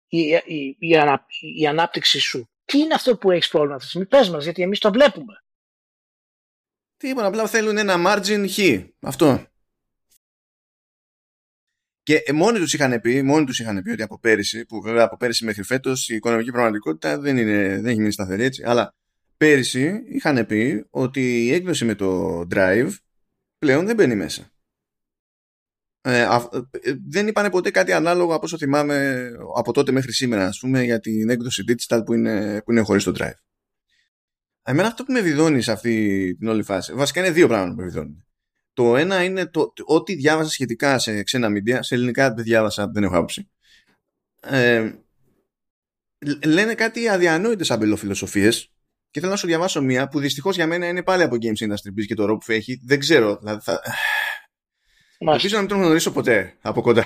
[0.07, 0.97] η, η, η,
[1.57, 2.49] η ανάπτυξη σου.
[2.67, 5.43] Τι είναι αυτό που έχεις πρόβλημα αυτή τη στιγμή, πες μας, γιατί εμείς το βλέπουμε.
[6.97, 8.59] Τι είπαν, απλά θέλουν ένα margin χ.
[8.99, 9.45] Αυτό.
[12.03, 15.17] Και μόνοι τους είχαν πει, μόνοι τους είχαν πει ότι από πέρυσι, που βέβαια από
[15.17, 18.95] πέρυσι μέχρι φέτος η οικονομική πραγματικότητα δεν, είναι, δεν έχει μείνει σταθερή έτσι, αλλά
[19.37, 22.95] πέρυσι είχαν πει ότι η έκδοση με το Drive
[23.57, 24.51] πλέον δεν μπαίνει μέσα.
[26.07, 30.59] Ε, ε, δεν είπανε ποτέ κάτι ανάλογο από όσο θυμάμαι από τότε μέχρι σήμερα ας
[30.59, 33.39] πούμε για την έκδοση digital που είναι, που είναι χωρίς το Drive.
[34.63, 37.79] Εμένα αυτό που με βιδώνει σε αυτή την όλη φάση, βασικά είναι δύο πράγματα που
[37.79, 38.25] με βιδώνει.
[38.73, 43.03] Το ένα είναι το, ό,τι διάβασα σχετικά σε ξένα media, σε ελληνικά δεν διάβασα, δεν
[43.03, 43.49] έχω άποψη.
[44.41, 44.91] Ε,
[46.45, 48.71] λένε κάτι αδιανόητες αμπελοφιλοσοφίες
[49.09, 52.05] και θέλω να σου διαβάσω μία που δυστυχώς για μένα είναι πάλι από Games Industry
[52.07, 52.81] και το ρόλο που έχει.
[52.85, 53.37] Δεν ξέρω.
[53.37, 53.81] Δηλαδή θα...
[55.17, 57.05] Ελπίζω να μην τον γνωρίσω ποτέ από κοντά.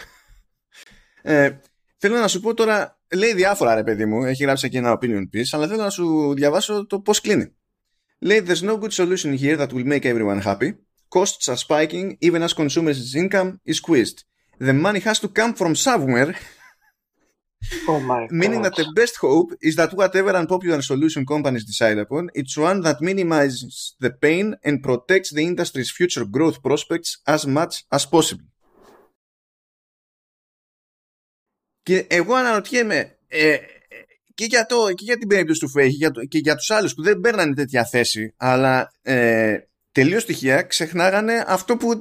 [1.22, 1.52] Ε,
[1.98, 5.22] θέλω να σου πω τώρα, λέει διάφορα ρε παιδί μου, έχει γράψει και ένα opinion
[5.34, 7.56] piece, αλλά θέλω να σου διαβάσω το πώς κλείνει.
[8.20, 10.74] Λέει, there's no good solution here that will make everyone happy.
[11.10, 14.18] Costs are spiking even as consumers' income is squeezed.
[14.60, 16.36] The money has to come from somewhere
[17.88, 22.30] Oh my Meaning that the best hope is that whatever unpopular solution companies decide upon,
[22.34, 27.84] it's one that minimizes the pain and protects the industry's future growth prospects as much
[27.92, 28.46] as possible.
[31.84, 33.58] Και εγώ αναρωτιέμαι ε,
[34.34, 37.02] και, για το, και για την περίπτωση του Φέγη και, και για τους άλλους που
[37.02, 39.58] δεν παίρνανε τέτοια θέση αλλά ε,
[39.92, 42.00] τελείως στοιχεία ξεχνάγανε αυτό που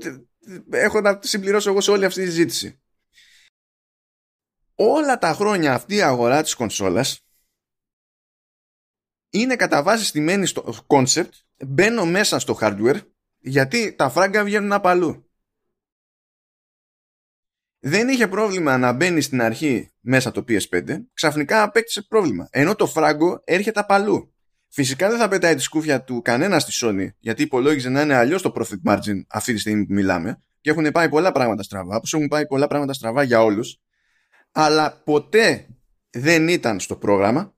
[0.71, 2.80] έχω να συμπληρώσω εγώ σε όλη αυτή τη συζήτηση
[4.83, 7.25] όλα τα χρόνια αυτή η αγορά της κονσόλας
[9.31, 11.31] είναι κατά βάση στημένη στο concept
[11.67, 13.01] μπαίνω μέσα στο hardware
[13.39, 15.31] γιατί τα φράγκα βγαίνουν απ' αλλού.
[17.79, 22.49] Δεν είχε πρόβλημα να μπαίνει στην αρχή μέσα το PS5, ξαφνικά απέκτησε πρόβλημα.
[22.51, 24.35] Ενώ το φράγκο έρχεται απ' αλλού.
[24.69, 28.43] Φυσικά δεν θα πετάει τη σκούφια του κανένας στη Sony, γιατί υπολόγιζε να είναι αλλιώς
[28.43, 32.13] το profit margin αυτή τη στιγμή που μιλάμε, και έχουν πάει πολλά πράγματα στραβά, όπως
[32.13, 33.81] έχουν πάει πολλά πράγματα στραβά για όλους,
[34.53, 35.69] αλλά ποτέ
[36.11, 37.55] δεν ήταν στο πρόγραμμα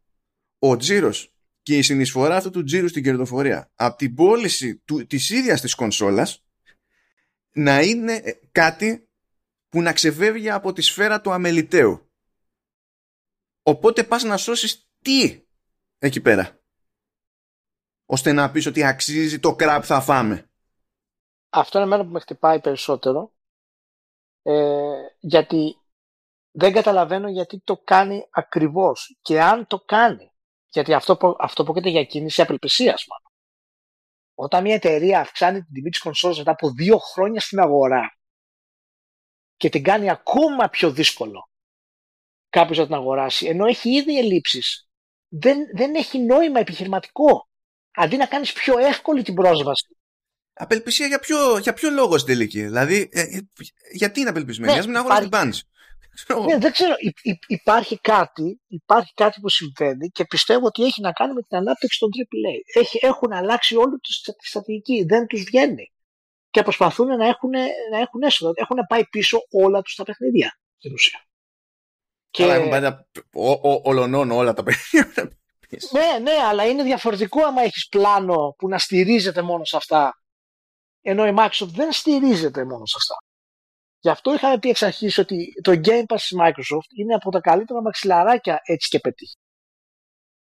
[0.59, 5.31] ο τζίρος και η συνεισφορά αυτού του τζίρου στην κερδοφορία από την πώληση του, της
[5.31, 6.45] ίδιας της κονσόλας
[7.53, 9.09] να είναι ε, κάτι
[9.69, 12.11] που να ξεφεύγει από τη σφαίρα του αμεληταίου.
[13.63, 15.43] Οπότε πας να σώσεις τι
[15.99, 16.61] εκεί πέρα.
[18.07, 20.51] Ώστε να πεις ότι αξίζει το κραπ θα φάμε.
[21.49, 23.33] Αυτό είναι εμένα που με χτυπάει περισσότερο.
[24.43, 25.77] Ε, γιατί
[26.53, 30.33] δεν καταλαβαίνω γιατί το κάνει ακριβώς και αν το κάνει.
[30.69, 33.33] Γιατί αυτό, αυτό πρόκειται για κίνηση απελπισίας μάλλον.
[34.35, 38.17] Όταν μια εταιρεία αυξάνει την τιμή της κονσόλας μετά από δύο χρόνια στην αγορά
[39.57, 41.51] και την κάνει ακόμα πιο δύσκολο
[42.49, 44.89] κάποιος να την αγοράσει, ενώ έχει ήδη ελλείψεις,
[45.29, 47.49] δεν, δεν έχει νόημα επιχειρηματικό.
[47.95, 49.97] Αντί να κάνεις πιο εύκολη την πρόσβαση.
[50.53, 53.41] Απελπισία για ποιο, για ποιο λόγο στην τελική; Δηλαδή, ε, ε,
[53.93, 55.65] γιατί είναι απελπισμένη, ναι, μην αγοράσει την πάνης.
[56.47, 56.95] Ναι, δεν ξέρω.
[57.47, 61.99] υπάρχει κάτι, υπάρχει κάτι που συμβαίνει και πιστεύω ότι έχει να κάνει με την ανάπτυξη
[61.99, 62.81] των AAA.
[62.81, 63.99] Έχει, έχουν αλλάξει όλη
[64.39, 65.05] τη στρατηγική.
[65.05, 65.93] Δεν τους βγαίνει.
[66.51, 67.51] Και προσπαθούν να έχουν,
[67.91, 68.53] να έχουν έσοδα.
[68.55, 71.27] Έχουν πάει πίσω όλα τους τα παιχνίδια στην ουσία.
[72.31, 72.43] Και...
[72.43, 72.91] Αλλά έχουν πάει
[73.83, 75.31] ολονών όλα τα παιχνίδια.
[75.93, 80.23] ναι, ναι, αλλά είναι διαφορετικό άμα έχεις πλάνο που να στηρίζεται μόνο σε αυτά.
[81.01, 83.17] Ενώ η Microsoft δεν στηρίζεται μόνο σε αυτά.
[84.03, 87.41] Γι' αυτό είχαμε πει εξ αρχής ότι το Game Pass της Microsoft είναι από τα
[87.41, 89.37] καλύτερα μαξιλαράκια έτσι και πετύχει.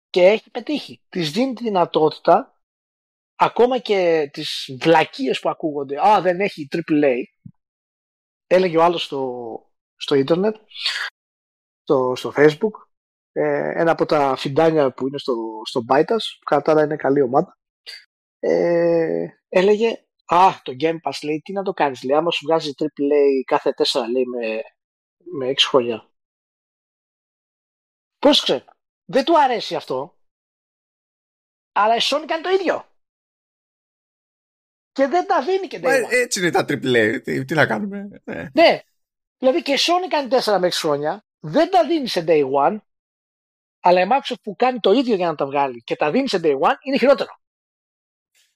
[0.10, 1.02] Και έχει πετύχει.
[1.10, 2.62] Της δίνει τη δυνατότητα
[3.36, 7.16] ακόμα και τις βλακίες που ακούγονται, α, δεν έχει AAA,
[8.48, 9.22] έλεγε ο άλλος στο,
[9.96, 10.56] στο ίντερνετ,
[11.84, 12.88] στο, στο facebook,
[13.32, 15.34] ε, ένα από τα φιντάνια που είναι στο,
[15.66, 17.58] στο Bytas, που κατά είναι καλή ομάδα,
[18.40, 22.72] ε, έλεγε Α, το Game Pass λέει, τι να το κάνεις, λέει, άμα σου βγάζει
[22.78, 24.62] AAA κάθε 4 λέει με,
[25.38, 26.12] με 6 χρόνια.
[28.20, 28.66] Πώς ξέρω,
[29.06, 30.18] δεν του αρέσει αυτό,
[31.72, 32.88] αλλά η Sony κάνει το ίδιο.
[34.92, 36.08] Και δεν τα δίνει και τέτοια.
[36.10, 38.22] Έτσι είναι τα AAA, τι, τι να κάνουμε.
[38.24, 38.50] Ναι.
[38.54, 38.80] ναι,
[39.38, 42.78] δηλαδή και η Sony κάνει 4 με 6 χρόνια, δεν τα δίνει σε day one,
[43.80, 46.40] αλλά η Microsoft που κάνει το ίδιο για να τα βγάλει και τα δίνει σε
[46.44, 47.42] day one είναι χειρότερο.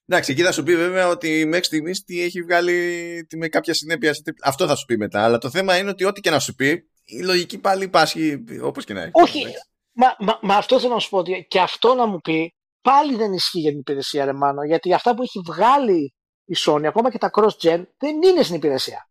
[0.09, 4.13] Εντάξει, εκεί θα σου πει βέβαια ότι μέχρι στιγμής τι έχει βγάλει με κάποια συνέπεια.
[4.43, 5.23] Αυτό θα σου πει μετά.
[5.23, 8.85] Αλλά το θέμα είναι ότι ό,τι και να σου πει, η λογική πάλι υπάρχει όπως
[8.85, 9.11] και να έχει.
[9.13, 9.45] Όχι.
[9.91, 13.15] Μα, μα, μα, αυτό θέλω να σου πω ότι και αυτό να μου πει πάλι
[13.15, 16.13] δεν ισχύει για την υπηρεσία, ρε Μάνο, γιατί αυτά που έχει βγάλει
[16.45, 19.09] η Sony, ακόμα και τα cross-gen, δεν είναι στην υπηρεσία.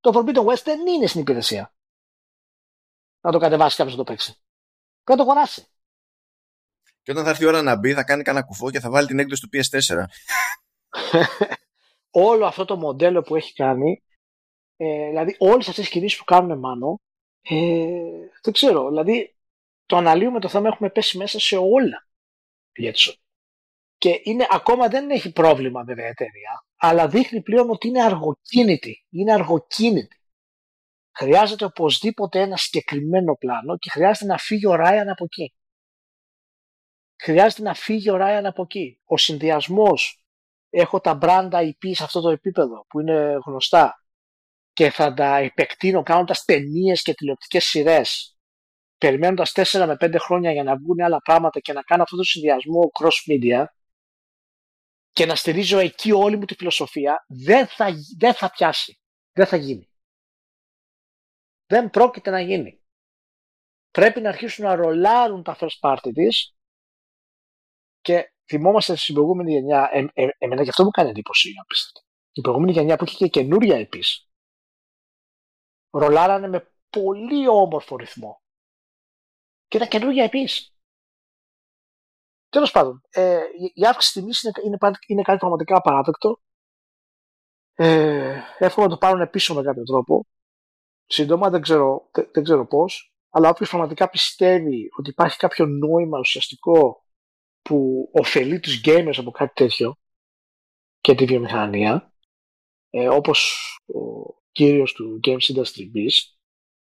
[0.00, 1.74] Το Forbidden West δεν είναι στην υπηρεσία.
[3.20, 4.32] Να το κατεβάσει κάποιος να το παίξει.
[5.04, 5.66] Πρέπει να το αγοράσει.
[7.06, 9.06] Και όταν θα έρθει η ώρα να μπει, θα κάνει κανένα κουφό και θα βάλει
[9.06, 10.04] την έκδοση του PS4.
[12.28, 14.02] Όλο αυτό το μοντέλο που έχει κάνει,
[14.76, 17.00] ε, δηλαδή όλες αυτές τις κινήσεις που κάνουν μάνο,
[17.42, 17.54] ε,
[18.42, 18.88] δεν ξέρω.
[18.88, 19.36] Δηλαδή
[19.86, 22.06] το αναλύουμε το θέμα, έχουμε πέσει μέσα σε όλα.
[23.98, 29.04] Και είναι, ακόμα δεν έχει πρόβλημα βέβαια η εταιρεία, αλλά δείχνει πλέον ότι είναι αργοκίνητη.
[29.10, 30.20] Είναι αργοκίνητη.
[31.16, 35.55] Χρειάζεται οπωσδήποτε ένα συγκεκριμένο πλάνο και χρειάζεται να φύγει ο Ράιαν από εκεί
[37.16, 39.00] χρειάζεται να φύγει ο Ράιαν από εκεί.
[39.04, 40.24] Ο συνδυασμός,
[40.70, 44.04] έχω τα brand IP σε αυτό το επίπεδο που είναι γνωστά
[44.72, 48.38] και θα τα επεκτείνω κάνοντας ταινίες και τηλεοπτικές σειρές,
[48.98, 52.22] περιμένοντας 4 με 5 χρόνια για να βγουν άλλα πράγματα και να κάνω αυτό το
[52.22, 53.64] συνδυασμό cross media
[55.10, 57.88] και να στηρίζω εκεί όλη μου τη φιλοσοφία, δεν θα,
[58.18, 59.00] δεν θα πιάσει.
[59.32, 59.88] Δεν θα γίνει.
[61.66, 62.80] Δεν πρόκειται να γίνει.
[63.90, 66.55] Πρέπει να αρχίσουν να ρολάρουν τα first party της
[68.06, 72.00] και θυμόμαστε στην προηγούμενη γενιά, ε, ε, εμένα και αυτό μου κάνει εντύπωση, απίστευτο.
[72.32, 74.28] Η προηγούμενη γενιά που είχε και καινούρια επίση.
[75.90, 78.42] Ρολάρανε με πολύ όμορφο ρυθμό.
[79.66, 80.74] Και τα καινούρια επίση.
[82.48, 83.40] Τέλος πάντων, ε,
[83.74, 86.40] η αύξηση τιμής είναι, είναι, είναι κάτι πραγματικά απαράδεκτο.
[87.74, 90.26] Ε, εύχομαι να το πάρουν πίσω με κάποιο τρόπο.
[91.06, 93.14] Σύντομα, δεν ξέρω, δεν, δεν ξέρω πώς.
[93.30, 97.05] Αλλά όποιος πραγματικά πιστεύει ότι υπάρχει κάποιο νόημα ουσιαστικό
[97.66, 99.96] που ωφελεί τους gamers από κάτι τέτοιο
[101.00, 102.12] και τη βιομηχανία
[102.90, 104.00] ε, όπως ο
[104.52, 106.14] κύριος του Games Industry Biz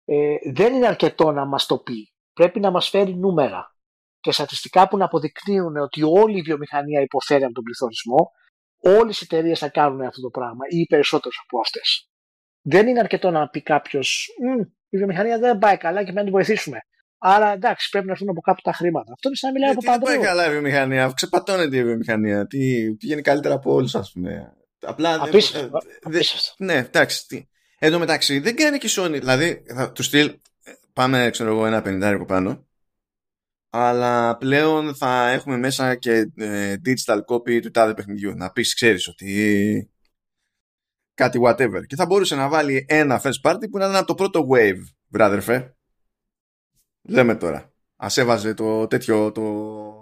[0.06, 2.14] ε, δεν είναι αρκετό να μας το πει.
[2.34, 3.76] Πρέπει να μας φέρει νούμερα
[4.20, 8.32] και στατιστικά που να αποδεικνύουν ότι όλη η βιομηχανία υποφέρει από τον πληθωρισμό,
[8.82, 12.10] όλες οι εταιρείες θα κάνουν αυτό το πράγμα ή οι περισσότερες από αυτές.
[12.62, 14.28] Δεν είναι αρκετό να πει κάποιος,
[14.90, 16.80] η βιομηχανία δεν πάει καλά και πρέπει να την βοηθήσουμε.
[17.18, 19.12] Άρα εντάξει, πρέπει να έρθουν από κάπου τα χρήματα.
[19.14, 20.06] Αυτό είναι σαν να μιλάει από παντού.
[20.06, 21.12] Δεν πάει καλά η βιομηχανία.
[21.16, 22.48] Ξεπατώνεται η βιομηχανία.
[22.48, 24.54] Τι πηγαίνει καλύτερα από όλους, ας πούμε.
[24.82, 25.22] Απλά.
[25.22, 25.78] Απίστευτο.
[26.04, 26.22] Δε,
[26.58, 27.28] ναι, εντάξει.
[27.28, 27.48] Τι.
[27.80, 29.20] Εν τω μεταξύ δεν κάνει και η Sony.
[29.20, 30.40] Δηλαδή, θα, του στυλ.
[30.94, 32.68] Πάμε, ξέρω εγώ, ένα πενιντάρι από πάνω.
[33.70, 38.36] Αλλά πλέον θα έχουμε μέσα και ε, digital copy του τάδε παιχνιδιού.
[38.36, 39.92] Να πεις, ξέρεις ότι.
[41.14, 41.86] Κάτι whatever.
[41.88, 44.82] Και θα μπορούσε να βάλει ένα first party που να είναι από το πρώτο wave,
[45.08, 45.77] βράδερφε.
[47.08, 47.72] Λέμε τώρα.
[47.96, 49.32] Α έβαζε το τέτοιο.
[49.32, 49.42] Το,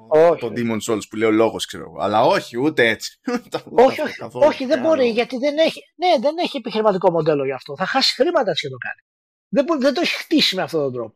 [0.07, 0.39] όχι.
[0.39, 1.99] το Demon Souls που λέει ο λόγος, ξέρω εγώ.
[1.99, 3.19] Αλλά όχι, ούτε έτσι.
[3.85, 7.75] όχι, όχι, όχι, δεν μπορεί γιατί δεν έχει, ναι, δεν έχει επιχειρηματικό μοντέλο γι' αυτό.
[7.75, 9.01] Θα χάσει χρήματα έτσι και το κάνει.
[9.47, 11.15] Δεν, δεν το έχει χτίσει με αυτόν τον τρόπο.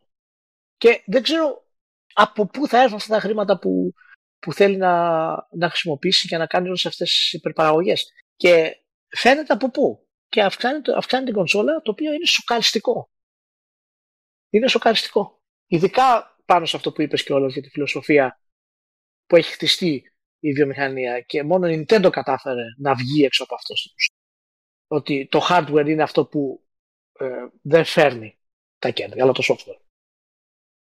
[0.78, 1.64] Και δεν ξέρω
[2.14, 3.94] από πού θα έρθουν αυτά τα χρήματα που,
[4.40, 8.12] που θέλει να, να χρησιμοποιήσει για να κάνει όλες αυτές τις υπερπαραγωγές.
[8.36, 8.76] Και
[9.08, 10.08] φαίνεται από πού.
[10.28, 13.10] Και αυξάνει, αυξάνει την κονσόλα το οποίο είναι σοκαριστικό.
[14.50, 15.39] Είναι σοκαριστικό.
[15.72, 18.40] Ειδικά πάνω σε αυτό που είπες και όλος για τη φιλοσοφία
[19.26, 23.74] που έχει χτιστεί η βιομηχανία και μόνο η Nintendo κατάφερε να βγει έξω από αυτό.
[24.88, 26.68] Ότι το hardware είναι αυτό που
[27.20, 28.40] ε, δεν φέρνει
[28.80, 29.82] τα κέρδη, αλλά το software.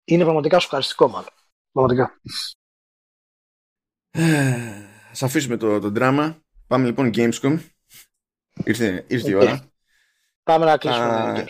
[0.03, 1.29] Είναι πραγματικά σοκαριστικό μάλλον.
[1.71, 2.21] Πραγματικά.
[4.09, 6.41] Ε, ας αφήσουμε το, το δράμα.
[6.67, 7.59] Πάμε λοιπόν Gamescom.
[8.63, 9.71] Ήρθε, ήρθε η ώρα.
[10.43, 11.45] Πάμε να κλείσουμε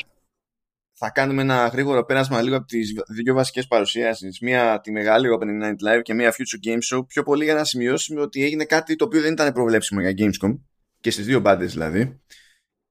[0.99, 4.40] θα κάνουμε ένα γρήγορο πέρασμα λίγο από τις δύο βασικές παρουσιάσεις.
[4.40, 7.07] Μία τη μεγάλη Opening Night Live και μία Future Game Show.
[7.07, 10.60] Πιο πολύ για να σημειώσουμε ότι έγινε κάτι το οποίο δεν ήταν προβλέψιμο για Gamescom
[10.99, 12.22] και στις δύο μπάντες δηλαδή.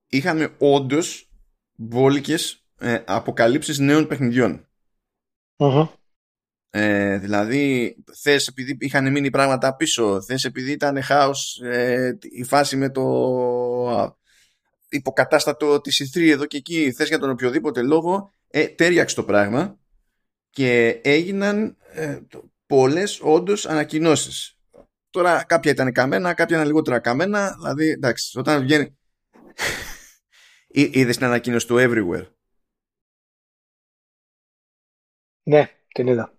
[0.09, 1.31] Είχαμε όντως
[1.74, 2.37] μπόλικε
[2.78, 4.69] ε, αποκαλύψεις νέων παιχνιδιών.
[6.70, 12.77] Ε, δηλαδή, θες επειδή είχαν μείνει πράγματα πίσω, θες επειδή ήταν χάος ε, η φάση
[12.77, 13.03] με το
[14.88, 19.78] υποκατάστατο της E3 εδώ και εκεί, θες για τον οποιοδήποτε λόγο, ε, τέριαξε το πράγμα
[20.50, 22.20] και έγιναν ε,
[22.66, 24.58] πολλές όντως ανακοινώσεις.
[25.10, 28.96] Τώρα κάποια ήταν καμένα, κάποια ήταν λιγότερα καμένα, δηλαδή εντάξει, όταν βγαίνει...
[30.68, 32.26] Είδες την ανακοίνωση του Everywhere;
[35.42, 36.34] Ναι, την είδα.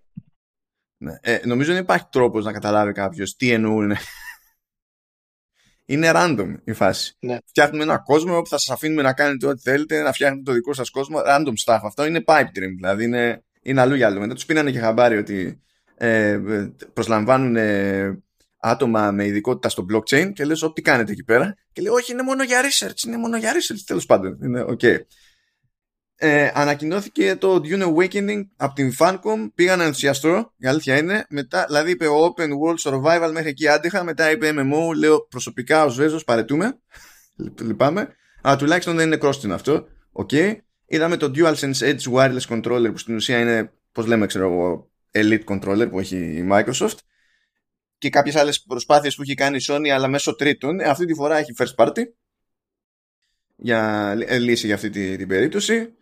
[0.96, 1.18] Ναι.
[1.20, 3.92] Ε, νομίζω δεν υπάρχει τρόπος να καταλάβει κάποιος τι εννοούν.
[5.90, 7.16] Είναι random η φάση.
[7.20, 7.36] Ναι.
[7.46, 10.72] Φτιάχνουμε ένα κόσμο που θα σας αφήνουμε να κάνετε ό,τι θέλετε, να φτιάχνετε το δικό
[10.72, 11.18] σας κόσμο.
[11.26, 11.80] Random stuff.
[11.82, 12.74] Αυτό είναι pipe dream.
[12.76, 14.20] Δηλαδή είναι, είναι αλλού για αλλού.
[14.20, 15.60] Μετά τους πήρανε και χαμπάρι ότι
[15.94, 16.40] ε,
[16.92, 18.22] προσλαμβάνουν ε,
[18.60, 22.22] άτομα με ειδικότητα στο blockchain και λες, τι κάνετε εκεί πέρα; Και λέει, όχι, είναι
[22.22, 23.06] μόνο για research.
[23.06, 23.82] Είναι μόνο για research.
[23.86, 24.38] Τέλος πάντων.
[24.42, 24.98] Είναι okay
[26.20, 29.50] ε, ανακοινώθηκε το Dune Awakening από την Funcom.
[29.54, 31.26] Πήγα να ενθουσιαστώ, η αλήθεια είναι.
[31.28, 34.04] Μετά, δηλαδή είπε Open World Survival μέχρι εκεί άντεχα.
[34.04, 34.94] Μετά είπε MMO.
[34.96, 36.78] Λέω προσωπικά ως Βέζος παραιτούμαι.
[37.60, 38.08] Λυπάμαι.
[38.42, 39.86] Αλλά τουλάχιστον δεν είναι cross αυτό.
[40.12, 40.28] OK.
[40.32, 40.56] Okay.
[40.86, 45.44] Είδαμε το DualSense Edge Wireless Controller που στην ουσία είναι, πώς λέμε, ξέρω εγώ, Elite
[45.44, 46.96] Controller που έχει η Microsoft.
[47.98, 50.80] Και κάποιες άλλες προσπάθειες που έχει κάνει η Sony, αλλά μέσω τρίτων.
[50.80, 52.02] Ε, αυτή τη φορά έχει first party
[53.56, 55.97] για ε, λύση για αυτή την, την περίπτωση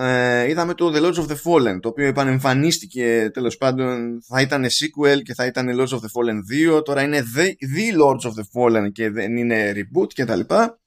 [0.00, 4.64] ε, είδαμε το The Lords of the Fallen το οποίο επανεμφανίστηκε τέλος πάντων θα ήταν
[4.64, 8.32] sequel και θα ήταν Lords of the Fallen 2 τώρα είναι The, the Lords of
[8.32, 10.80] the Fallen και δεν είναι reboot και τα λοιπά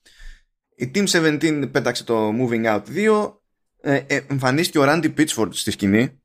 [0.75, 3.33] η Team 17 πέταξε το Moving Out 2
[3.81, 6.21] ε, ε, εμφανίστηκε ο Randy Pitchford στη σκηνή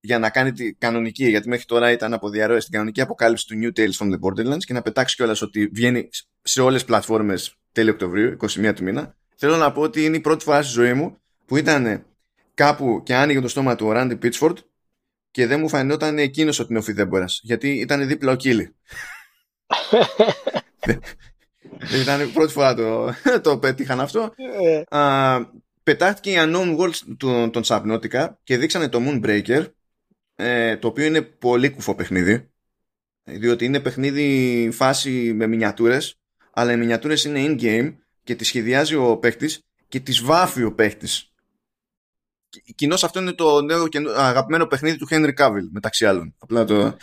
[0.00, 3.54] για να κάνει τη κανονική, γιατί μέχρι τώρα ήταν από διαρροές την κανονική αποκάλυψη του
[3.62, 6.08] New Tales from the Borderlands και να πετάξει κιόλας ότι βγαίνει
[6.42, 9.16] σε όλες τις πλατφόρμες τέλειο Οκτωβρίου, 21 του μήνα.
[9.36, 11.19] Θέλω να πω ότι είναι η πρώτη φορά στη ζωή μου
[11.50, 12.06] που ήταν
[12.54, 14.58] κάπου και άνοιγε το στόμα του ο Ράντι Πίτσφορντ
[15.30, 17.24] και δεν μου φανόταν εκείνος ότι είναι ο Φιδέμπορα.
[17.42, 18.74] Γιατί ήταν δίπλα ο Κίλι.
[21.78, 24.34] Δεν ήταν η πρώτη φορά το, το πέτυχαν αυτό.
[24.62, 24.96] Ε.
[24.96, 25.38] Α,
[25.82, 29.66] πετάχτηκε η Unknown Worlds των, των Subnautica και δείξανε το Moonbreaker
[30.34, 32.50] ε, το οποίο είναι πολύ κουφό παιχνίδι
[33.24, 36.20] διότι είναι παιχνίδι φάση με μινιατούρες
[36.52, 37.94] αλλά οι μινιατούρες είναι in-game
[38.24, 41.29] και τις σχεδιάζει ο παίχτης και τις βάφει ο παίχτης
[42.74, 46.34] Κοινώς αυτό είναι το νέο και αγαπημένο παιχνίδι του Henry Cavill, μεταξύ άλλων.
[46.38, 46.96] Απλά το,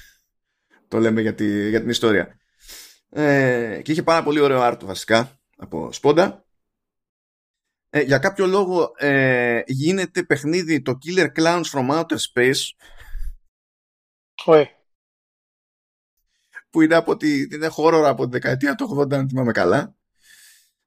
[0.87, 2.37] το λέμε για, τη, για την ιστορία.
[3.09, 6.45] Ε, και είχε πάρα πολύ ωραίο άρτο βασικά από σπόντα.
[7.89, 12.61] Ε, για κάποιο λόγο ε, γίνεται παιχνίδι το Killer Clowns from Outer Space.
[14.45, 14.71] Ωε.
[16.69, 19.95] Που είναι, από τη, είναι horror από τη δεκαετία του 80, αν θυμάμαι καλά.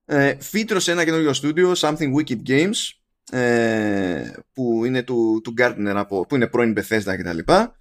[0.04, 2.76] Ε, φύτρωσε ένα καινούριο στούντιο, Something Wicked Games,
[3.30, 7.74] ε, που είναι του, του Gardner από, που είναι πρώην Bethesda και τα λοιπά.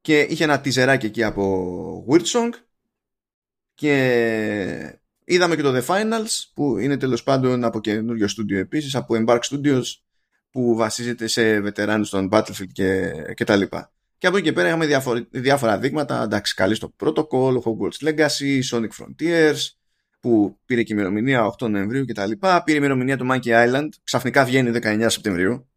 [0.00, 2.50] Και είχε ένα τιζεράκι εκεί από Song
[3.74, 9.14] και είδαμε και το The Finals που είναι τέλος πάντων από καινούριο στούντιο επίσης από
[9.18, 9.82] Embark Studios
[10.50, 13.92] που βασίζεται σε βετεράνους των Battlefield και, και τα λοιπά.
[14.18, 14.86] Και από εκεί και πέρα είχαμε
[15.30, 19.56] διάφορα δείγματα, εντάξει, καλή στο Protocol, Hogwarts Legacy, Sonic Frontiers,
[20.20, 22.62] που πήρε και ημερομηνία 8 Νοεμβρίου και τα λοιπά.
[22.62, 23.88] Πήρε ημερομηνία του Monkey Island.
[24.04, 25.68] Ξαφνικά βγαίνει 19 Σεπτεμβρίου.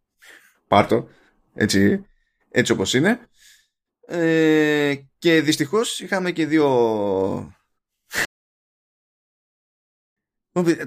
[0.68, 1.08] Πάρτο.
[1.54, 2.06] Έτσι,
[2.50, 3.20] έτσι όπως είναι.
[4.08, 6.68] Ε, και δυστυχώς είχαμε και δύο...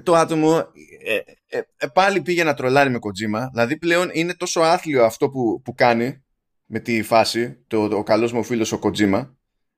[0.03, 0.57] Το άτομο
[1.05, 1.15] ε,
[1.47, 3.47] ε, ε, πάλι πήγε να τρολάρει με Kojima.
[3.51, 6.23] Δηλαδή πλέον είναι τόσο άθλιο αυτό που, που κάνει
[6.65, 9.29] με τη φάση, το, ο καλός μου φίλος ο Kojima,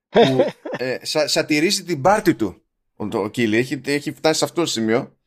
[0.09, 0.45] που
[0.77, 2.58] ε, σα, σατηρίζει την πάρτη του
[2.99, 5.17] ο Κίλι, έχει, έχει φτάσει σε αυτό το σημείο.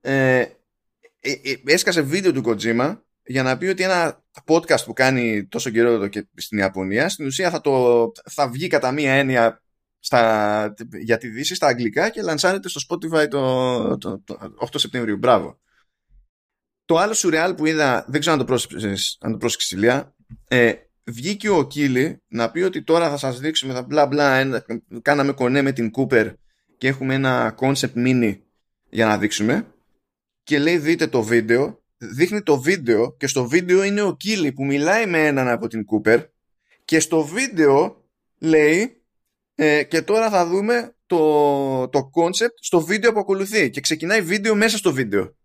[0.00, 5.46] Ε, ε, ε, έσκασε βίντεο του Kojima για να πει ότι ένα podcast που κάνει
[5.46, 9.62] τόσο καιρό εδώ και στην Ιαπωνία στην ουσία θα, το, θα βγει κατά μία έννοια
[9.98, 15.16] στα, για τη Δύση στα αγγλικά και λανσάρεται στο Spotify το, το, το 8 Σεπτεμβρίου.
[15.16, 15.60] Μπράβο.
[16.84, 20.14] Το άλλο σουρεάλ που είδα, δεν ξέρω αν το πρόσεξες, αν το πρόσεξες Ηλία,
[20.48, 20.72] ε,
[21.04, 24.62] βγήκε ο Κίλι να πει ότι τώρα θα σας δείξουμε θα μπλα μπλα,
[25.02, 26.32] κάναμε κονέ με την Cooper
[26.78, 28.38] και έχουμε ένα concept mini
[28.90, 29.66] για να δείξουμε.
[30.42, 31.84] Και λέει δείτε το βίντεο.
[31.98, 35.84] Δείχνει το βίντεο και στο βίντεο είναι ο Κίλι που μιλάει με έναν από την
[35.84, 36.24] Κούπερ
[36.84, 38.04] και στο βίντεο
[38.38, 39.02] λέει
[39.54, 43.70] ε, και τώρα θα δούμε το, το concept στο βίντεο που ακολουθεί.
[43.70, 45.36] Και ξεκινάει βίντεο μέσα στο βίντεο.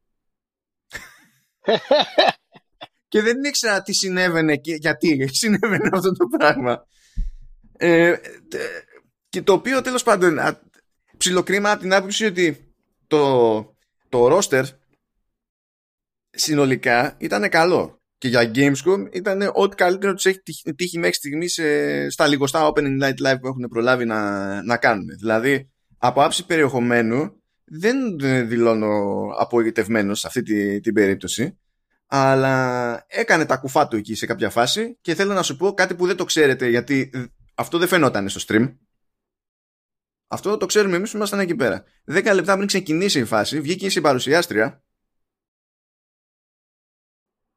[3.08, 6.86] Και δεν ήξερα τι συνέβαινε και γιατί συνέβαινε αυτό το πράγμα.
[7.78, 8.16] Ε,
[9.30, 10.40] και το οποίο τέλος πάντων
[11.22, 12.74] ψιλοκρίμα από την άποψη ότι
[13.08, 13.62] το,
[14.10, 14.64] το roster
[16.30, 18.02] συνολικά ήταν καλό.
[18.18, 20.42] και για Gamescom ήταν ό,τι καλύτερο τους έχει
[20.76, 21.60] τύχει μέχρι στιγμής
[22.10, 25.06] στα λιγοστά Opening Night Live που έχουν προλάβει να, να κάνουν.
[25.20, 27.98] Δηλαδή, από άψη περιεχομένου, δεν
[28.48, 31.60] δηλώνω απογοητευμένος σε αυτή τη, την περίπτωση,
[32.08, 35.96] αλλά έκανε τα κουφά του εκεί σε κάποια φάση και θέλω να σου πω κάτι
[35.96, 37.10] που δεν το ξέρετε, γιατί
[37.56, 38.76] αυτό δεν φαινόταν στο stream.
[40.34, 41.84] Αυτό το ξέρουμε εμείς που ήμασταν εκεί πέρα.
[42.04, 44.84] Δέκα λεπτά πριν ξεκινήσει η φάση, βγήκε η συμπαρουσιάστρια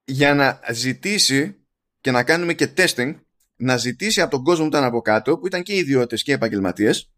[0.04, 1.66] για να ζητήσει
[2.00, 3.14] και να κάνουμε και testing,
[3.56, 7.12] να ζητήσει από τον κόσμο που ήταν από κάτω, που ήταν και ιδιώτες και επαγγελματίες,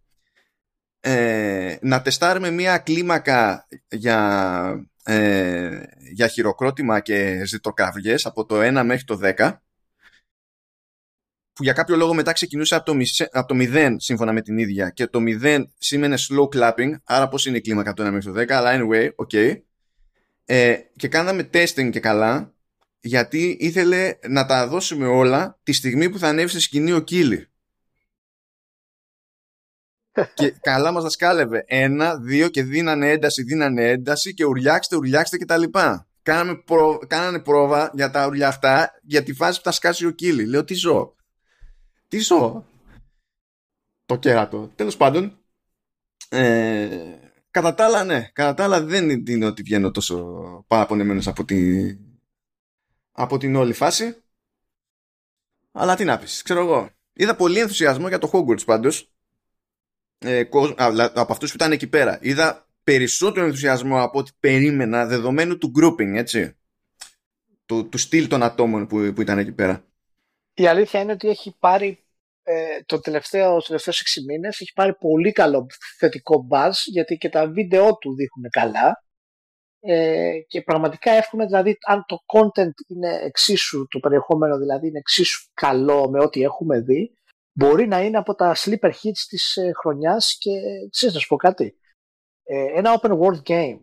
[1.01, 9.05] ε, να τεστάρουμε μια κλίμακα για, ε, για χειροκρότημα και ζητοκαυγές από το 1 μέχρι
[9.05, 9.66] το 10
[11.57, 12.97] που για κάποιο λόγο μετά ξεκινούσε από το,
[13.31, 17.47] από το 0 σύμφωνα με την ίδια και το 0 σήμαινε slow clapping άρα πώς
[17.47, 19.61] είναι η κλίμακα από το 1 μέχρι το 10 αλλά anyway, ok
[20.45, 22.55] ε, και κάναμε testing και καλά
[23.01, 27.49] γιατί ήθελε να τα δώσουμε όλα τη στιγμή που θα ανέβει σε σκηνή ο Κίλι.
[30.35, 31.65] και καλά μας τα σκάλευε.
[31.67, 35.63] Ένα, δύο και δίνανε ένταση, δίνανε ένταση και ουρλιάξτε, ουρλιάξτε κτλ.
[36.23, 36.99] Κάναμε προ...
[37.07, 40.45] Κάνανε πρόβα για τα ουρλιά αυτά για τη φάση που θα σκάσει ο Κίλι.
[40.45, 41.17] Λέω τι ζω;
[42.09, 42.67] Τι ζω.
[44.07, 44.73] Το κέρατο.
[44.75, 45.39] Τέλος πάντων,
[46.29, 47.19] ε,
[47.51, 48.31] κατά τα άλλα ναι.
[48.33, 51.91] Κατά τα άλλα δεν είναι ότι βγαίνω τόσο παραπονεμένος από τη,
[53.13, 54.23] από την όλη φάση.
[55.73, 56.91] Αλλά τι να πεις, ξέρω εγώ.
[57.13, 59.13] Είδα πολύ ενθουσιασμό για το Hogwarts πάντως.
[60.19, 60.49] Ε,
[61.15, 62.19] από αυτούς που ήταν εκεί πέρα.
[62.23, 66.57] Είδα περισσότερο ενθουσιασμό από ό,τι περίμενα δεδομένου του grouping, έτσι.
[67.67, 69.85] Του, του στυλ των ατόμων που, που ήταν εκεί πέρα.
[70.59, 72.05] Η αλήθεια είναι ότι έχει πάρει
[72.43, 75.67] ε, το τελευταίο, το τελευταίο 6 μήνες έχει πάρει πολύ καλό
[75.99, 79.05] θετικό buzz γιατί και τα βίντεο του δείχνουν καλά
[79.81, 85.51] ε, και πραγματικά εύχομαι δηλαδή αν το content είναι εξίσου, το περιεχόμενο δηλαδή είναι εξίσου
[85.55, 87.15] καλό με ό,τι έχουμε δει,
[87.53, 90.51] μπορεί να είναι από τα sleeper hits της ε, χρονιάς και
[90.91, 91.77] ξέρεις να σου πω κάτι.
[92.43, 93.81] Ε, ένα open world game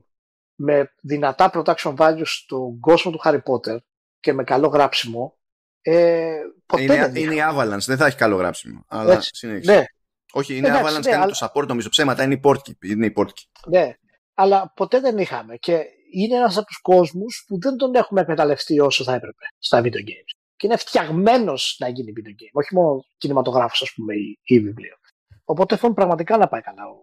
[0.56, 3.78] με δυνατά production values στον κόσμο του Harry Potter
[4.20, 5.38] και με καλό γράψιμο
[5.86, 6.36] ε,
[6.66, 8.86] ποτέ είναι, δεν είναι η Avalanche, δεν θα έχει καλό γράψιμο.
[8.88, 9.22] Αλλά
[9.64, 9.84] Ναι.
[10.32, 11.32] Όχι, είναι η Avalanche, ναι, κάνει αλλά...
[11.32, 12.86] το support νομίζω ψέματα, είναι η Portkey.
[12.86, 13.44] Είναι η Portkey.
[13.68, 13.94] Ναι,
[14.34, 15.58] αλλά ποτέ δεν είχαμε.
[15.58, 15.84] Και
[16.14, 20.00] είναι ένας από τους κόσμους που δεν τον έχουμε εκμεταλλευτεί όσο θα έπρεπε στα video
[20.00, 20.34] games.
[20.56, 24.96] Και είναι φτιαγμένος να γίνει video game, όχι μόνο κινηματογράφος, ας πούμε, ή, ή βιβλίο.
[25.44, 26.96] Οπότε θέλουν πραγματικά να πάει καλά ο,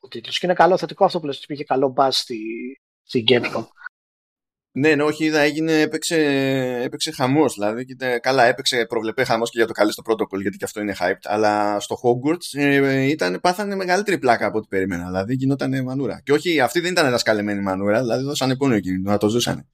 [0.00, 0.38] ο τίτλος.
[0.38, 2.38] Και είναι καλό θετικό αυτό που λες, ότι είχε καλό buzz στη,
[3.02, 3.66] στη Gamescom.
[4.74, 6.16] Ναι, ναι, όχι, είδα, έγινε, έπαιξε,
[6.82, 7.54] έπαιξε χαμός.
[7.54, 10.80] Δηλαδή, και, καλά, έπαιξε προβλεπέ χαμός και για το καλή στο protocol, γιατί και αυτό
[10.80, 11.20] είναι hyped.
[11.22, 15.06] Αλλά στο Hogwarts ε, ήταν, πάθανε μεγαλύτερη πλάκα από ό,τι περίμενα.
[15.06, 16.20] Δηλαδή, γινόταν μανούρα.
[16.24, 19.68] Και όχι, αυτή δεν ήταν δασκαλεμένη μανούρα, δηλαδή δώσανε πόνο εκείνη, να το ζούσαν.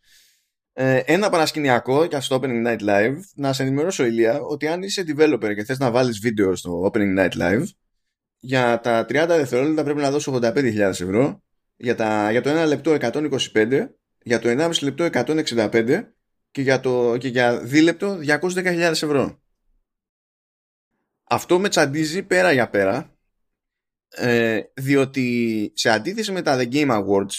[0.73, 5.05] Ε, ένα παρασκηνιακό και στο Opening Night Live, να σε ενημερώσω, Ηλία, ότι αν είσαι
[5.09, 7.65] developer και θες να βάλεις βίντεο στο Opening Night Live,
[8.39, 11.43] για τα 30 δευτερόλεπτα πρέπει να δώσω 85.000 ευρώ,
[11.77, 13.89] για, τα, για το 1 λεπτό 125
[14.29, 16.05] για το 1,5 λεπτό 165
[16.51, 19.43] και για, το, και για δίλεπτο 210.000 ευρώ.
[21.25, 23.17] Αυτό με τσαντίζει πέρα για πέρα
[24.09, 27.35] ε, διότι σε αντίθεση με τα The Game Awards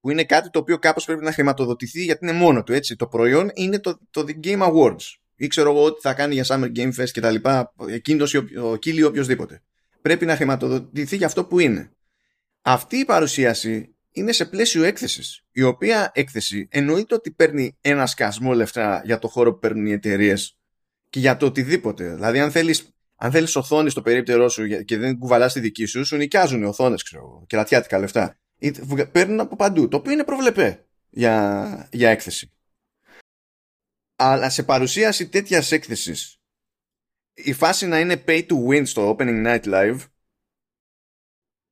[0.00, 3.06] που είναι κάτι το οποίο κάπως πρέπει να χρηματοδοτηθεί γιατί είναι μόνο του έτσι το
[3.06, 5.14] προϊόν είναι το, το The Game Awards.
[5.36, 8.76] Ή ξέρω εγώ ότι θα κάνει για Summer Game Fest και τα λοιπά εκείνος ο
[8.76, 9.62] Κίλι οποιοδήποτε
[10.04, 11.90] πρέπει να χρηματοδοτηθεί για αυτό που είναι.
[12.62, 15.44] Αυτή η παρουσίαση είναι σε πλαίσιο έκθεσης.
[15.50, 19.92] Η οποία έκθεση εννοείται ότι παίρνει ένα σκασμό λεφτά για το χώρο που παίρνουν οι
[19.92, 20.58] εταιρείες
[21.10, 22.14] και για το οτιδήποτε.
[22.14, 26.04] Δηλαδή, αν θέλεις αν θέλεις οθόνη στο περίπτερό σου και δεν κουβαλάς τη δική σου,
[26.04, 28.38] σου νοικιάζουν οι οθόνες, ξέρω και ρατιάτικα λεφτά.
[29.12, 29.88] Παίρνουν από παντού.
[29.88, 32.52] Το οποίο είναι προβλεπέ για, για έκθεση.
[34.16, 36.40] Αλλά σε παρουσίαση τέτοιας έκθεσης,
[37.34, 39.98] η φάση να είναι pay to win στο opening night live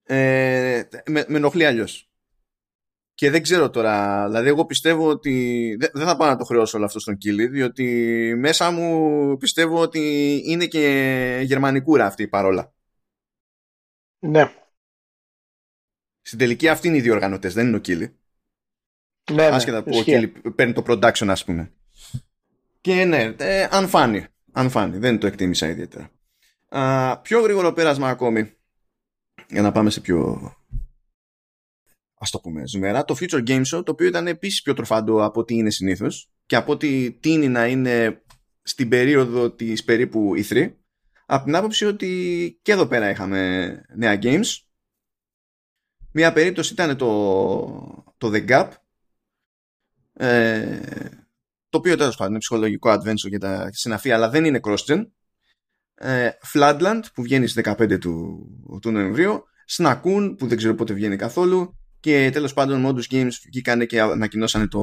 [0.02, 2.11] ε, με, με ενοχλεί αλλιώς.
[3.14, 6.86] Και δεν ξέρω τώρα, δηλαδή εγώ πιστεύω ότι δεν θα πάω να το χρεώσω όλο
[6.86, 7.84] αυτό στον Κίλι, διότι
[8.38, 10.00] μέσα μου πιστεύω ότι
[10.46, 12.72] είναι και γερμανικούρα αυτή παρόλα.
[14.18, 14.52] Ναι.
[16.20, 18.16] Στην τελική αυτή είναι οι διοργανωτέ, δεν είναι ο Κίλι.
[19.30, 21.72] Ναι, ναι, Άσχετα που ο Κίλι παίρνει το production, ας πούμε.
[22.80, 23.68] Και ναι, ε,
[24.52, 26.10] αν δεν το εκτίμησα ιδιαίτερα.
[26.68, 28.52] Α, πιο γρήγορο πέρασμα ακόμη,
[29.48, 30.52] για να πάμε σε πιο
[32.22, 35.40] ας το πούμε ζουμερά, το Future Game Show, το οποίο ήταν επίσης πιο τροφαντό από
[35.40, 38.22] ό,τι είναι συνήθως και από ό,τι τίνει να είναι
[38.62, 40.72] στην περίοδο της περίπου E3,
[41.26, 44.46] από την άποψη ότι και εδώ πέρα είχαμε νέα games.
[46.12, 48.68] Μία περίπτωση ήταν το, το The Gap,
[50.12, 50.80] ε,
[51.68, 55.06] το οποίο τέλος πάντων είναι ψυχολογικό adventure για τα συναφή, αλλά δεν είναι cross-gen.
[55.94, 58.46] Ε, Floodland που βγαίνει στις 15 του,
[58.80, 59.44] του Νοεμβρίου,
[59.76, 64.68] Snakoon που δεν ξέρω πότε βγαίνει καθόλου και τέλος πάντων Modus Games βγήκανε και ανακοινώσανε
[64.68, 64.80] το,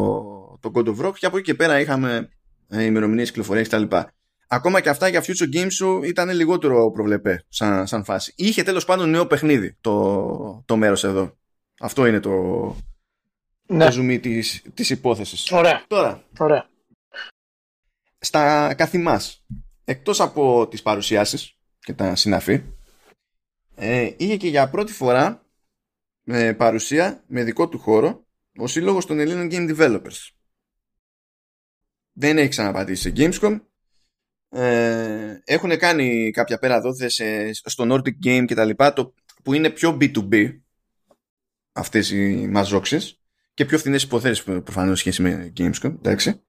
[0.60, 2.30] το God of Rock και από εκεί και πέρα είχαμε
[2.70, 3.84] ε, ημερομηνίες κυκλοφορία κτλ.
[4.48, 8.34] Ακόμα και αυτά για Future Games σου ήταν λιγότερο προβλεπέ σαν, σαν φάση.
[8.36, 11.38] Είχε τέλος πάντων νέο παιχνίδι το, το μέρος εδώ.
[11.80, 12.32] Αυτό είναι το,
[13.66, 13.86] ναι.
[13.86, 15.52] το ζουμί της, της υπόθεσης.
[15.52, 15.84] Ωραία.
[15.88, 16.70] Τώρα, Ωραία.
[18.20, 19.46] στα καθημάς,
[19.84, 22.64] εκτός από τις παρουσιάσεις και τα συναφή,
[23.76, 25.44] ε, είχε και για πρώτη φορά
[26.30, 28.28] ε, παρουσία με δικό του χώρο
[28.58, 30.30] ο Σύλλογος των Ελλήνων Game Developers.
[32.12, 33.60] Δεν έχει ξαναπατήσει σε Gamescom.
[34.50, 39.70] Ε, έχουν κάνει κάποια πέρα δόθες στο Nordic Game και τα λοιπά, το, που είναι
[39.70, 40.60] πιο B2B
[41.72, 43.22] αυτές οι μαζόξες
[43.54, 46.44] και πιο φθηνές υποθέσεις προφανώς σχέση με Gamescom, εντάξει.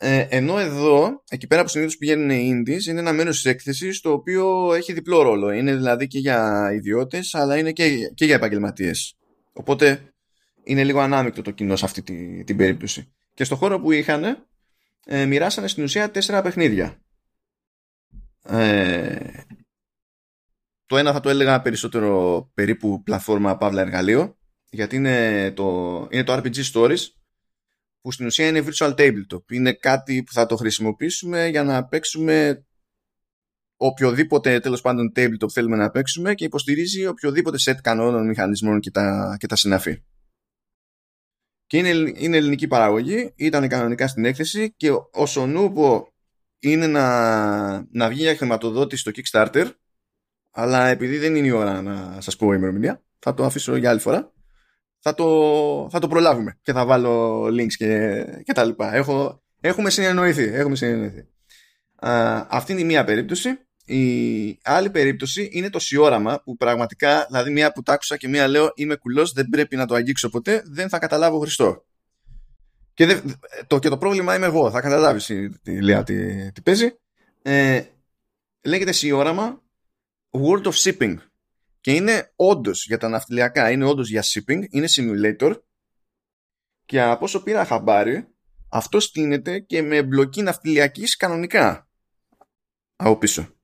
[0.00, 4.00] Ε, ενώ εδώ, εκεί πέρα που συνήθως πηγαίνουν οι indies, είναι ένα μέρος της έκθεσης
[4.00, 5.50] το οποίο έχει διπλό ρόλο.
[5.50, 9.16] Είναι δηλαδή και για ιδιώτες, αλλά είναι και, και για επαγγελματίες.
[9.52, 10.12] Οπότε
[10.62, 13.12] είναι λίγο ανάμεικτο το κοινό σε αυτή τη, την περίπτωση.
[13.34, 14.46] Και στο χώρο που είχαν,
[15.06, 17.00] ε, μοιράσανε στην ουσία τέσσερα παιχνίδια.
[18.42, 19.16] Ε,
[20.86, 24.36] το ένα θα το έλεγα περισσότερο περίπου πλατφόρμα παύλα εργαλείο,
[24.70, 27.06] γιατί είναι το, είναι το RPG Stories,
[28.08, 29.50] που στην ουσία είναι virtual tabletop.
[29.50, 32.66] Είναι κάτι που θα το χρησιμοποιήσουμε για να παίξουμε
[33.76, 39.36] οποιοδήποτε τέλος πάντων tabletop θέλουμε να παίξουμε και υποστηρίζει οποιοδήποτε set κανόνων, μηχανισμών και τα,
[39.38, 40.02] και τα συναφή.
[41.66, 46.14] Και είναι, είναι ελληνική παραγωγή, ήταν κανονικά στην έκθεση και όσο νούπο
[46.58, 49.70] είναι να, να βγει για χρηματοδότηση στο Kickstarter
[50.50, 54.00] αλλά επειδή δεν είναι η ώρα να σας πω ημερομηνία θα το αφήσω για άλλη
[54.00, 54.32] φορά
[55.00, 58.94] θα το, θα το προλάβουμε και θα βάλω links και, και τα λοιπά.
[58.94, 60.42] Έχω, έχουμε συνεννοηθεί.
[60.42, 61.26] Έχουμε συνεννοηθεί.
[61.96, 63.48] Α, αυτή είναι η μία περίπτωση.
[63.84, 68.48] Η άλλη περίπτωση είναι το σιόραμα που πραγματικά, δηλαδή μία που τ' άκουσα και μία
[68.48, 71.84] λέω είμαι κουλός, δεν πρέπει να το αγγίξω ποτέ, δεν θα καταλάβω Χριστό.
[72.94, 73.20] Και,
[73.66, 75.24] το, και το πρόβλημα είμαι εγώ, θα καταλάβεις
[75.62, 76.98] τι, Λέα τι, τι παίζει.
[77.42, 77.82] Ε,
[78.62, 79.62] λέγεται σιόραμα
[80.30, 81.16] World of Shipping
[81.88, 85.60] και είναι όντως για τα ναυτιλιακά, είναι όντως για shipping, είναι simulator
[86.84, 88.28] και από όσο πήρα χαμπάρι,
[88.68, 91.88] αυτό στείνεται και με εμπλοκή ναυτιλιακής κανονικά
[92.96, 93.54] από πίσω.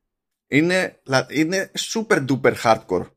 [0.47, 3.11] Είναι, είναι super duper hardcore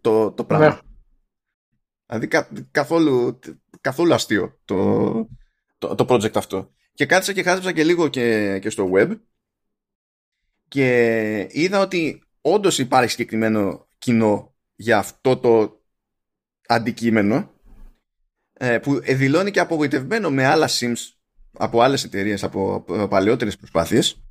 [0.00, 0.66] το, το πράγμα.
[0.68, 2.18] Ναι.
[2.18, 3.38] Δηλαδή καθόλου,
[3.80, 5.28] καθόλου αστείο το,
[5.78, 6.74] το, το project αυτό.
[6.94, 9.20] Και κάθισα και χάζεψα και λίγο και, και στο web
[10.68, 15.82] και είδα ότι όντως υπάρχει συγκεκριμένο κοινό για αυτό το
[16.66, 17.54] αντικείμενο
[18.52, 20.96] ε, που δηλώνει και απογοητευμένο με άλλα sims
[21.52, 24.22] από άλλες εταιρείες, από παλαιότερες προσπάθειες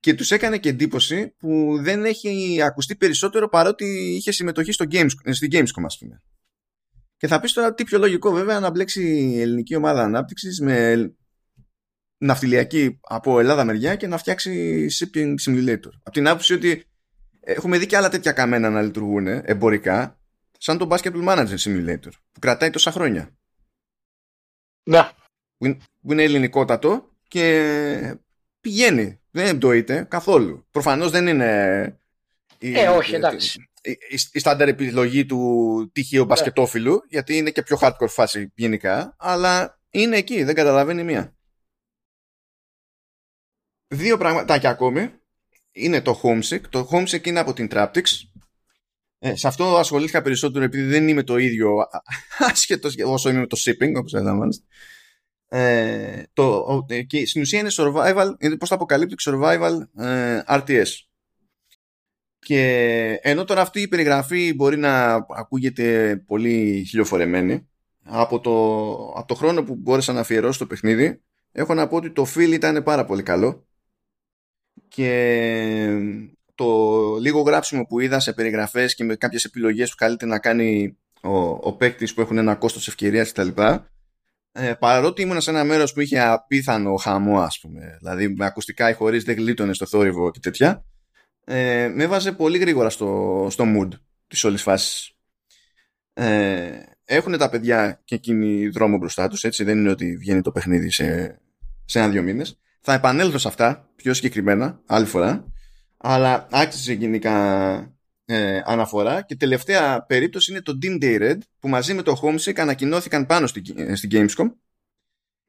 [0.00, 3.84] και τους έκανε και εντύπωση που δεν έχει ακουστεί περισσότερο παρότι
[4.16, 6.22] είχε συμμετοχή στο Games, στην Gamescom ας πούμε.
[7.16, 11.10] Και θα πεις τώρα τι πιο λογικό βέβαια να μπλέξει η ελληνική ομάδα ανάπτυξης με
[12.18, 15.90] ναυτιλιακή από Ελλάδα μεριά και να φτιάξει shipping simulator.
[16.02, 16.89] Από την άποψη ότι
[17.40, 20.18] Έχουμε δει και άλλα τέτοια καμένα να λειτουργούν εμπορικά,
[20.58, 23.36] σαν το Basketball Manager Simulator, που κρατάει τόσα χρόνια.
[24.82, 25.10] Ναι.
[26.00, 28.16] Που είναι ελληνικότατο και
[28.60, 29.20] πηγαίνει.
[29.30, 30.66] Δεν εμπτωείται καθόλου.
[30.70, 32.00] Προφανώς δεν είναι.
[32.58, 33.70] Η, ε, όχι, εντάξει.
[33.82, 36.26] Η, η, η στάνταρ επιλογή του τυχείου ναι.
[36.26, 41.34] μπασκετόφιλου, γιατί είναι και πιο hardcore φάση γενικά, αλλά είναι εκεί, δεν καταλαβαίνει μία.
[43.86, 45.19] Δύο πραγματάκια ακόμη
[45.72, 46.60] είναι το Homesick.
[46.68, 48.02] Το Homesick είναι από την Traptix.
[49.18, 51.76] Ε, σε αυτό ασχολήθηκα περισσότερο επειδή δεν είμαι το ίδιο
[52.50, 54.64] άσχετος όσο είμαι με το shipping, όπως αντιλαμβάνεστε.
[55.52, 56.64] Ε, το,
[57.06, 60.86] και στην ουσία είναι survival, είναι πώς το αποκαλύπτει survival ε, RTS.
[62.38, 67.68] Και ενώ τώρα αυτή η περιγραφή μπορεί να ακούγεται πολύ χιλιοφορεμένη,
[68.02, 68.52] από το,
[69.16, 71.22] από το χρόνο που μπόρεσα να αφιερώσω το παιχνίδι,
[71.52, 73.68] έχω να πω ότι το feel ήταν πάρα πολύ καλό
[74.88, 75.98] και
[76.54, 80.98] το λίγο γράψιμο που είδα σε περιγραφές και με κάποιες επιλογές που καλείται να κάνει
[81.20, 83.48] ο, ο παίκτης που έχουν ένα κόστος ευκαιρίας κτλ.
[84.52, 88.90] Ε, παρότι ήμουν σε ένα μέρος που είχε απίθανο χαμό ας πούμε, δηλαδή με ακουστικά
[88.90, 90.84] ή χωρίς δεν γλίτωνε στο θόρυβο και τέτοια,
[91.44, 93.88] ε, με έβαζε πολύ γρήγορα στο, στο mood
[94.26, 95.12] της όλης φάσης.
[96.12, 96.70] Ε,
[97.04, 100.90] έχουν τα παιδιά και εκείνοι δρόμο μπροστά τους, έτσι δεν είναι ότι βγαίνει το παιχνίδι
[100.90, 101.40] σε,
[101.84, 102.58] σε ένα-δύο μήνες.
[102.80, 105.52] Θα επανέλθω σε αυτά πιο συγκεκριμένα άλλη φορά,
[105.96, 107.94] αλλά άξιζε γενικά
[108.24, 112.58] ε, αναφορά και τελευταία περίπτωση είναι το Dim Day Red που μαζί με το Homesick
[112.58, 114.52] ανακοινώθηκαν πάνω στην, στην Gamescom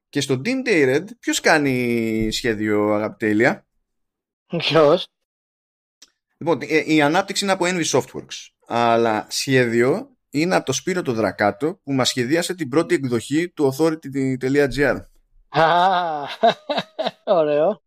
[0.10, 3.66] Και στο Team Day Red, ποιος κάνει σχέδιο αγαπητέ Ηλία;
[4.48, 5.08] Ποιος;
[6.38, 8.48] Λοιπόν, ε, η ανάπτυξη είναι από Envy Softworks.
[8.68, 13.74] Αλλά σχέδιο είναι από το Σπύρο το Δρακάτο που μας σχεδίασε την πρώτη εκδοχή του
[13.74, 15.00] authority.gr.
[15.52, 16.28] Α,
[17.24, 17.84] ωραίο.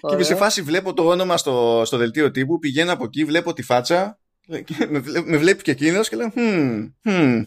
[0.00, 3.52] Και είμαι σε φάση βλέπω το όνομα στο, στο δελτίο τύπου, πηγαίνω από εκεί, βλέπω
[3.52, 4.64] τη φάτσα, με,
[5.24, 7.44] με βλέπει και εκείνος και λέω hm, hm,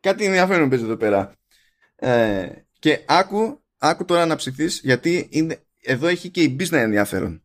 [0.00, 1.34] κάτι ενδιαφέρον παίζει εδώ πέρα.
[1.96, 7.42] Ε, και άκου, άκου τώρα να ψηθείς γιατί είναι, εδώ έχει και η business ενδιαφέρον.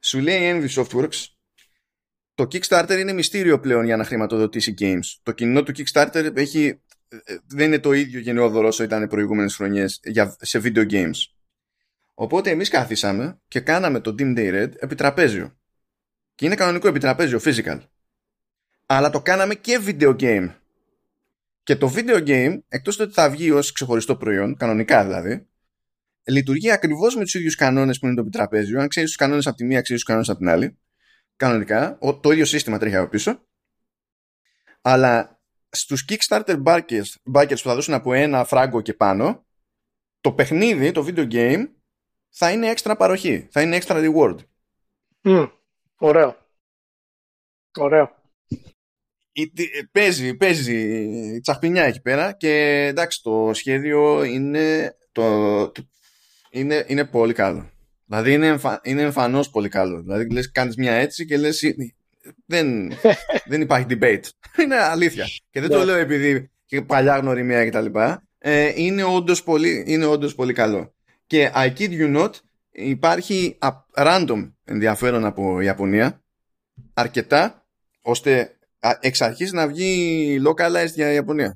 [0.00, 1.36] Σου λέει η Envy Softworks
[2.36, 5.18] το Kickstarter είναι μυστήριο πλέον για να χρηματοδοτήσει games.
[5.22, 6.76] Το κοινό του Kickstarter έχει, ε,
[7.46, 11.16] δεν είναι το ίδιο γενναιόδωρο όσο ήταν οι προηγούμενες χρονιές για, σε video games.
[12.14, 15.56] Οπότε εμείς κάθισαμε και κάναμε το Dim Day Red επιτραπέζιο.
[16.34, 17.80] Και είναι κανονικό επιτραπέζιο, physical.
[18.86, 20.54] Αλλά το κάναμε και video game.
[21.62, 25.46] Και το video game, εκτός ότι θα βγει ως ξεχωριστό προϊόν, κανονικά δηλαδή,
[26.24, 28.80] λειτουργεί ακριβώς με τους ίδιους κανόνες που είναι το επιτραπέζιο.
[28.80, 30.78] Αν ξέρεις τους κανόνες από τη μία, ξέρεις τους κανόνες από την άλλη.
[31.36, 33.46] Κανονικά, το ίδιο σύστημα τρέχει από πίσω.
[34.80, 35.35] Αλλά
[35.68, 39.46] στους Kickstarter backers, backers που θα δώσουν από ένα φράγκο και πάνω,
[40.20, 41.68] το παιχνίδι, το video game,
[42.28, 44.36] θα είναι έξτρα παροχή, θα είναι έξτρα reward.
[45.22, 45.50] Mm,
[45.98, 46.36] ωραίο.
[47.78, 48.14] Ωραίο.
[49.92, 55.72] Παίζει, παίζει τσαχπινιά εκεί πέρα και εντάξει το σχέδιο είναι, το,
[56.50, 57.70] είναι, είναι πολύ καλό.
[58.04, 60.02] Δηλαδή είναι, εμφα, είναι εμφανώς πολύ καλό.
[60.02, 61.62] Δηλαδή λες κάνεις μια έτσι και λες
[62.46, 62.92] δεν,
[63.44, 64.22] δεν υπάρχει debate.
[64.62, 65.24] είναι αλήθεια.
[65.50, 65.84] Και δεν το ναι.
[65.84, 67.86] λέω επειδή και παλιά γνωριμία κτλ.
[68.38, 70.94] Ε, είναι, όντως πολύ, είναι όντως πολύ καλό.
[71.26, 72.30] Και I kid you not,
[72.70, 73.58] υπάρχει
[73.94, 76.22] random ενδιαφέρον από Ιαπωνία,
[76.94, 77.66] αρκετά,
[78.02, 78.56] ώστε
[79.00, 81.54] εξ αρχής να βγει localized για Ιαπωνία.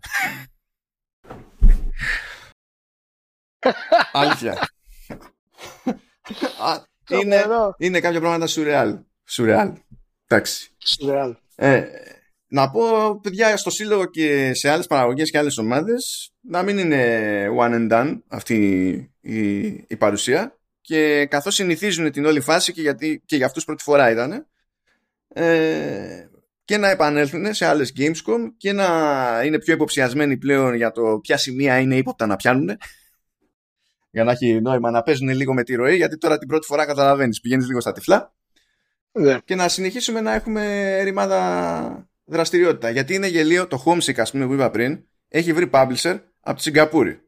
[4.12, 4.68] Αλήθεια.
[7.22, 7.44] είναι,
[7.78, 8.98] είναι κάποια πράγματα σουρεάλ.
[9.24, 9.72] Σουρεάλ.
[10.32, 10.70] Εντάξει.
[10.78, 11.36] Σουρεάλ.
[11.55, 11.85] Ε,
[12.47, 17.47] να πω, παιδιά, στο σύλλογο και σε άλλες παραγωγές και άλλες ομάδες να μην είναι
[17.59, 18.57] one and done αυτή
[19.20, 23.82] η, η παρουσία και καθώς συνηθίζουν την όλη φάση και, γιατί, και για αυτούς πρώτη
[23.82, 24.47] φορά ήταν
[25.28, 26.28] ε,
[26.65, 28.86] και να επανέλθουν σε άλλες Gamescom και να
[29.44, 32.70] είναι πιο υποψιασμένοι πλέον για το ποια σημεία είναι ύποπτα να πιάνουν
[34.11, 36.86] για να έχει νόημα να παίζουν λίγο με τη ροή γιατί τώρα την πρώτη φορά
[36.86, 38.35] καταλαβαίνεις πηγαίνεις λίγο στα τυφλά
[39.12, 39.39] ναι.
[39.45, 42.91] και να συνεχίσουμε να έχουμε ρημάδα δραστηριότητα.
[42.91, 46.62] Γιατί είναι γελίο το Homesick, ας πούμε, που είπα πριν, έχει βρει publisher από τη
[46.62, 47.20] Σιγκαπούρη.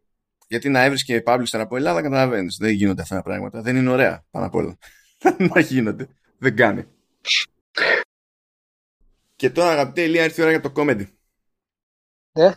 [0.49, 2.57] Γιατί να έβρισκε publisher από Ελλάδα, καταλαβαίνεις.
[2.61, 3.63] Δεν γίνονται αυτά τα πράγματα.
[3.63, 4.79] Δεν είναι ωραία πάνω απ' όλα.
[5.55, 6.09] να γίνονται.
[6.39, 6.85] Δεν κάνει.
[9.37, 11.07] Και τώρα, αγαπητέ Ηλία, ήρθε η ώρα για το comedy.
[12.33, 12.55] Ναι.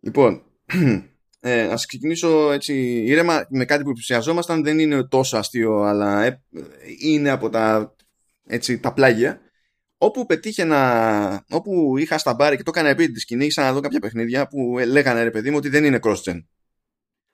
[0.00, 0.42] Λοιπόν,
[1.40, 2.74] ε, ας ξεκινήσω έτσι
[3.04, 4.62] ήρεμα με κάτι που πλησιαζόμασταν.
[4.62, 6.42] Δεν είναι τόσο αστείο, αλλά ε,
[7.00, 7.94] είναι από τα,
[8.46, 9.40] έτσι, τα πλάγια
[9.98, 13.80] όπου πετύχαινα, όπου είχα στα μπάρι και το έκανα επί τη σκηνή, ήρθα να δω
[13.80, 16.44] κάποια παιχνίδια που λέγανε ρε παιδί μου ότι δεν είναι cross-gen.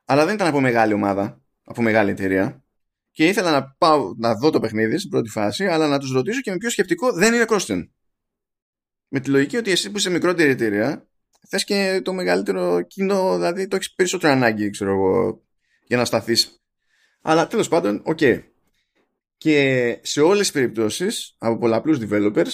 [0.05, 2.65] Αλλά δεν ήταν από μεγάλη ομάδα, από μεγάλη εταιρεία.
[3.11, 6.41] Και ήθελα να πάω να δω το παιχνίδι στην πρώτη φάση, αλλά να τους ρωτήσω
[6.41, 7.89] και με ποιο σκεπτικό δεν είναι cross-gen.
[9.09, 11.09] Με τη λογική ότι εσύ που είσαι μικρότερη εταιρεία,
[11.49, 15.43] θες και το μεγαλύτερο κοινό, δηλαδή το έχεις περισσότερο ανάγκη, ξέρω εγώ,
[15.87, 16.63] για να σταθείς.
[17.23, 18.19] Αλλά τέλος πάντων, OK.
[18.21, 18.43] Okay.
[19.37, 22.51] Και σε όλες τις περιπτώσεις από πολλαπλούς developers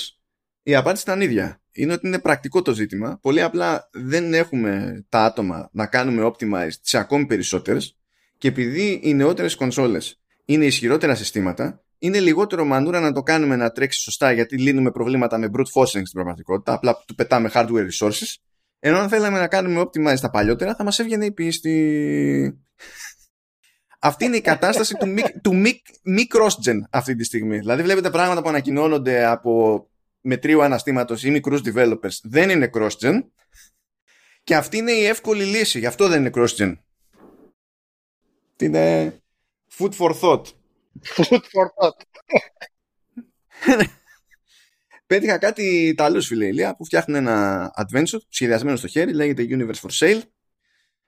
[0.63, 1.63] η απάντηση ήταν ίδια.
[1.73, 3.19] Είναι ότι είναι πρακτικό το ζήτημα.
[3.23, 7.97] Πολύ απλά δεν έχουμε τα άτομα να κάνουμε optimize τις ακόμη περισσότερες
[8.39, 13.71] και επειδή οι νεότερες κονσόλες είναι ισχυρότερα συστήματα είναι λιγότερο μανούρα να το κάνουμε να
[13.71, 16.73] τρέξει σωστά γιατί λύνουμε προβλήματα με brute forcing στην πραγματικότητα.
[16.73, 18.35] Απλά του πετάμε hardware resources.
[18.81, 22.61] Ενώ αν θέλαμε να κάνουμε optimize τα παλιότερα θα μας έβγαινε η πίστη.
[23.99, 25.57] Αυτή είναι η κατάσταση του, μη, του
[26.03, 27.59] μη, cross-gen αυτή τη στιγμή.
[27.59, 29.85] Δηλαδή βλέπετε πράγματα που ανακοινώνονται από
[30.21, 33.23] μετρίου αναστήματος ή μικρούς developers δεν είναι cross-gen
[34.45, 35.79] και αυτή είναι η εύκολη λύση.
[35.79, 36.77] Γι' αυτό δεν είναι cross-gen.
[38.57, 39.15] Τι είναι;
[39.79, 40.45] Food for thought.
[41.17, 42.01] Food for thought.
[45.11, 49.91] Πέτυχα κάτι Ιταλούς φίλε Ηλία που φτιάχνουν ένα adventure σχεδιασμένο στο χέρι, λέγεται Universe for
[49.99, 50.21] Sale.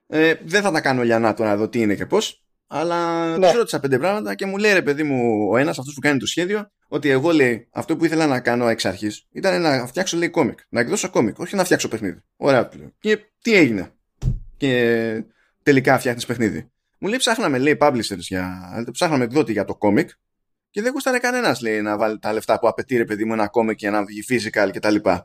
[0.07, 2.45] Ε, δεν θα τα κάνω λιανά τώρα εδώ τι είναι και πώς.
[2.67, 3.47] Αλλά ναι.
[3.47, 6.19] τους ρώτησα πέντε πράγματα και μου λέει ρε παιδί μου ο ένας, αυτός που κάνει
[6.19, 10.17] το σχέδιο, ότι εγώ λέει αυτό που ήθελα να κάνω εξ αρχής ήταν να φτιάξω
[10.17, 10.59] λέει κόμικ.
[10.69, 12.23] Να εκδώσω κόμικ, όχι να φτιάξω παιχνίδι.
[12.37, 12.69] Ωραία,
[12.99, 13.93] Και τι έγινε;
[14.57, 15.25] Και
[15.63, 16.71] τελικά φτιάχνεις παιχνίδι.
[16.99, 18.71] Μου λέει ψάχναμε λέει publishers για.
[18.93, 20.11] Ψάχναμε εκδότη για το κόμικ
[20.73, 23.49] και δεν γούσταρε κανένας λέει να βάλει τα λεφτά που απαιτεί ρε παιδί μου ένα
[23.49, 24.95] κόμικ για να βγει physical κτλ.
[24.95, 25.25] Και,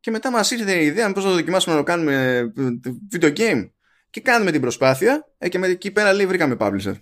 [0.00, 2.52] και μετά μας ήρθε η ιδέα πώ θα δοκιμάσουμε να το κάνουμε ε,
[3.12, 3.70] video game.
[4.10, 6.94] και κάνουμε την προσπάθεια ε, και με, εκεί πέρα λέει βρήκαμε publisher.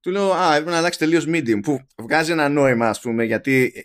[0.00, 3.72] Του λέω, α, έπρεπε να αλλάξει τελείως medium, που βγάζει ένα νόημα, ας πούμε, γιατί,
[3.74, 3.80] ε,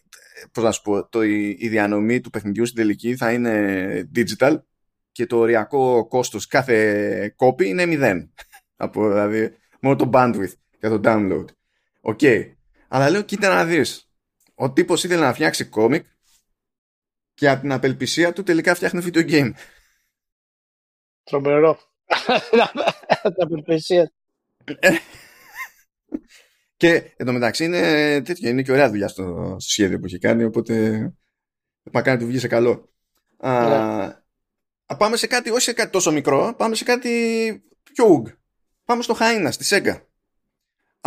[0.52, 4.58] πώς να σου πω, το, η, η διανομή του παιχνιδιού στην τελική θα είναι digital
[5.12, 8.34] και το οριακό κόστος κάθε copy είναι μηδέν.
[8.76, 11.46] Από, δηλαδή, μόνο το bandwidth για το download.
[12.02, 12.20] OK.
[12.22, 12.52] Okay.
[12.88, 14.12] Αλλά λέω, κοίτα να δεις.
[14.56, 16.06] Ο τύπος ήθελε να φτιάξει κόμικ
[17.34, 19.52] και από την απελπισία του τελικά φτιάχνει video game.
[21.24, 21.80] Τρομερό.
[23.22, 24.12] την απελπισία.
[26.78, 27.82] και εντωμεταξύ είναι
[28.22, 31.00] τέτοιο, είναι και ωραία δουλειά στο, σχέδιο που έχει κάνει, οπότε
[31.92, 32.90] μακάρι να του βγει σε καλό.
[33.40, 34.12] Yeah.
[34.86, 37.10] Α, πάμε σε κάτι, όχι σε κάτι τόσο μικρό, πάμε σε κάτι
[37.94, 38.30] πιο ουγ.
[38.86, 40.07] Πάμε στο Χάινα, στη Σέγγα.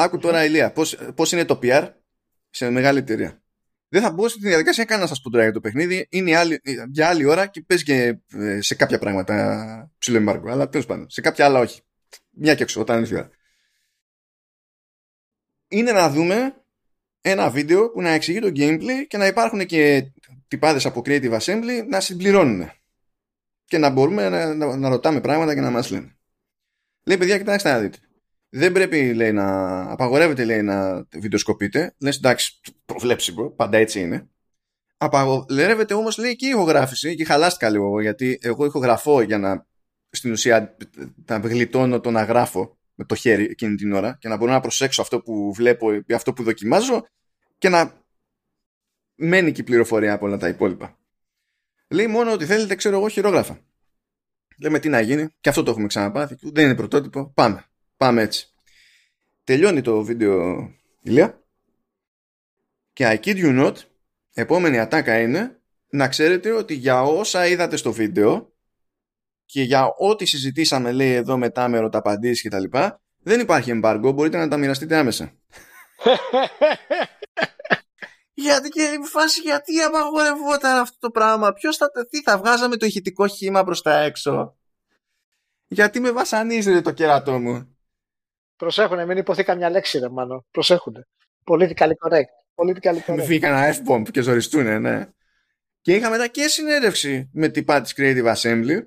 [0.02, 1.92] Άκου τώρα, Ηλία, πώς, πώς είναι το PR
[2.50, 3.42] σε μεγάλη εταιρεία.
[3.88, 6.06] Δεν θα μπω στη διαδικασία καν να σας πω τώρα για το παιχνίδι.
[6.10, 6.60] Είναι άλλη,
[6.90, 10.50] για άλλη ώρα και παίζει και ε, σε κάποια πράγματα ψηλό εμπάργκο.
[10.50, 11.80] Αλλά τέλος πάντων, σε κάποια άλλα όχι.
[12.30, 13.30] Μια και έξω, όταν είναι η ώρα.
[15.68, 16.54] Είναι να δούμε
[17.20, 20.12] ένα βίντεο που να εξηγεί το gameplay και να υπάρχουν και
[20.48, 22.70] τυπάδες από Creative Assembly να συμπληρώνουν.
[23.64, 26.16] Και να μπορούμε να, να, να ρωτάμε πράγματα και να μας λένε.
[27.04, 27.98] Λέει παιδιά, κοιτάξτε να δείτε
[28.50, 31.94] δεν πρέπει λέει, να απαγορεύεται λέει, να βιντεοσκοπείτε.
[31.98, 34.28] Λες εντάξει, προβλέψιμο, πάντα έτσι είναι.
[34.96, 39.66] Απαγορεύεται όμως λέει και η ηχογράφηση και χαλάστηκα λίγο εγώ γιατί εγώ ηχογραφώ για να
[40.10, 40.76] στην ουσία
[41.26, 44.60] να γλιτώνω το να γράφω με το χέρι εκείνη την ώρα και να μπορώ να
[44.60, 47.06] προσέξω αυτό που βλέπω ή αυτό που δοκιμάζω
[47.58, 48.04] και να
[49.14, 50.98] μένει και η πληροφορία από όλα τα υπόλοιπα.
[51.88, 53.60] Λέει μόνο ότι θέλετε ξέρω εγώ χειρόγραφα.
[54.58, 56.36] Λέμε τι να γίνει και αυτό το έχουμε ξαναπάθει.
[56.40, 57.32] Δεν είναι πρωτότυπο.
[57.34, 57.69] Πάμε.
[58.00, 58.48] Πάμε έτσι.
[59.44, 60.68] Τελειώνει το βίντεο
[61.00, 61.42] ηλία
[62.92, 63.74] και I kid you not
[64.34, 65.60] επόμενη ατάκα είναι
[65.90, 68.52] να ξέρετε ότι για όσα είδατε στο βίντεο
[69.44, 74.12] και για ό,τι συζητήσαμε λέει εδώ μετά με ρωταπαντήσεις και τα λοιπά δεν υπάρχει εμπάργκο,
[74.12, 75.32] μπορείτε να τα μοιραστείτε άμεσα.
[78.34, 82.86] γιατί και η φάση γιατί απαγορευόταν αυτό το πράγμα; Ποιος θα τεθεί θα βγάζαμε το
[82.86, 84.56] ηχητικό χήμα προς τα έξω;
[85.66, 87.69] Γιατί με βασανίζετε το κερατό μου;
[88.60, 90.46] Προσέχουνε, μην υποθεί καμιά λέξη, ρε μάλλον.
[90.50, 91.06] Προσέχουνε.
[91.44, 92.32] Politically correct.
[92.54, 93.16] Politically correct.
[93.16, 95.08] Μην φύγει κανένα F-bomb και ζοριστούνε, ναι.
[95.80, 98.82] Και είχα μετά και συνέντευξη με την της Creative Assembly,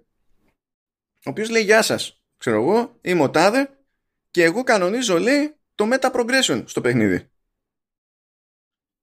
[1.25, 2.21] ο οποίος λέει Γεια σας.
[2.37, 3.69] Ξέρω εγώ, είμαι ο Τάδε
[4.31, 7.29] και εγώ κανονίζω, λέει, το Meta Progression στο παιχνίδι.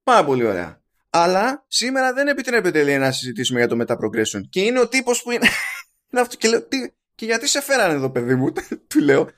[0.02, 0.82] Πάρα πολύ ωραία.
[1.10, 4.40] Αλλά σήμερα δεν επιτρέπεται, λέει, να συζητήσουμε για το Meta Progression.
[4.50, 5.48] Και είναι ο τύπος που είναι.
[6.38, 6.68] και, λέω,
[7.14, 8.52] και γιατί σε φέρανε εδώ, παιδί μου,
[8.88, 9.30] του λέω.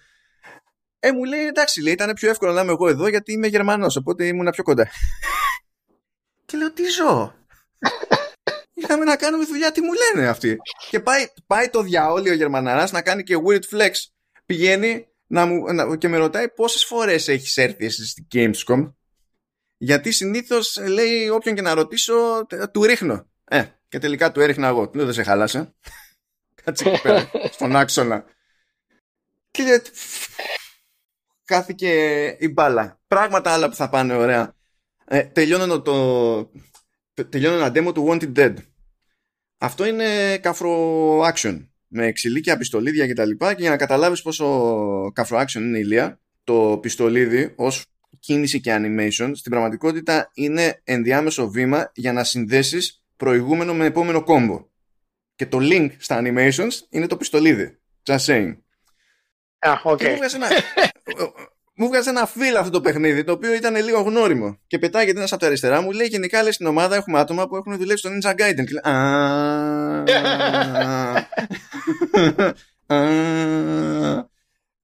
[1.04, 3.96] Ε, μου λέει εντάξει, λέει, ήταν πιο εύκολο να είμαι εγώ εδώ γιατί είμαι Γερμανός,
[3.96, 4.88] οπότε ήμουν πιο κοντά.
[6.46, 7.34] και λέω τι ζω;
[8.74, 10.56] Είχαμε να κάνουμε δουλειά, τι μου λένε αυτοί.
[10.90, 13.90] Και πάει, πάει το διαόλιο ο Γερμαναράς να κάνει και weird flex.
[14.46, 18.92] Πηγαίνει να μου, να, και με ρωτάει πόσες φορές έχεις έρθει στην Gamescom.
[19.76, 23.30] Γιατί συνήθως λέει όποιον και να ρωτήσω, του ρίχνω.
[23.44, 24.88] Ε, και τελικά του έριχνα εγώ.
[24.88, 25.74] Του λέω δεν σε χάλασε.
[26.64, 28.24] Κάτσε εκεί πέρα, στον άξονα.
[29.50, 29.82] Και
[31.52, 33.00] χάθηκε η μπάλα.
[33.06, 34.54] Πράγματα άλλα που θα πάνε ωραία.
[35.04, 36.50] Ε, τελειώνω, το,
[37.28, 38.54] τελειώνω ένα demo του Wanted Dead.
[39.58, 43.30] Αυτό είναι καφρο action με ξυλίκια, πιστολίδια κτλ.
[43.30, 44.46] Και, και για να καταλάβεις πόσο
[45.14, 47.86] καφρο action είναι η ηλία, το πιστολίδι ως
[48.18, 54.66] κίνηση και animation στην πραγματικότητα είναι ενδιάμεσο βήμα για να συνδέσεις προηγούμενο με επόμενο κόμπο.
[55.34, 57.78] Και το link στα animations είναι το πιστολίδι.
[58.04, 58.56] Just saying
[59.62, 60.08] okay.
[60.08, 60.48] μου βγάζει ένα
[62.26, 64.58] φύλλο αυτό το παιχνίδι, το οποίο ήταν λίγο γνώριμο.
[64.66, 67.56] Και πετάγεται ένας από τα αριστερά μου, λέει γενικά λέει στην ομάδα έχουμε άτομα που
[67.56, 68.64] έχουν δουλέψει στο Ninja Gaiden.
[68.64, 68.80] Και λέει,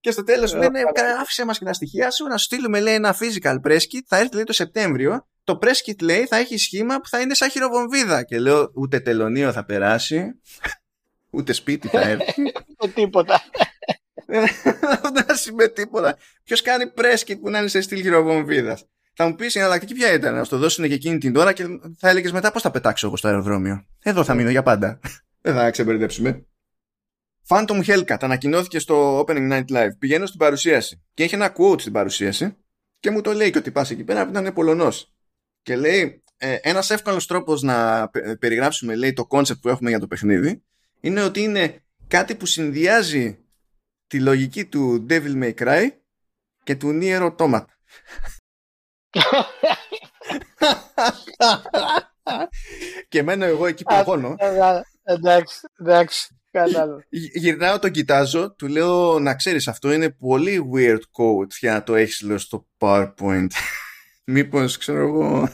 [0.00, 0.80] Και στο τέλος λένε,
[1.20, 4.02] άφησε μας και τα στοιχεία σου να σου στείλουμε λέει, ένα physical press kit.
[4.06, 5.26] Θα έρθει λέει, το Σεπτέμβριο.
[5.44, 8.22] Το press kit λέει θα έχει σχήμα που θα είναι σαν χειροβομβίδα.
[8.22, 10.40] Και λέω, ούτε τελωνίο θα περάσει,
[11.30, 12.42] ούτε σπίτι θα έρθει.
[12.94, 13.42] τίποτα.
[14.28, 14.46] Δεν
[15.26, 16.16] θα με τίποτα.
[16.44, 18.84] Ποιος κάνει πρέσκιτ που να είναι σε στυλ χειροβομβίδας.
[19.14, 21.66] Θα μου πεις η εναλλακτική ποια ήταν, να το δώσουν και εκείνη την ώρα και
[21.98, 25.00] θα έλεγες μετά πώς θα πετάξω εγώ στο αεροδρόμιο; Εδώ θα μείνω για πάντα.
[25.40, 26.46] Δεν θα ξεμπερδέψουμε.
[27.48, 29.90] Phantom Hellcat ανακοινώθηκε στο Opening Night Live.
[29.98, 32.56] Πηγαίνω στην παρουσίαση και έχει ένα quote στην παρουσίαση
[33.00, 35.12] και μου το λέει και ότι πα εκεί πέρα που ήταν Πολωνός.
[35.62, 40.06] Και λέει, ε, ένας εύκολος τρόπος να περιγράψουμε λέει, το concept που έχουμε για το
[40.06, 40.62] παιχνίδι
[41.00, 43.38] είναι ότι είναι κάτι που συνδυάζει
[44.08, 45.86] τη λογική του Devil May Cry
[46.62, 47.64] και του Nier Automata.
[53.08, 54.36] και μένω εγώ εκεί παγώνω.
[55.02, 56.32] Εντάξει, εντάξει.
[56.50, 57.04] Κατάλαβα.
[57.10, 61.94] Γυρνάω, τον κοιτάζω, του λέω να ξέρεις αυτό είναι πολύ weird code για να το
[61.94, 63.46] έχεις λέω στο PowerPoint.
[64.24, 65.48] Μήπως ξέρω εγώ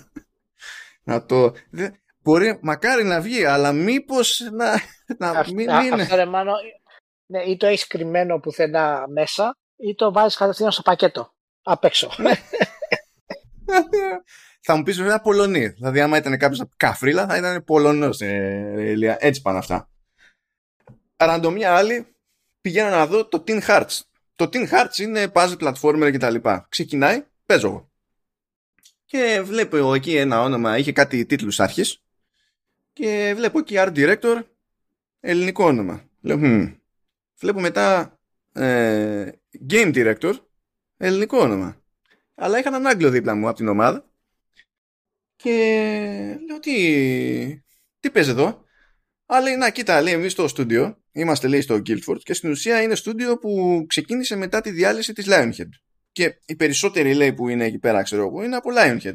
[1.02, 1.54] να το...
[1.70, 1.94] δεν-
[2.26, 4.80] Μπορεί, μακάρι να βγει, αλλά μήπως να,
[5.18, 6.02] να Αυτό- μην α- είναι.
[6.02, 6.52] Αυτό ρε μάνο,
[7.34, 11.34] ναι, ή το έχεις κρυμμένο πουθενά μέσα ή το βάζεις κατευθείαν στο πακέτο.
[11.62, 12.10] Απ' έξω.
[12.16, 12.32] Ναι.
[14.60, 15.68] θα μου πεις βέβαια Πολωνή.
[15.68, 18.20] Δηλαδή άμα ήταν κάποιος από καφρίλα θα ήταν Πολωνός.
[18.20, 19.16] Ε, Ηλία.
[19.20, 19.88] Έτσι πάνε αυτά.
[21.16, 22.06] Ραντομιά άλλη
[22.60, 24.00] πηγαίνω να δω το Teen Hearts.
[24.34, 26.66] Το Teen Hearts είναι puzzle platformer και τα λοιπά.
[26.68, 27.90] Ξεκινάει, παίζω εγώ.
[29.04, 32.02] Και βλέπω εκεί ένα όνομα, είχε κάτι τίτλους άρχης
[32.92, 34.42] και βλέπω εκεί Art Director,
[35.20, 36.04] ελληνικό όνομα.
[36.20, 36.83] Λέω, «Μμμ».
[37.38, 38.18] Βλέπω μετά
[38.52, 39.30] ε,
[39.70, 40.34] Game Director,
[40.96, 41.82] ελληνικό όνομα.
[42.34, 44.08] Αλλά είχα έναν Άγγλο δίπλα μου από την ομάδα
[45.36, 45.50] και
[46.46, 47.62] λέω τι,
[48.00, 48.64] τι παίζει εδώ;
[49.26, 52.82] Αλλά λέει, να κοίτα, λέει, εμείς στο στούντιο, είμαστε λέει στο Guildford και στην ουσία
[52.82, 55.68] είναι στούντιο που ξεκίνησε μετά τη διάλυση της Lionhead.
[56.12, 59.14] Και οι περισσότεροι λέει που είναι εκεί πέρα, ξέρω εγώ, είναι από Lionhead.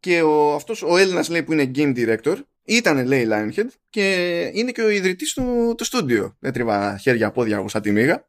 [0.00, 4.72] Και ο, αυτός ο Έλληνας λέει που είναι Game Director ήταν λέει Lionhead και είναι
[4.72, 6.36] και ο ιδρυτής του, του στούντιο.
[6.38, 8.28] Δεν τρίβα χέρια πόδια εγώ σαν τη μίγα.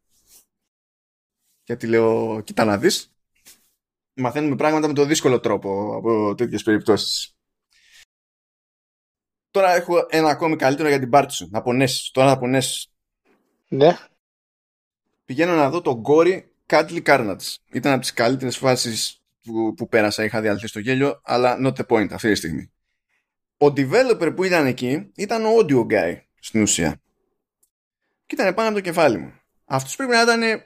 [1.64, 3.12] Γιατί λέω, κοίτα να δεις.
[4.14, 7.36] Μαθαίνουμε πράγματα με το δύσκολο τρόπο από τέτοιες περιπτώσεις.
[9.52, 11.48] Τώρα έχω ένα ακόμη καλύτερο για την πάρτι σου.
[11.52, 12.12] Να πονέσεις.
[12.12, 12.92] Τώρα να πονέσεις.
[13.68, 13.98] ναι.
[15.26, 17.56] Πηγαίνω να δω το Gory Cuddly Carnage.
[17.72, 20.24] Ήταν από τις καλύτερες φάσεις που, που πέρασα.
[20.24, 22.72] Είχα διαλυθεί στο γέλιο, αλλά not the point αυτή τη στιγμή.
[23.58, 27.02] Ο developer που ήταν εκεί ήταν ο audio guy στην ουσία.
[28.26, 29.34] Και ήταν πάνω από το κεφάλι μου.
[29.66, 30.64] Αυτός πρέπει να ήταν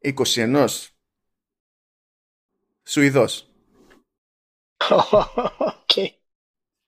[0.00, 0.68] 21.
[2.82, 3.50] Σουηδός.
[5.58, 6.12] Οκ.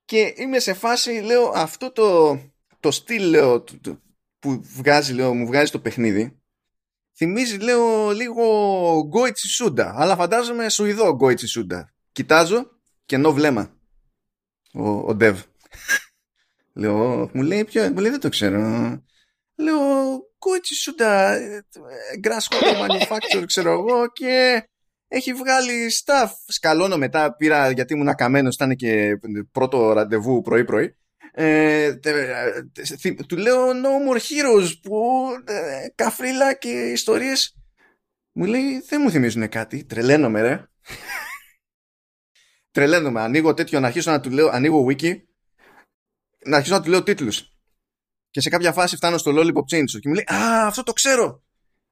[0.05, 2.39] Και είμαι σε φάση, λέω, αυτό το,
[2.79, 4.01] το στυλ, λέω, το- το-
[4.39, 6.41] που βγάζει, λέω, μου βγάζει το παιχνίδι,
[7.15, 8.43] θυμίζει, λέω, λίγο
[9.07, 11.93] Γκόιτσι Σούντα, αλλά φαντάζομαι Σουηδό Γκόιτσι Σούντα.
[12.11, 12.69] Κοιτάζω,
[13.05, 13.76] κενό βλέμμα.
[14.73, 15.35] Ο, ο Dev.
[16.73, 18.59] λέω, μου λέει, ποιο, μου λέει, δεν το ξέρω.
[19.55, 19.77] Λέω,
[20.37, 24.63] Γκόιτσι Σούντα, ε, ε, Grasshopper Manufacture, ξέρω εγώ, και
[25.07, 26.29] έχει βγάλει staff.
[26.47, 29.19] Σκαλώνω μετά, πήρα γιατί ήμουν καμένο, ήταν και
[29.51, 30.95] πρώτο ραντεβού πρωί-πρωί.
[31.39, 37.55] Ε, τε- τε- θυ- του λέω No More Heroes που ε, καφρίλα και ιστορίες
[38.31, 40.63] μου λέει δεν μου θυμίζουν κάτι τρελαίνομαι ρε
[42.77, 45.15] τρελαίνομαι ανοίγω τέτοιο να αρχίσω να του λέω ανοίγω wiki
[46.45, 47.49] να αρχίσω να του λέω τίτλους
[48.29, 51.43] και σε κάποια φάση φτάνω στο Lollipop Chainsaw και μου λέει Α αυτό το ξέρω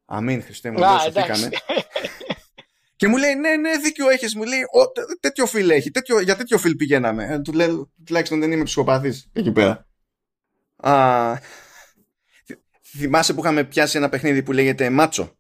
[0.06, 1.46] Αμήν Χριστέ μου Α, λέω, σωθήκαμε.
[1.46, 1.50] εντάξει.
[2.98, 4.36] Και μου λέει, ναι, ναι, δίκιο έχεις.
[4.36, 5.92] Μου λέει, «Ω, τέ- τέτοιο φιλ έχει.
[5.92, 7.26] Τέτοιο, για τέτοιο φιλ πηγαίναμε.
[7.26, 9.88] Ε, του λέω, τουλάχιστον δεν είμαι ψυχοπαθής εκεί πέρα.
[10.76, 11.36] Α,
[12.46, 12.60] θυ-
[12.98, 15.38] θυμάσαι που είχαμε πιάσει ένα παιχνίδι που λέγεται Μάτσο;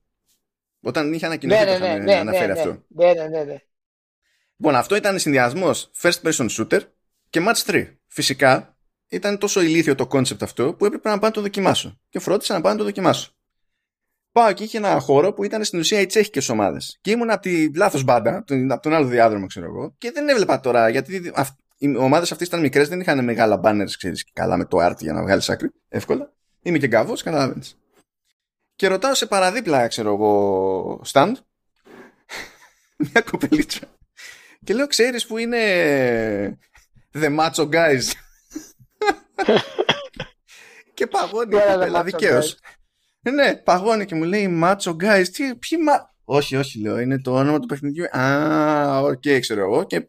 [0.82, 2.84] Όταν είχε ανακοινωθεί Ναι, το ναι, ναι, είχαμε ναι, αναφέρει ναι, αυτό.
[2.88, 3.56] ναι, ναι, ναι, ναι.
[4.57, 6.80] Λοιπόν, αυτό ήταν συνδυασμός first person shooter
[7.30, 7.86] και match 3.
[8.07, 8.77] Φυσικά
[9.07, 11.99] ήταν τόσο ηλίθιο το concept αυτό που έπρεπε να πάω να το δοκιμάσω.
[12.10, 13.30] Και φρόντισα να πάω να το δοκιμάσω.
[14.32, 16.98] Πάω εκεί είχε ένα χώρο που ήταν στην ουσία οι τσέχικες ομάδες.
[17.02, 20.27] Και ήμουν από τη λάθος μπάντα, τον- από τον άλλο διάδρομο, ξέρω εγώ, και δεν
[20.30, 24.32] έβλεπα τώρα γιατί αυ- οι ομάδες αυτές ήταν μικρές, δεν είχαν μεγάλα banners, ξέρεις, και
[24.34, 26.34] καλά με το art για να βγάλεις άκρη, εύκολα.
[26.61, 27.77] Είμαι και γκάβος, καταλαβαίνεις.
[28.76, 31.32] Και ρωτάω σε παραδίπλα, ξέρω εγώ, stand,
[33.11, 33.80] μια κοπελίτσα.
[34.66, 36.58] Και λέω, ξέρεις που είναι
[37.14, 38.02] The Macho Guys;
[40.94, 42.60] και παγώνει η Ποια είναι The κοπέλα, Macho δικαίως.
[43.22, 45.26] Ναι, παγώνει και μου λέει Macho Guys.
[45.32, 46.14] Τι, ποιοι μα...
[46.24, 48.18] Όχι, όχι, λέω, είναι το όνομα του παιχνιδιού.
[48.18, 49.84] Α, οκ, ξέρω εγώ.
[49.84, 50.08] Και,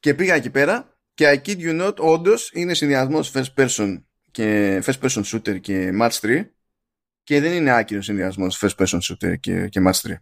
[0.00, 4.78] και πήγα εκεί πέρα και I kid you not, όντως είναι συνδυασμός first person και
[4.84, 6.46] first person shooter και match 3
[7.22, 10.14] και δεν είναι άκυρος συνδυασμός first person shooter και, και match 3.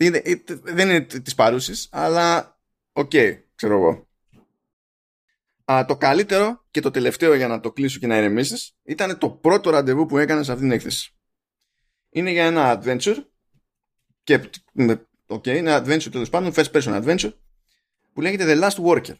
[0.00, 2.58] Είναι, ε, δεν είναι της παρούσης, αλλά
[2.92, 3.10] οκ,
[3.54, 4.08] ξέρω εγώ.
[5.72, 9.30] Α, το καλύτερο και το τελευταίο για να το κλείσω και να ηρεμήσεις ήταν το
[9.30, 11.14] πρώτο ραντεβού που έκανα σε αυτήν την έκθεση.
[12.10, 13.16] Είναι για ένα adventure
[14.22, 17.32] και με- οκ, είναι adventure τέλος πάντων, first person adventure
[18.12, 19.14] που λέγεται The Last Worker.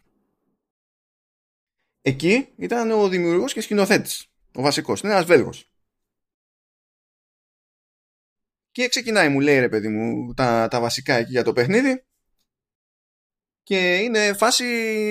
[2.01, 5.70] Εκεί ήταν ο δημιουργός και σκηνοθέτης, ο βασικός, είναι ένας Βέλγος.
[8.71, 12.05] Και ξεκινάει, μου λέει ρε παιδί μου, τα, τα βασικά εκεί για το παιχνίδι.
[13.63, 14.65] Και είναι φάση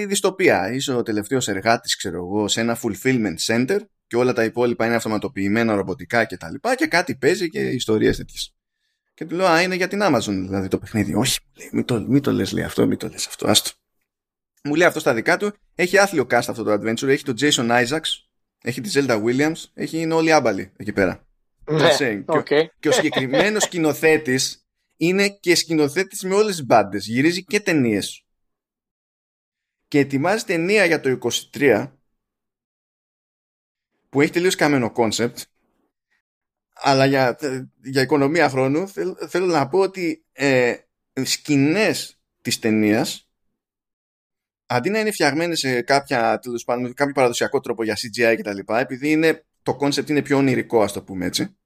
[0.05, 0.71] δυστοπία.
[0.71, 4.95] Είσαι ο τελευταίος εργάτης, ξέρω εγώ, σε ένα fulfillment center και όλα τα υπόλοιπα είναι
[4.95, 8.53] αυτοματοποιημένα ρομποτικά και τα λοιπά και κάτι παίζει και ιστορίες τέτοιες.
[9.13, 11.13] Και του λέω, α, είναι για την Amazon δηλαδή το παιχνίδι.
[11.13, 13.71] Όχι, μου λέει, μην το, μην το λες λέει αυτό, μην το λες αυτό, άστο.
[14.63, 15.53] Μου λέει αυτό στα δικά του.
[15.75, 17.07] Έχει άθλιο cast αυτό το adventure.
[17.07, 18.09] Έχει τον Jason Isaacs,
[18.61, 21.28] έχει τη Zelda Williams, έχει είναι όλοι άμπαλοι εκεί πέρα.
[21.69, 22.65] Ναι, και, okay.
[22.79, 24.67] και ο συγκεκριμένος σκηνοθέτης
[24.97, 27.07] είναι και σκηνοθέτης με όλες τις μπάντες.
[27.07, 28.25] Γυρίζει και ταινίες.
[29.87, 31.17] Και ετοιμάζει ταινία για το
[31.53, 31.91] 23
[34.09, 35.39] που έχει τελείως καμένο concept
[36.81, 37.37] αλλά για,
[37.83, 38.87] για οικονομία χρόνου
[39.29, 40.75] θέλω, να πω ότι ε,
[41.23, 43.29] σκηνές της ταινίας,
[44.65, 48.79] αντί να είναι φτιαγμένες σε κάποια, πάντων, κάποιο παραδοσιακό τρόπο για CGI και τα λοιπά,
[48.79, 51.58] επειδή είναι, το concept είναι πιο ονειρικό ας το πούμε έτσι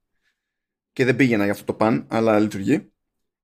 [0.94, 2.92] και δεν πήγαινα για αυτό το παν αλλά λειτουργεί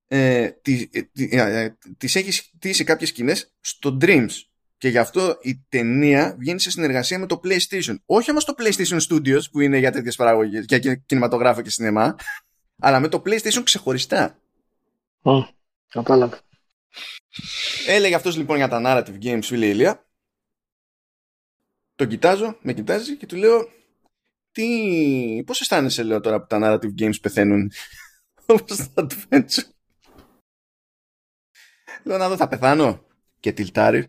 [0.07, 4.29] ε, τις, ε, ε, ε, τις έχεις στήσει κάποιες σκηνές στο Dreams
[4.77, 7.95] και γι' αυτό η ταινία βγαίνει σε συνεργασία με το PlayStation.
[8.05, 12.15] Όχι όμως το PlayStation Studios που είναι για τέτοιες παραγωγές, για κινηματογράφο και σινεμά,
[12.79, 14.39] αλλά με το PlayStation ξεχωριστά.
[15.23, 15.47] Mm,
[15.89, 16.39] κατάλαβα.
[17.87, 20.05] Έλεγε αυτός λοιπόν για τα narrative games, φίλε Ηλία.
[21.95, 23.69] Τον κοιτάζω, με κοιτάζει και του λέω
[24.51, 25.43] τι...
[25.45, 27.71] πώς αισθάνεσαι λέω τώρα που τα narrative games πεθαίνουν;
[28.45, 29.69] Όπως τα adventure.
[32.03, 33.05] Λέω να δω θα πεθάνω
[33.39, 34.07] και τιλτάρει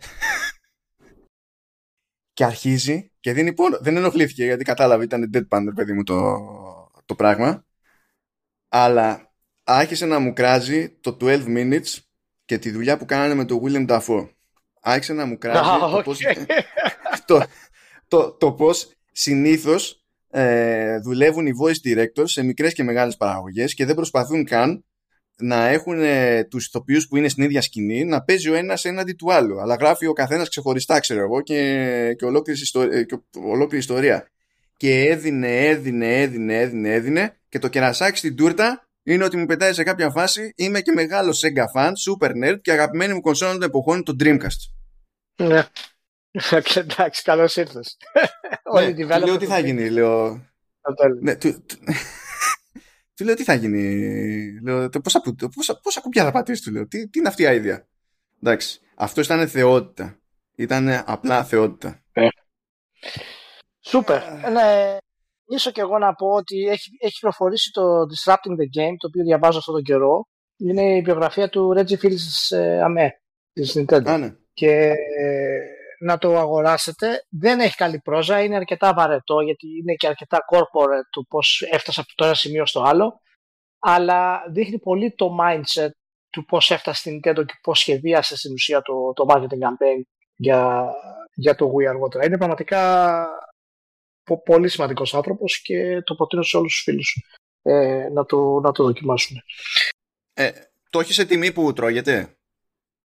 [2.35, 3.78] και αρχίζει και δίνει πόνο.
[3.81, 6.39] Δεν ενοχλήθηκε γιατί κατάλαβε ήταν deadpan, παιδί μου, το,
[7.05, 7.64] το πράγμα.
[8.69, 9.32] Αλλά
[9.64, 11.98] άρχισε να μου κράζει το 12 minutes
[12.44, 14.28] και τη δουλειά που κάνανε με το William Dafoe.
[14.81, 16.20] Άρχισε να μου κράζει το, πώς,
[17.27, 17.44] το,
[18.09, 20.01] το, το πώς συνήθως
[20.34, 24.84] ε, δουλεύουν οι voice directors σε μικρές και μεγάλες παραγωγές και δεν προσπαθούν καν
[25.36, 29.12] να έχουν ε, τους ηθοποιούς που είναι στην ίδια σκηνή να παίζει ο ένας έναντι
[29.12, 29.60] του άλλου.
[29.60, 34.26] Αλλά γράφει ο καθένας ξεχωριστά ξέρω εγώ και, και, ολόκληρη, ιστορία, ε, και ολόκληρη ιστορία.
[34.76, 39.72] Και έδινε, έδινε, έδινε, έδινε, έδινε και το κερασάκι στην τούρτα είναι ότι μου πετάει
[39.72, 43.62] σε κάποια φάση είμαι και μεγάλος Sega fan, super nerd και αγαπημένη μου κονσόλα των
[43.62, 44.60] εποχών το Dreamcast.
[45.36, 45.62] Ναι
[46.74, 47.96] εντάξει καλώς ήρθες
[49.06, 50.46] ναι, λέω τι θα γίνει λέω
[51.20, 51.64] ναι, του,
[53.14, 54.60] του λέω τι θα γίνει.
[54.60, 55.20] Λέω, πόσα,
[55.54, 56.86] πόσα, πόσα κουμπιά θα πατήσει, του λέω.
[56.86, 57.78] Τι, τι είναι αυτή η idea.
[58.42, 58.80] Εντάξει.
[58.94, 60.18] Αυτό ήταν θεότητα.
[60.54, 62.02] Ήταν απλά θεότητα.
[62.12, 62.28] Ε.
[63.80, 64.22] Σούπερ.
[64.50, 64.96] Ναι,
[65.46, 69.24] ίσως και εγώ να πω ότι έχει, έχει προχωρήσει το Disrupting the Game, το οποίο
[69.24, 70.26] διαβάζω αυτόν τον καιρό.
[70.56, 73.09] Είναι η βιογραφία του Reggie Fils ε, Amé
[73.52, 74.06] της Nintendo.
[74.06, 74.34] Α, ναι.
[74.52, 74.92] Και
[76.02, 77.26] να το αγοράσετε.
[77.28, 82.00] Δεν έχει καλή πρόζα, είναι αρκετά βαρετό γιατί είναι και αρκετά corporate του πώς έφτασε
[82.00, 83.20] από το ένα σημείο στο άλλο.
[83.78, 85.90] Αλλά δείχνει πολύ το mindset
[86.30, 90.00] του πώς έφτασε στην Nintendo και πώς σχεδίασε στην ουσία το, το marketing campaign
[90.36, 90.92] για,
[91.34, 92.26] για το Wii αργότερα.
[92.26, 93.26] Είναι πραγματικά
[94.44, 97.24] πολύ σημαντικός άνθρωπος και το προτείνω σε όλους τους φίλους
[97.62, 99.36] ε, να, το, να το δοκιμάσουν.
[100.32, 100.50] Ε,
[100.90, 102.36] το έχεις σε τιμή που τρώγεται;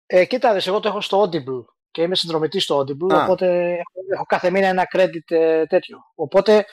[0.06, 4.24] Ε, κοίτα, εγώ το έχω στο Audible και είμαι συνδρομητής στο Audible, οπότε έχω, έχω,
[4.24, 5.98] κάθε μήνα ένα credit ε, τέτοιο.
[6.14, 6.64] Οπότε,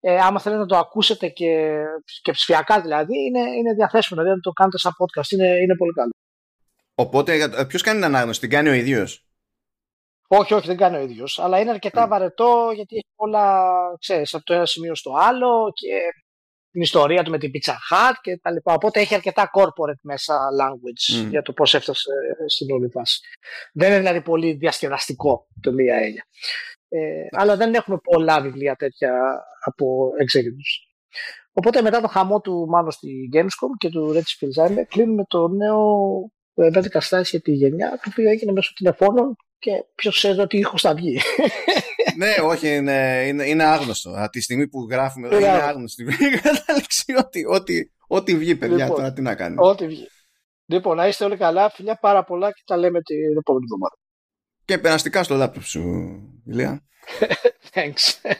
[0.00, 1.82] ε, άμα θέλετε να το ακούσετε και,
[2.22, 4.20] και ψηφιακά δηλαδή, είναι, είναι διαθέσιμο.
[4.20, 6.10] Δηλαδή, να το κάνετε σαν podcast, είναι, είναι πολύ καλό.
[6.94, 9.26] Οπότε, ε, ποιος κάνει την ανάγνωση, την κάνει ο ίδιος;
[10.28, 11.38] Όχι, όχι, δεν κάνει ο ίδιος.
[11.38, 15.92] Αλλά είναι αρκετά βαρετό γιατί έχει όλα, ξέρεις, από το ένα σημείο στο άλλο και
[16.76, 18.74] την ιστορία του με την Pizza Hut και τα λοιπά.
[18.74, 21.28] Οπότε έχει αρκετά corporate μέσα language mm.
[21.28, 22.10] για το πώς έφτασε
[22.46, 23.20] στην όλη βάση.
[23.72, 26.26] Δεν είναι δηλαδή πολύ διασκεδαστικό το μία έννοια.
[26.88, 29.12] Ε, αλλά δεν έχουμε πολλά βιβλία τέτοια
[29.64, 30.72] από executives.
[31.52, 35.86] Οπότε μετά το χαμό του μάλλον στη Gamescom και του Reggie Fils κλείνουμε το νέο
[36.54, 40.82] Vertical Slice για τη γενιά το οποίο έγινε μέσω τηλεφώνων και ποιος ξέρει ότι ήχος
[40.82, 41.20] θα βγει.
[42.16, 44.10] ναι, όχι, είναι, είναι, είναι άγνωστο.
[44.16, 46.02] Από τη στιγμή που γράφουμε εδώ είναι άγνωστο.
[46.32, 49.56] Η κατάληξη ότι, ότι, ότι βγει, παιδιά, λοιπόν, τώρα τι να κάνει.
[49.58, 50.06] Ό,τι βγει.
[50.66, 53.98] Λοιπόν, να είστε όλοι καλά, φιλιά πάρα πολλά και τα λέμε την επόμενη εβδομάδα.
[54.64, 55.82] Και περαστικά στο λάπτοπ σου,
[56.46, 56.82] Ηλία.
[57.74, 58.30] Thanks.